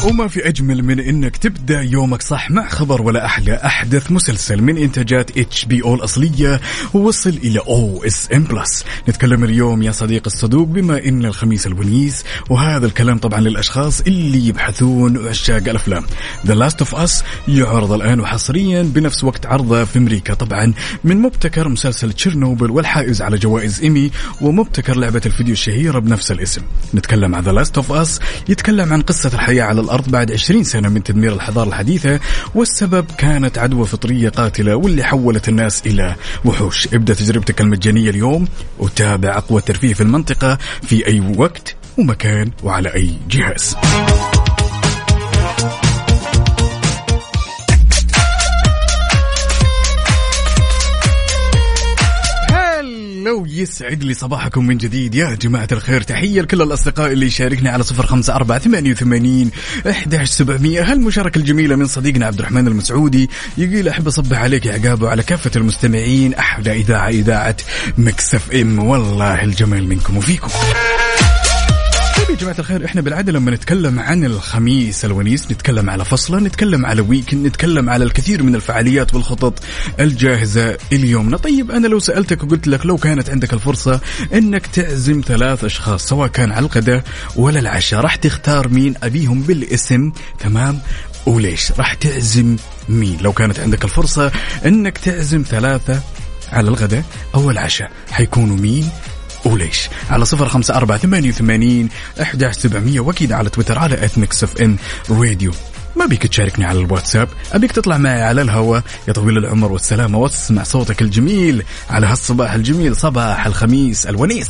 وما 0.06 0.28
في 0.28 0.48
أجمل 0.48 0.82
من 0.82 1.00
إنك 1.00 1.36
تبدأ 1.36 1.80
يومك 1.80 2.22
صح 2.22 2.50
مع 2.50 2.68
خبر 2.68 3.02
ولا 3.02 3.26
أحلى 3.26 3.54
أحدث 3.54 4.10
مسلسل 4.10 4.62
من 4.62 4.78
إنتاجات 4.78 5.38
HBO 5.38 5.94
الأصلية 5.94 6.60
ووصل 6.94 7.30
إلى 7.30 7.58
OSN 7.58 8.44
Plus 8.44 8.84
نتكلم 9.08 9.44
اليوم 9.44 9.82
يا 9.82 9.92
صديق 9.92 10.22
الصدوق 10.26 10.66
بما 10.66 11.04
إن 11.08 11.24
الخميس 11.24 11.66
الونيس 11.66 12.24
وهذا 12.50 12.86
الكلام 12.86 13.18
طبعا 13.18 13.40
للأشخاص 13.40 14.00
اللي 14.00 14.48
يبحثون 14.48 15.28
عشاق 15.28 15.56
الأفلام. 15.56 16.04
The 16.46 16.54
Last 16.54 16.78
of 16.78 16.94
Us 16.94 17.24
يعرض 17.48 17.92
الآن 17.92 18.20
وحصريا 18.20 18.82
بنفس 18.82 19.24
وقت 19.24 19.46
عرضه 19.46 19.84
في 19.84 19.98
أمريكا 19.98 20.34
طبعا 20.34 20.72
من 21.04 21.16
مبتكر 21.16 21.68
مسلسل 21.68 22.12
تشيرنوبل 22.12 22.70
والحائز 22.70 23.22
على 23.22 23.38
جوائز 23.38 23.80
إيمي 23.80 24.10
ومبتكر 24.40 24.96
لعبة 24.96 25.22
الفيديو 25.26 25.52
الشهيرة 25.52 25.98
بنفس 25.98 26.30
الاسم. 26.30 26.62
نتكلم 26.94 27.34
عن 27.34 27.42
The 27.42 27.52
Last 27.52 27.76
of 27.76 27.92
Us 27.92 28.20
يتكلم 28.48 28.92
عن 28.92 29.00
قصة 29.00 29.30
الحياة 29.34 29.64
على 29.64 29.80
الأرض. 29.80 29.95
بعد 30.00 30.32
20 30.32 30.64
سنة 30.64 30.88
من 30.88 31.02
تدمير 31.02 31.32
الحضارة 31.32 31.68
الحديثة 31.68 32.20
والسبب 32.54 33.06
كانت 33.18 33.58
عدوى 33.58 33.86
فطرية 33.86 34.28
قاتلة 34.28 34.76
واللي 34.76 35.04
حولت 35.04 35.48
الناس 35.48 35.86
إلى 35.86 36.14
وحوش. 36.44 36.88
ابدأ 36.94 37.14
تجربتك 37.14 37.60
المجانية 37.60 38.10
اليوم 38.10 38.48
وتابع 38.78 39.36
أقوى 39.36 39.60
ترفيه 39.60 39.94
في 39.94 40.00
المنطقة 40.00 40.58
في 40.82 41.06
أي 41.06 41.20
وقت 41.36 41.76
ومكان 41.98 42.50
وعلى 42.62 42.94
أي 42.94 43.10
جهاز. 43.30 43.76
هلو 53.26 53.46
يسعد 53.46 54.04
لي 54.04 54.14
صباحكم 54.14 54.66
من 54.66 54.76
جديد. 54.76 55.14
يا 55.14 55.34
جماعة 55.34 55.68
الخير 55.72 56.00
تحية 56.00 56.40
لكل 56.40 56.62
الأصدقاء 56.62 57.12
اللي 57.12 57.26
يشاركني 57.26 57.68
على 57.68 57.82
صفر 57.82 58.06
خمسة 58.06 58.34
أربعة 58.34 58.58
ثمانية 58.58 58.90
وثمانين 58.90 59.50
إحداش 59.90 60.30
سبعمية. 60.30 60.92
هالمشاركة 60.92 61.38
الجميلة 61.38 61.76
من 61.76 61.86
صديقنا 61.86 62.26
عبد 62.26 62.38
الرحمن 62.38 62.66
المسعودي. 62.66 63.30
يقول 63.58 63.88
أحب 63.88 64.06
أصبح 64.06 64.38
عليك 64.38 64.66
يا 64.66 64.72
عقاب 64.72 65.02
وعلى 65.02 65.22
كافة 65.22 65.50
المستمعين. 65.56 66.34
أحلى 66.34 66.72
إذاعة 66.72 67.08
إذاعة 67.08 67.56
Mix 67.98 68.52
FM. 68.54 68.78
والله 68.78 69.42
الجمال 69.42 69.88
منكم 69.88 70.16
وفيكم. 70.16 70.48
جماعة 72.36 72.56
الخير 72.58 72.84
إحنا 72.84 73.00
بالعادة 73.00 73.32
لما 73.32 73.50
نتكلم 73.50 73.98
عن 74.00 74.24
الخميس 74.24 75.04
الونيس 75.04 75.52
نتكلم 75.52 75.90
على 75.90 76.04
فصلة 76.04 76.38
نتكلم 76.38 76.86
على 76.86 77.00
weekend 77.00 77.46
نتكلم 77.46 77.90
على 77.90 78.04
الكثير 78.04 78.42
من 78.42 78.54
الفعاليات 78.54 79.14
والخطط 79.14 79.62
الجاهزة 80.00 80.78
اليومنا 80.92 81.36
طيب 81.36 81.70
أنا 81.70 81.86
لو 81.86 81.98
سألتك 81.98 82.44
وقلت 82.44 82.66
لك 82.68 82.86
لو 82.86 82.96
كانت 82.96 83.30
عندك 83.30 83.52
الفرصة 83.52 84.00
أنك 84.34 84.66
تعزم 84.66 85.22
ثلاث 85.26 85.64
أشخاص 85.64 86.08
سواء 86.08 86.28
كان 86.28 86.52
على 86.52 86.66
الغداء 86.66 87.04
ولا 87.36 87.60
العشاء 87.60 88.00
راح 88.00 88.16
تختار 88.16 88.68
مين؟ 88.68 88.94
أبيهم 89.02 89.42
بالاسم 89.42 90.12
تمام؟ 90.38 90.78
وليش؟ 91.26 91.72
راح 91.72 91.94
تعزم 91.94 92.56
مين؟ 92.88 93.18
لو 93.20 93.32
كانت 93.32 93.60
عندك 93.60 93.84
الفرصة 93.84 94.32
أنك 94.66 94.98
تعزم 94.98 95.42
ثلاثة 95.48 96.00
على 96.52 96.68
الغداء 96.68 97.04
أو 97.34 97.50
العشاء 97.50 97.90
حيكونوا 98.10 98.56
مين؟ 98.56 98.88
وليش؟ 99.46 99.88
على 100.10 100.24
صفر 100.24 100.48
خمسة 100.48 100.74
أربعة 100.74 100.98
ثمانية 100.98 101.28
وثمانين 101.28 101.88
أحداش 102.22 102.54
سبعمية 102.54 103.00
وأكيد 103.00 103.32
على 103.32 103.50
تويتر 103.50 103.78
على 103.78 104.04
آت 104.04 104.44
Mix 104.44 104.56
FM 104.62 104.76
Radio 105.10 105.52
أما 105.96 106.06
أبيك 106.06 106.26
تشاركني 106.26 106.64
على 106.64 106.78
الواتساب؟ 106.78 107.28
أبيك 107.52 107.72
تطلع 107.72 107.98
معي 107.98 108.22
على 108.22 108.42
الهواء. 108.42 108.82
يا 109.08 109.12
طويل 109.12 109.38
العمر 109.38 109.72
والسلامة 109.72 110.18
واسمع 110.18 110.62
صوتك 110.62 111.02
الجميل 111.02 111.62
على 111.90 112.06
هالصباح 112.06 112.52
الجميل 112.52 112.96
صباح 112.96 113.46
الخميس 113.46 114.06
الونيس. 114.06 114.48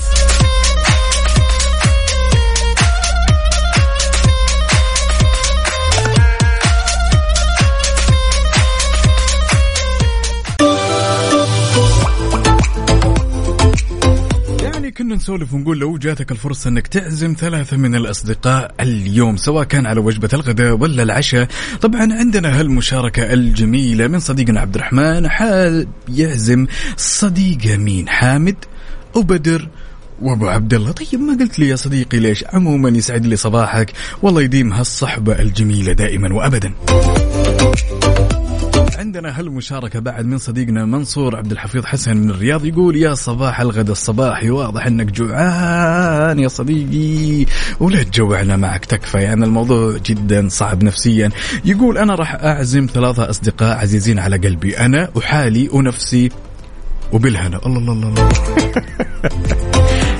نسولف 15.14 15.54
ونقول 15.54 15.78
لو 15.78 15.98
جاتك 15.98 16.32
الفرصة 16.32 16.68
إنك 16.70 16.86
تعزم 16.86 17.34
ثلاثة 17.38 17.76
من 17.76 17.94
الأصدقاء 17.94 18.74
اليوم 18.80 19.36
سواء 19.36 19.64
كان 19.64 19.86
على 19.86 20.00
وجبة 20.00 20.28
الغداء 20.32 20.72
ولا 20.72 21.02
العشاء. 21.02 21.48
طبعا 21.80 22.12
عندنا 22.12 22.60
هالمشاركة 22.60 23.32
الجميلة 23.32 24.06
من 24.08 24.18
صديقنا 24.18 24.60
عبد 24.60 24.74
الرحمن 24.74 25.28
حال 25.28 25.86
يعزم 26.08 26.66
صديقه 26.96 27.76
مين؟ 27.76 28.08
حامد 28.08 28.56
وبدر 29.14 29.68
وأبو 30.22 30.48
عبد 30.48 30.74
الله. 30.74 30.92
طيب 30.92 31.20
ما 31.20 31.36
قلت 31.40 31.58
لي 31.58 31.68
يا 31.68 31.76
صديقي 31.76 32.18
ليش 32.18 32.44
عموما 32.52 32.88
يسعد 32.88 33.26
لي 33.26 33.36
صباحك؟ 33.36 33.92
والله 34.22 34.42
يديم 34.42 34.72
هالصحبة 34.72 35.32
الجميلة 35.32 35.92
دائما 35.92 36.34
وابدا. 36.34 36.72
عندنا 39.06 39.38
هالمشاركة 39.38 40.00
بعد 40.00 40.26
من 40.26 40.38
صديقنا 40.38 40.84
منصور 40.84 41.36
عبد 41.36 41.52
الحفيظ 41.52 41.84
حسن 41.84 42.16
من 42.16 42.30
الرياض 42.30 42.64
يقول 42.64 42.96
يا 42.96 43.14
صباح 43.14 43.60
الغد 43.60 43.90
الصباحي 43.90 44.50
واضح 44.50 44.86
إنك 44.86 45.06
جوعان 45.06 46.38
يا 46.38 46.48
صديقي. 46.48 47.46
ولا 47.80 48.02
تجوعنا 48.02 48.56
معك 48.56 48.84
تكفى 48.84 49.18
يعني 49.18 49.44
الموضوع 49.44 49.98
جدا 50.06 50.48
صعب 50.48 50.82
نفسيا. 50.82 51.30
يقول 51.64 51.98
أنا 51.98 52.14
راح 52.14 52.34
أعزم 52.34 52.86
ثلاثة 52.94 53.30
أصدقاء 53.30 53.78
عزيزين 53.78 54.18
على 54.18 54.36
قلبي 54.36 54.78
أنا 54.78 55.08
وحالي 55.14 55.68
ونفسي 55.68 56.28
وبالهنا. 57.12 57.60
الله 57.66 57.78
الله 57.78 57.92
الله, 57.92 58.08
الله. 58.08 58.28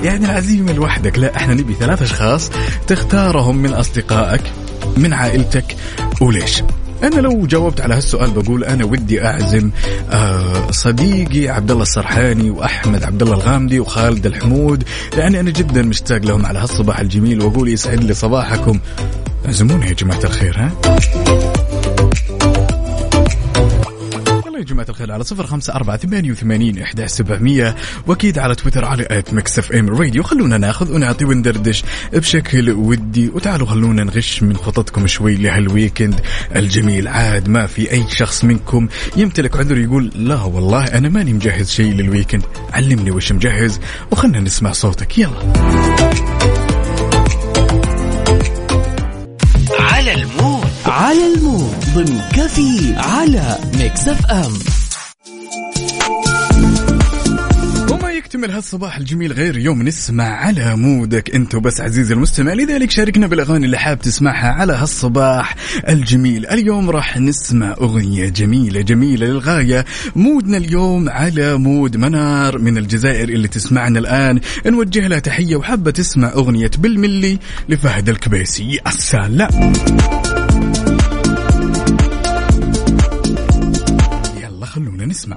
يعني 0.07 0.25
العزيمة 0.25 0.73
لوحدك 0.73 1.19
لا 1.19 1.37
إحنا 1.37 1.55
نبي 1.55 1.75
ثلاث 1.75 2.03
أشخاص 2.03 2.51
تختارهم 2.87 3.57
من 3.57 3.73
أصدقائك 3.73 4.43
من 4.97 5.13
عائلتك 5.13 5.77
وليش؟ 6.21 6.63
أنا 7.03 7.21
لو 7.21 7.47
جاوبت 7.47 7.81
على 7.81 7.95
هالسؤال 7.95 8.31
بقول 8.31 8.65
أنا 8.65 8.85
ودي 8.85 9.25
أعزم 9.25 9.71
آه 10.11 10.71
صديقي 10.71 11.49
عبد 11.49 11.71
الله 11.71 11.83
السرحاني 11.83 12.51
وأحمد 12.51 13.05
عبد 13.05 13.23
الله 13.23 13.35
الغامدي 13.35 13.81
وخالد 13.81 14.27
الحمود 14.27 14.85
لاني 15.17 15.41
أنا 15.41 15.51
جدا 15.51 15.83
مشتاق 15.83 16.19
لهم 16.19 16.47
على 16.47 16.59
هالصباح 16.59 17.01
الجميل 17.01 17.43
وأقول 17.43 17.69
يسعد 17.69 18.05
لي 18.05 18.15
صباحكم. 18.15 18.81
اعزموني 19.47 19.87
يا 19.87 19.93
جماعة 19.93 20.21
الخير 20.25 20.57
ها؟ 20.59 20.71
يا 24.59 24.63
جماعة 24.63 24.87
الخير 24.89 25.13
على 25.13 25.25
صفر 25.25 25.47
خمسة 25.47 25.75
أربعة 25.75 25.97
ثمانية 25.97 26.31
وثمانين 26.31 26.79
إحدى 26.79 27.09
سبعمية. 27.09 27.77
وأكيد 28.07 28.39
على 28.39 28.55
تويتر 28.55 28.85
على 28.85 29.07
at 29.11 29.35
Mix 29.35 29.73
FM 29.73 29.89
Radio. 29.89 30.23
خلونا 30.23 30.59
ناخذ 30.59 30.93
ونعطي 30.93 31.25
وندردش 31.25 31.85
بشكل 32.13 32.71
ودي. 32.71 33.29
وتعالوا 33.29 33.67
خلونا 33.67 34.05
نغش 34.05 34.43
من 34.43 34.57
خططكم 34.57 35.07
شوي 35.07 35.35
لهال 35.35 35.60
weekend 35.60 36.21
الجميل. 36.57 37.09
عاد 37.09 37.49
ما 37.49 37.67
في 37.67 37.93
أي 37.93 38.05
شخص 38.11 38.45
منكم 38.45 38.89
يمتلك 39.17 39.57
عذر 39.57 39.79
يقول 39.79 40.11
لا 40.15 40.43
والله 40.43 40.85
أنا 40.85 41.09
ماني 41.09 41.33
مجهز 41.33 41.71
شيء 41.71 41.93
لل 41.93 42.03
weekend. 42.03 42.43
علمني 42.73 43.11
وش 43.11 43.33
مجهز 43.33 43.81
وخلنا 44.11 44.41
نسمع 44.41 44.73
صوتك. 44.73 45.19
يلا. 45.19 46.56
على 50.89 51.35
ال 51.35 51.43
mood 51.43 51.75
ضمن 51.95 52.21
كفي 52.33 52.95
على 52.97 53.59
Mix 53.79 54.09
FM 54.09 54.53
وما 57.93 58.11
يكتمل 58.13 58.51
هالصباح 58.51 58.97
الجميل 58.97 59.33
غير 59.33 59.59
يوم 59.59 59.83
نسمع 59.83 60.25
على 60.25 60.77
mood 60.77 61.23
ك 61.23 61.35
انت 61.35 61.55
وبس 61.55 61.81
عزيزي 61.81 62.15
المستمع. 62.15 62.53
لذلك 62.53 62.91
شاركنا 62.91 63.27
بالأغاني 63.27 63.67
اللي 63.67 63.79
حاب 63.79 63.99
تسمعها 63.99 64.53
على 64.53 64.73
هالصباح 64.73 65.55
الجميل. 65.89 66.47
اليوم 66.47 66.91
راح 66.91 67.17
نسمع 67.17 67.75
أغنية 67.81 68.29
جميلة 68.29 68.81
جميلة 68.81 69.27
للغاية. 69.27 69.85
مودنا 70.17 70.57
اليوم 70.57 71.09
على 71.09 71.57
مود 71.57 71.97
منار 71.97 72.59
من 72.59 72.79
الجزائر 72.79 73.29
اللي 73.29 73.49
تسمعنا 73.49 73.99
الآن. 73.99 74.41
نوجه 74.67 75.09
لها 75.09 75.19
تحية 75.19 75.57
وحابة 75.57 75.91
تسمع 75.91 76.33
أغنية 76.33 76.71
بالملي 76.79 77.39
لفهد 77.69 78.09
الكبيسي. 78.09 78.81
يا 78.87 80.16
نسمع 85.27 85.37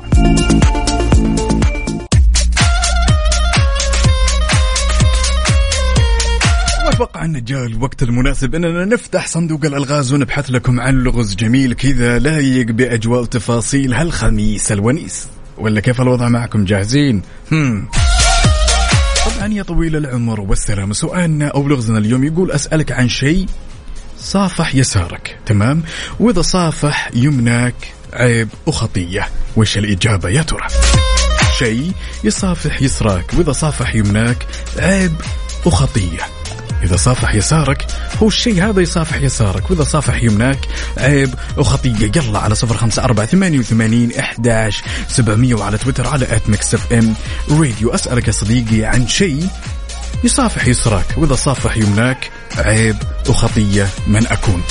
واتوقع 6.85 7.25
أن 7.25 7.43
جاء 7.43 7.65
الوقت 7.65 8.03
المناسب 8.03 8.55
إننا 8.55 8.85
نفتح 8.85 9.27
صندوق 9.27 9.65
الألغاز 9.65 10.13
ونبحث 10.13 10.49
لكم 10.51 10.79
عن 10.79 10.95
لغز 11.03 11.35
جميل 11.35 11.73
كذا 11.73 12.19
لايق 12.19 12.65
بأجواء 12.71 13.21
وتفاصيل 13.21 13.93
هالخميس 13.93 14.71
الونيس 14.71 15.27
ولا 15.57 15.81
كيف 15.81 16.01
الوضع 16.01 16.29
معكم 16.29 16.65
جاهزين؟ 16.65 17.21
هم. 17.51 17.87
طبعا 19.25 19.53
يا 19.53 19.63
طويل 19.63 19.95
العمر 19.95 20.41
والسلام 20.41 20.93
سؤالنا 20.93 21.47
أو 21.47 21.67
لغزنا 21.67 21.97
اليوم 21.97 22.23
يقول 22.23 22.51
أسألك 22.51 22.91
عن 22.91 23.09
شيء 23.09 23.45
صافح 24.19 24.75
يسارك 24.75 25.37
تمام 25.45 25.83
وإذا 26.19 26.41
صافح 26.41 27.09
يمناك 27.13 27.75
عيب 28.13 28.49
وخطية. 28.65 29.27
وش 29.55 29.77
الإجابة 29.77 30.29
يا 30.29 30.41
ترى؟ 30.41 30.67
شيء 31.57 31.91
يصافح 32.23 32.81
يسراك 32.81 33.33
وإذا 33.33 33.51
صافح 33.51 33.95
يمناك 33.95 34.47
عيب 34.77 35.15
وخطية. 35.65 36.21
إذا 36.83 36.95
صافح 36.95 37.33
يسارك 37.33 37.87
هو 38.23 38.27
الشيء 38.27 38.69
هذا 38.69 38.81
يصافح 38.81 39.15
يسارك. 39.21 39.71
وإذا 39.71 39.83
صافح 39.83 40.23
يمناك 40.23 40.59
عيب 40.97 41.35
وخطية. 41.57 42.11
يلا 42.15 42.39
على 42.39 42.55
صفر 42.55 42.77
خمسة 42.77 43.03
أربعة 43.03 43.25
ثمانية 43.25 43.59
وثمانين 43.59 44.19
إحداش 44.19 44.81
سبعمية 45.07 45.55
وعلى 45.55 45.77
تويتر 45.77 46.07
على 46.07 46.35
at 46.35 46.49
Mix 46.49 46.73
FM 46.73 47.13
Radio 47.49 47.89
أسألك 47.89 48.27
يا 48.27 48.31
صديقي 48.31 48.85
عن 48.85 49.07
شيء 49.07 49.47
يصافح 50.23 50.67
يسراك. 50.67 51.05
وإذا 51.17 51.35
صافح 51.35 51.77
يمناك 51.77 52.31
عيب 52.57 52.95
وخطية 53.29 53.89
من 54.07 54.27
أكون. 54.27 54.63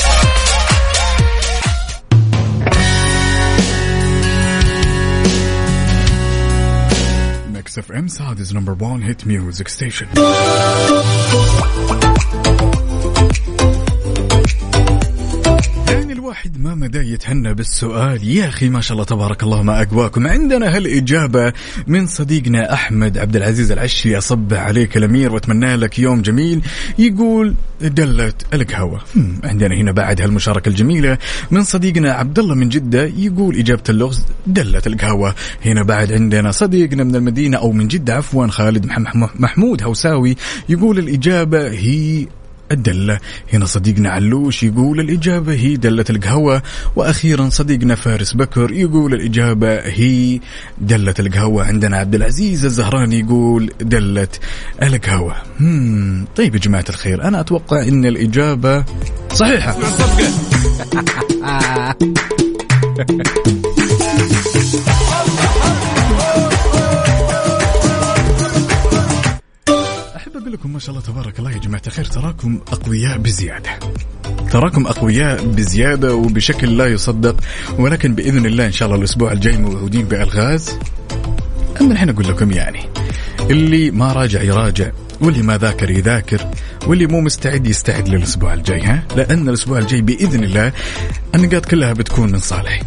Mix 7.79 7.91
FM 7.91 8.09
Saudi's 8.09 8.55
number 8.55 8.77
1 8.81 9.03
hit 9.03 9.27
music 9.27 9.69
station 9.69 10.07
الواحد 16.29 16.61
ما 16.61 16.75
مدى 16.75 16.99
يتهنى 16.99 17.55
بالسؤال. 17.55 18.29
يا 18.29 18.49
أخي 18.49 18.69
ما 18.69 18.81
شاء 18.81 18.93
الله 18.93 19.05
تبارك 19.05 19.43
الله 19.43 19.63
ما 19.63 19.83
أقواكم. 19.83 20.27
عندنا 20.27 20.77
هالإجابة 20.77 21.53
من 21.87 22.07
صديقنا 22.07 22.73
أحمد 22.73 23.19
عبد 23.19 23.37
العزيز 23.37 23.73
العشي 23.73 24.19
أصب 24.19 24.55
عليك 24.55 24.97
الأمير 24.97 25.33
وأتمنى 25.33 25.77
لك 25.77 25.99
يوم 25.99 26.23
جميل. 26.23 26.63
يقول 26.99 27.55
دلت 27.81 28.47
القهوة. 28.55 29.01
هم، 29.17 29.41
عندنا 29.45 29.75
هنا 29.75 29.93
بعد 29.93 30.21
هالمشاركة 30.21 30.69
الجميلة 30.69 31.19
من 31.51 31.63
صديقنا 31.63 32.13
عبد 32.13 32.39
الله 32.39 32.55
من 32.55 32.69
جدة. 32.69 33.05
يقول 33.05 33.57
إجابة 33.57 33.83
اللغز 33.89 34.25
دلت 34.47 34.87
القهوة. 34.87 35.35
هنا 35.65 35.83
بعد 35.83 36.13
عندنا 36.13 36.51
صديقنا 36.51 37.05
من 37.05 37.17
المدينة 37.17 37.57
أو 37.59 37.73
من 37.73 37.89
جدة 37.89 38.15
عفوا 38.15 38.47
خالد 38.47 38.87
مح- 38.87 39.17
محمود 39.41 39.83
هوساوي. 39.83 40.37
يقول 40.69 40.99
الإجابة 40.99 41.71
هي 41.71 42.27
الدلة 42.73 43.19
هنا 43.53 43.67
صديقنا 43.67 44.11
علوش 44.11 44.63
يقول 44.63 45.01
الإجابة 45.01 45.53
هي 45.53 45.77
دلة 45.77 46.05
القهوة 46.11 46.63
وأخيرا 46.97 47.49
صديقنا 47.49 47.95
فارس 47.95 48.33
بكر 48.33 48.73
يقول 48.73 49.15
الإجابة 49.15 49.79
هي 49.79 50.41
دلة 50.79 51.15
القهوة. 51.19 51.65
عندنا 51.65 51.97
عبد 51.97 52.15
العزيز 52.15 52.65
الزهراني 52.65 53.21
يقول 53.21 53.71
دلة 53.81 54.29
القهوة. 54.83 55.35
طيب 56.37 56.55
يا 56.55 56.61
جماعة 56.61 56.85
الخير 56.89 57.25
أنا 57.25 57.41
أتوقع 57.41 57.83
أن 57.83 58.07
الإجابة 58.07 58.85
صحيحة. 59.33 59.79
أقول 70.49 70.61
لكم 70.61 70.73
ما 70.73 70.79
شاء 70.79 70.91
الله 70.91 71.07
تبارك 71.07 71.39
الله 71.39 71.51
يا 71.51 71.59
جماعة 71.59 71.83
الخير. 71.87 72.05
تراكم 72.05 72.61
أقوياء 72.73 73.19
بزيادة. 73.19 73.79
تراكم 74.51 74.87
أقوياء 74.87 75.45
بزيادة 75.45 76.15
وبشكل 76.15 76.77
لا 76.77 76.87
يصدق. 76.87 77.37
ولكن 77.79 78.15
بإذن 78.15 78.47
الله 78.47 78.67
إن 78.67 78.73
شاء 78.73 78.89
الله 78.89 78.99
الأسبوع 78.99 79.33
الجاي 79.33 79.57
موعودين 79.57 80.05
بألغاز. 80.05 80.79
أما 81.81 81.93
الحين 81.93 82.11
أقول 82.11 82.29
لكم 82.29 82.51
يعني 82.51 82.81
اللي 83.51 83.91
ما 83.91 84.13
راجع 84.13 84.43
يراجع 84.43 84.91
واللي 85.21 85.43
ما 85.43 85.59
ذاكر 85.59 85.91
يذاكر 85.91 86.47
واللي 86.87 87.07
مو 87.07 87.21
مستعد 87.21 87.67
يستعد 87.67 88.09
للأسبوع 88.09 88.55
الجاي 88.55 88.83
ها؟ 88.83 89.05
لأن 89.17 89.49
الأسبوع 89.49 89.79
الجاي 89.79 90.01
بإذن 90.01 90.45
الله 90.45 90.73
النقاط 91.35 91.67
كلها 91.67 91.93
بتكون 91.93 92.33
من 92.33 92.39
صالحي. 92.39 92.83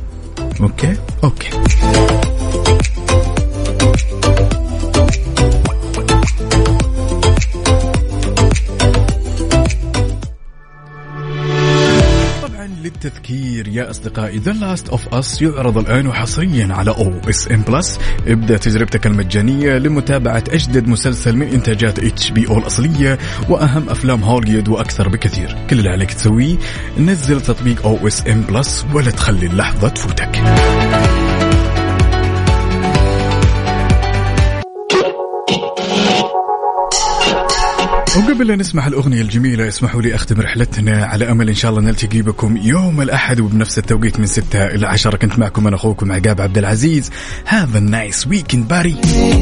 Okay؟ 0.61 0.97
Okay. 1.23 1.49
للتذكير 12.91 13.67
يا 13.67 13.89
أصدقائي. 13.89 14.37
The 14.37 14.51
Last 14.51 14.89
of 14.89 15.07
Us 15.13 15.41
يعرض 15.41 15.77
الآن 15.77 16.07
وحصريا 16.07 16.73
على 16.73 16.91
أو 16.91 17.13
اس 17.29 17.51
ام 17.51 17.61
بلس 17.61 17.99
ابدأ 18.27 18.57
تجربتك 18.57 19.07
المجانية 19.07 19.77
لمتابعة 19.77 20.43
أجدد 20.49 20.87
مسلسل 20.87 21.35
من 21.35 21.47
إنتاجات 21.47 21.99
HBO 21.99 22.57
الأصلية 22.57 23.17
وأهم 23.49 23.89
أفلام 23.89 24.23
هوليوود 24.23 24.69
وأكثر 24.69 25.09
بكثير. 25.09 25.57
كل 25.69 25.79
اللي 25.79 25.89
عليك 25.89 26.13
تسويه 26.13 26.57
نزل 26.99 27.41
تطبيق 27.41 27.85
أو 27.85 28.07
اس 28.07 28.27
ام 28.27 28.41
بلس 28.41 28.85
ولا 28.93 29.11
تخلي 29.11 29.45
اللحظة 29.45 29.89
تفوتك. 29.89 30.41
وقبل 38.17 38.47
لا 38.47 38.55
نسمع 38.55 38.87
الأغنية 38.87 39.21
الجميلة 39.21 39.67
اسمحوا 39.67 40.01
لي 40.01 40.15
أختم 40.15 40.41
رحلتنا 40.41 41.05
على 41.05 41.31
أمل 41.31 41.49
إن 41.49 41.55
شاء 41.55 41.71
الله 41.71 41.81
نلتقي 41.81 42.21
بكم 42.21 42.57
يوم 42.57 43.01
الأحد 43.01 43.39
وبنفس 43.39 43.77
التوقيت 43.77 44.19
من 44.19 44.25
6 44.25 44.65
إلى 44.65 44.87
10 44.87 45.17
كنت 45.17 45.39
معكم 45.39 45.67
أنا 45.67 45.75
أخوكم 45.75 46.11
عقاب 46.11 46.41
عبد 46.41 46.57
العزيز. 46.57 47.11
A 47.47 47.79
nice 47.79 48.25
weekend 48.25 48.67
buddy 48.67 49.41